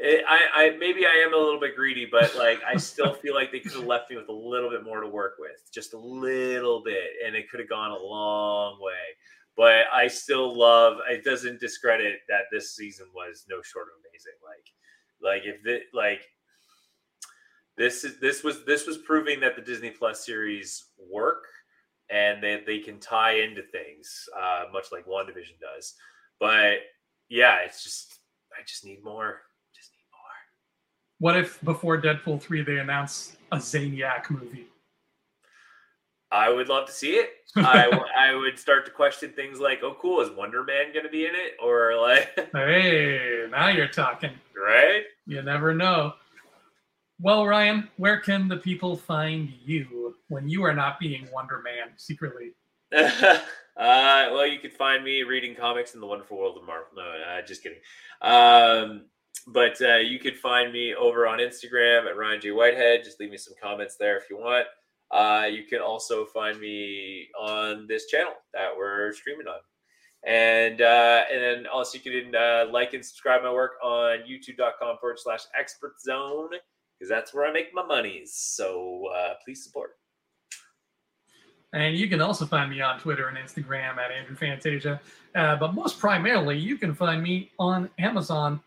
It, 0.00 0.24
I, 0.26 0.38
I 0.54 0.76
maybe 0.78 1.04
I 1.06 1.22
am 1.26 1.34
a 1.34 1.36
little 1.36 1.60
bit 1.60 1.76
greedy, 1.76 2.06
but 2.10 2.34
like 2.36 2.60
I 2.66 2.76
still 2.78 3.12
feel 3.12 3.34
like 3.34 3.52
they 3.52 3.60
could 3.60 3.72
have 3.72 3.84
left 3.84 4.08
me 4.10 4.16
with 4.16 4.28
a 4.28 4.32
little 4.32 4.70
bit 4.70 4.84
more 4.84 5.00
to 5.00 5.08
work 5.08 5.34
with, 5.38 5.70
just 5.70 5.92
a 5.92 5.98
little 5.98 6.82
bit, 6.82 7.10
and 7.26 7.36
it 7.36 7.50
could 7.50 7.60
have 7.60 7.68
gone 7.68 7.90
a 7.90 7.98
long 7.98 8.80
way. 8.80 8.92
But 9.58 9.86
I 9.92 10.06
still 10.06 10.56
love. 10.56 10.98
It 11.10 11.24
doesn't 11.24 11.58
discredit 11.58 12.20
that 12.28 12.44
this 12.52 12.76
season 12.76 13.06
was 13.12 13.44
no 13.50 13.60
short 13.60 13.88
of 13.88 13.94
amazing. 14.08 14.38
Like, 14.46 15.42
like 15.42 15.42
if 15.44 15.62
the 15.64 15.80
like 15.92 16.22
this 17.76 18.04
is 18.04 18.20
this 18.20 18.44
was 18.44 18.64
this 18.64 18.86
was 18.86 18.98
proving 18.98 19.40
that 19.40 19.56
the 19.56 19.62
Disney 19.62 19.90
Plus 19.90 20.24
series 20.24 20.86
work 21.10 21.44
and 22.08 22.40
that 22.42 22.66
they 22.66 22.78
can 22.78 23.00
tie 23.00 23.40
into 23.40 23.62
things, 23.62 24.28
uh, 24.40 24.66
much 24.72 24.86
like 24.92 25.06
WandaVision 25.06 25.58
does. 25.60 25.94
But 26.38 26.78
yeah, 27.28 27.58
it's 27.64 27.82
just 27.82 28.20
I 28.56 28.62
just 28.64 28.84
need 28.84 29.02
more. 29.02 29.40
Just 29.74 29.90
need 29.92 30.06
more. 30.12 31.32
What 31.32 31.36
if 31.36 31.60
before 31.64 32.00
Deadpool 32.00 32.40
3 32.40 32.62
they 32.62 32.78
announce 32.78 33.36
a 33.50 33.56
Zaniac 33.56 34.30
movie? 34.30 34.68
I 36.30 36.50
would 36.50 36.68
love 36.68 36.86
to 36.86 36.92
see 36.92 37.12
it. 37.12 37.30
I, 37.56 37.84
w- 37.84 38.04
I 38.16 38.34
would 38.34 38.58
start 38.58 38.84
to 38.86 38.90
question 38.90 39.30
things 39.32 39.60
like, 39.60 39.80
oh, 39.82 39.96
cool, 40.00 40.20
is 40.20 40.30
Wonder 40.30 40.62
Man 40.62 40.92
going 40.92 41.04
to 41.04 41.10
be 41.10 41.24
in 41.24 41.34
it? 41.34 41.56
Or 41.62 41.96
like, 42.00 42.28
Hey, 42.52 43.46
now 43.50 43.68
you're 43.68 43.88
talking. 43.88 44.32
right? 44.56 45.02
You 45.26 45.42
never 45.42 45.72
know. 45.74 46.14
Well, 47.20 47.46
Ryan, 47.46 47.88
where 47.96 48.20
can 48.20 48.46
the 48.46 48.58
people 48.58 48.96
find 48.96 49.50
you 49.64 50.14
when 50.28 50.48
you 50.48 50.62
are 50.64 50.74
not 50.74 51.00
being 51.00 51.26
Wonder 51.32 51.60
Man 51.62 51.88
secretly? 51.96 52.50
uh, 52.94 53.38
well, 53.76 54.46
you 54.46 54.58
can 54.60 54.70
find 54.70 55.02
me 55.02 55.22
reading 55.22 55.54
comics 55.54 55.94
in 55.94 56.00
the 56.00 56.06
wonderful 56.06 56.38
world 56.38 56.56
of 56.58 56.64
Marvel. 56.64 56.88
No, 56.96 57.02
uh, 57.02 57.42
just 57.42 57.62
kidding. 57.62 57.78
Um, 58.22 59.06
but 59.48 59.80
uh, 59.82 59.96
you 59.96 60.18
could 60.18 60.36
find 60.36 60.72
me 60.72 60.94
over 60.94 61.26
on 61.26 61.38
Instagram 61.38 62.06
at 62.06 62.16
Ryan 62.16 62.40
J 62.40 62.50
Whitehead. 62.52 63.02
Just 63.04 63.18
leave 63.18 63.30
me 63.30 63.36
some 63.38 63.54
comments 63.62 63.96
there 63.96 64.16
if 64.18 64.24
you 64.30 64.36
want. 64.38 64.66
Uh, 65.10 65.46
you 65.50 65.64
can 65.64 65.80
also 65.80 66.26
find 66.26 66.60
me 66.60 67.28
on 67.38 67.86
this 67.86 68.06
channel 68.06 68.34
that 68.52 68.70
we're 68.76 69.12
streaming 69.12 69.46
on. 69.46 69.60
And 70.26 70.82
uh, 70.82 71.24
and 71.32 71.40
then 71.40 71.66
also 71.66 71.98
you 71.98 72.22
can 72.22 72.34
uh, 72.34 72.66
like 72.70 72.92
and 72.92 73.04
subscribe 73.04 73.42
my 73.42 73.52
work 73.52 73.72
on 73.82 74.18
youtube.com 74.28 74.98
forward 74.98 75.18
slash 75.18 75.42
expert 75.58 76.00
zone 76.00 76.50
because 76.98 77.08
that's 77.08 77.32
where 77.32 77.46
I 77.46 77.52
make 77.52 77.72
my 77.72 77.84
monies. 77.84 78.32
So 78.34 79.04
uh, 79.14 79.34
please 79.44 79.62
support. 79.62 79.92
And 81.72 81.96
you 81.96 82.08
can 82.08 82.20
also 82.20 82.46
find 82.46 82.70
me 82.70 82.80
on 82.80 82.98
Twitter 82.98 83.28
and 83.28 83.36
Instagram 83.36 83.98
at 83.98 84.10
Andrew 84.10 84.34
Fantasia. 84.34 85.00
Uh, 85.34 85.56
but 85.56 85.74
most 85.74 85.98
primarily, 85.98 86.58
you 86.58 86.78
can 86.78 86.94
find 86.94 87.22
me 87.22 87.50
on 87.58 87.90
Amazon, 87.98 88.60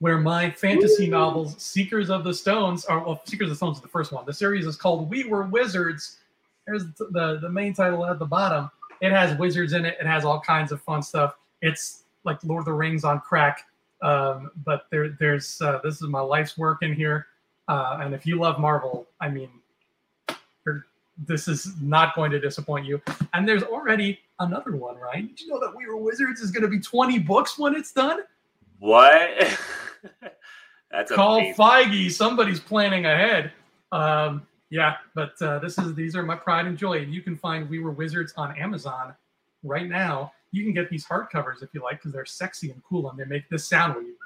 where 0.00 0.18
my 0.18 0.50
fantasy 0.50 1.08
Ooh. 1.08 1.10
novels, 1.10 1.60
Seekers 1.60 2.10
of 2.10 2.24
the 2.24 2.32
Stones, 2.32 2.84
are 2.84 3.00
well, 3.00 3.20
Seekers 3.24 3.46
of 3.46 3.50
the 3.50 3.56
Stones 3.56 3.78
is 3.78 3.82
the 3.82 3.88
first 3.88 4.12
one. 4.12 4.24
The 4.24 4.32
series 4.32 4.66
is 4.66 4.76
called 4.76 5.10
We 5.10 5.24
Were 5.24 5.42
Wizards. 5.42 6.18
There's 6.66 6.84
the, 6.92 7.06
the, 7.10 7.38
the 7.42 7.48
main 7.48 7.74
title 7.74 8.04
at 8.06 8.18
the 8.18 8.26
bottom. 8.26 8.70
It 9.00 9.12
has 9.12 9.36
wizards 9.38 9.72
in 9.72 9.84
it. 9.84 9.96
It 10.00 10.06
has 10.06 10.24
all 10.24 10.40
kinds 10.40 10.72
of 10.72 10.82
fun 10.82 11.02
stuff. 11.02 11.36
It's 11.62 12.04
like 12.24 12.42
Lord 12.44 12.60
of 12.60 12.66
the 12.66 12.72
Rings 12.72 13.04
on 13.04 13.20
crack. 13.20 13.64
Um, 14.02 14.50
but 14.64 14.86
there, 14.90 15.16
there's 15.18 15.60
uh, 15.60 15.80
this 15.82 15.96
is 15.96 16.02
my 16.02 16.20
life's 16.20 16.56
work 16.56 16.82
in 16.82 16.92
here. 16.92 17.26
Uh, 17.66 17.98
and 18.00 18.14
if 18.14 18.24
you 18.26 18.38
love 18.38 18.60
Marvel, 18.60 19.06
I 19.20 19.28
mean, 19.28 19.50
you're, 20.64 20.86
this 21.26 21.48
is 21.48 21.74
not 21.80 22.14
going 22.14 22.30
to 22.30 22.40
disappoint 22.40 22.86
you. 22.86 23.00
And 23.34 23.46
there's 23.48 23.62
already 23.62 24.20
another 24.38 24.76
one, 24.76 24.96
right? 24.96 25.26
Did 25.26 25.40
you 25.40 25.48
know 25.48 25.60
that 25.60 25.74
We 25.76 25.86
Were 25.86 25.96
Wizards 25.96 26.40
is 26.40 26.50
going 26.50 26.62
to 26.62 26.68
be 26.68 26.78
20 26.78 27.18
books 27.20 27.58
when 27.58 27.74
it's 27.74 27.92
done? 27.92 28.20
What? 28.78 29.58
That's 30.90 31.12
Call 31.12 31.38
amazing. 31.38 31.54
Feige. 31.54 32.10
Somebody's 32.12 32.60
planning 32.60 33.06
ahead. 33.06 33.52
Um, 33.92 34.46
yeah, 34.70 34.96
but 35.14 35.40
uh, 35.40 35.58
this 35.58 35.78
is 35.78 35.94
these 35.94 36.16
are 36.16 36.22
my 36.22 36.36
pride 36.36 36.66
and 36.66 36.76
joy. 36.76 36.98
And 36.98 37.12
you 37.12 37.22
can 37.22 37.36
find 37.36 37.68
We 37.68 37.78
Were 37.78 37.90
Wizards 37.90 38.32
on 38.36 38.56
Amazon 38.56 39.14
right 39.62 39.88
now. 39.88 40.32
You 40.50 40.64
can 40.64 40.72
get 40.72 40.88
these 40.88 41.06
hardcovers 41.06 41.62
if 41.62 41.70
you 41.72 41.82
like 41.82 41.98
because 41.98 42.12
they're 42.12 42.26
sexy 42.26 42.70
and 42.70 42.82
cool 42.82 43.10
and 43.10 43.18
they 43.18 43.24
make 43.24 43.48
this 43.50 43.66
sound 43.66 43.96
when 43.96 44.06
you 44.06 44.16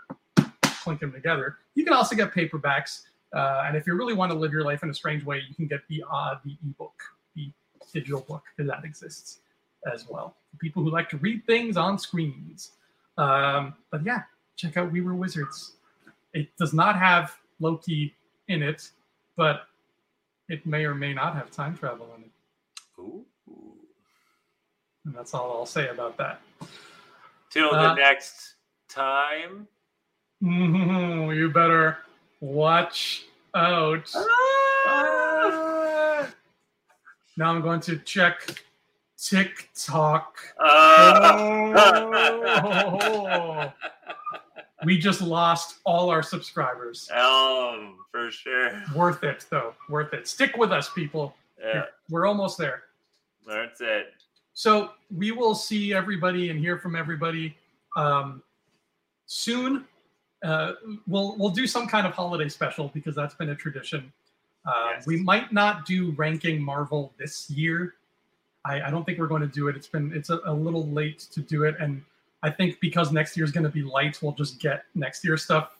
clink 0.82 1.00
them 1.00 1.12
together. 1.12 1.58
You 1.74 1.84
can 1.84 1.92
also 1.92 2.14
get 2.14 2.32
paperbacks. 2.32 3.02
Uh, 3.32 3.64
and 3.66 3.76
if 3.76 3.86
you 3.86 3.94
really 3.94 4.14
want 4.14 4.30
to 4.30 4.38
live 4.38 4.52
your 4.52 4.64
life 4.64 4.82
in 4.82 4.90
a 4.90 4.94
strange 4.94 5.24
way, 5.24 5.42
you 5.48 5.54
can 5.54 5.66
get 5.66 5.80
the 5.88 6.04
uh, 6.10 6.36
the 6.44 6.56
ebook, 6.64 7.00
the 7.34 7.50
digital 7.92 8.20
book, 8.20 8.42
because 8.56 8.70
that 8.70 8.84
exists 8.84 9.38
as 9.92 10.06
well. 10.08 10.36
For 10.50 10.58
people 10.58 10.82
who 10.82 10.90
like 10.90 11.08
to 11.10 11.16
read 11.16 11.44
things 11.46 11.76
on 11.76 11.98
screens. 11.98 12.72
Um, 13.18 13.74
but 13.90 14.04
yeah, 14.04 14.22
check 14.62 14.76
out 14.76 14.93
We 14.93 15.01
Were 15.01 15.14
Wizards. 15.16 15.72
It 16.34 16.48
does 16.56 16.72
not 16.72 16.97
have 16.97 17.34
Loki 17.59 18.14
in 18.47 18.62
it, 18.62 18.89
but 19.36 19.62
it 20.48 20.64
may 20.64 20.84
or 20.84 20.94
may 20.94 21.12
not 21.12 21.34
have 21.34 21.51
time 21.51 21.76
travel 21.76 22.09
in 22.16 22.22
it. 22.22 22.30
Ooh. 23.01 23.24
And 25.05 25.12
that's 25.14 25.34
all 25.34 25.51
I'll 25.52 25.66
say 25.66 25.89
about 25.89 26.16
that. 26.18 26.40
Till 27.51 27.74
Uh, 27.74 27.89
the 27.89 27.94
next 28.01 28.55
time. 28.89 29.66
Mhm, 30.43 31.34
you 31.36 31.51
better 31.51 31.98
watch 32.40 33.24
out. 33.55 34.09
Ah! 34.86 36.28
Now 37.36 37.51
I'm 37.52 37.62
going 37.62 37.80
to 37.80 37.97
check 37.98 38.62
TikTok. 39.16 40.36
Oh. 40.60 41.72
we 44.84 44.98
just 44.98 45.20
lost 45.22 45.76
all 45.84 46.10
our 46.10 46.22
subscribers. 46.22 47.09
um, 47.12 47.96
for 48.10 48.30
sure. 48.30 48.82
Worth 48.94 49.22
it, 49.24 49.46
though. 49.50 49.74
Worth 49.88 50.12
it. 50.14 50.26
Stick 50.28 50.56
with 50.56 50.72
us, 50.72 50.90
people. 50.90 51.34
Yeah, 51.62 51.84
We're 52.10 52.26
almost 52.26 52.59
there. 52.59 52.82
that's 53.46 53.80
it. 53.80 54.14
So 54.54 54.90
we 55.16 55.30
will 55.32 55.54
see 55.54 55.94
everybody 55.94 56.50
and 56.50 56.59
hear 56.59 56.78
from 56.78 56.94
everybody 56.96 57.56
um, 57.96 58.42
soon. 59.26 59.86
Uh, 60.44 60.72
we'll 61.06 61.36
we'll 61.38 61.50
do 61.50 61.66
some 61.66 61.86
kind 61.86 62.06
of 62.06 62.12
holiday 62.12 62.48
special 62.48 62.90
because 62.92 63.14
that's 63.14 63.34
been 63.34 63.50
a 63.50 63.54
tradition. 63.54 64.12
Uh, 64.66 64.90
Yes. 64.94 65.06
We 65.06 65.16
might 65.22 65.52
not 65.52 65.86
do 65.86 66.10
ranking 66.12 66.60
Marvel 66.62 67.12
this 67.18 67.48
year. 67.50 67.94
I, 68.64 68.82
I 68.82 68.90
don't 68.90 69.04
think 69.04 69.18
we're 69.18 69.26
going 69.26 69.42
to 69.42 69.48
do 69.48 69.68
it. 69.68 69.76
It's 69.76 69.86
been 69.88 70.12
it's 70.14 70.30
a, 70.30 70.40
a 70.44 70.52
little 70.52 70.86
late 70.88 71.20
to 71.32 71.40
do 71.40 71.64
it, 71.64 71.76
and 71.80 72.02
I 72.43 72.51
think 72.51 72.81
because 72.81 73.12
next 73.12 73.36
year's 73.36 73.52
going 73.52 73.64
to 73.64 73.70
be 73.70 73.82
light, 73.82 74.19
we'll 74.20 74.32
just 74.32 74.59
get 74.60 74.85
next 74.94 75.24
year's 75.24 75.44
stuff 75.44 75.78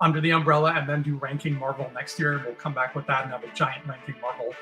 under 0.00 0.20
the 0.20 0.30
umbrella 0.30 0.72
and 0.72 0.88
then 0.88 1.02
do 1.02 1.16
ranking 1.16 1.54
Marvel 1.58 1.90
next 1.94 2.18
year. 2.18 2.42
We'll 2.44 2.54
come 2.54 2.74
back 2.74 2.94
with 2.94 3.06
that 3.06 3.24
and 3.24 3.32
have 3.32 3.44
a 3.44 3.54
giant 3.54 3.86
ranking 3.86 4.16
Marvel 4.20 4.52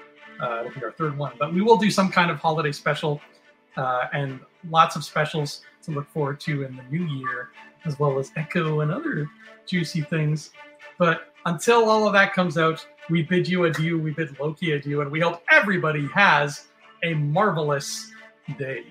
Uh, 0.40 0.60
it'll 0.60 0.78
be 0.78 0.84
our 0.84 0.92
third 0.92 1.16
one, 1.16 1.32
but 1.38 1.52
we 1.52 1.62
will 1.62 1.76
do 1.76 1.90
some 1.90 2.10
kind 2.10 2.30
of 2.30 2.38
holiday 2.38 2.72
special 2.72 3.20
uh, 3.76 4.06
and 4.12 4.40
lots 4.70 4.96
of 4.96 5.04
specials 5.04 5.62
to 5.82 5.90
look 5.90 6.08
forward 6.10 6.40
to 6.40 6.64
in 6.64 6.76
the 6.76 6.82
new 6.84 7.04
year, 7.04 7.50
as 7.84 7.98
well 7.98 8.18
as 8.18 8.32
Echo 8.36 8.80
and 8.80 8.90
other 8.90 9.28
juicy 9.66 10.02
things. 10.02 10.50
But 10.98 11.34
until 11.46 11.88
all 11.88 12.06
of 12.06 12.12
that 12.12 12.32
comes 12.34 12.58
out, 12.58 12.86
we 13.10 13.22
bid 13.22 13.48
you 13.48 13.64
adieu. 13.64 13.98
We 13.98 14.12
bid 14.12 14.38
Loki 14.38 14.72
adieu, 14.72 15.00
and 15.00 15.10
we 15.10 15.20
hope 15.20 15.42
everybody 15.50 16.06
has 16.08 16.68
a 17.02 17.14
marvelous 17.14 18.10
day. 18.58 18.84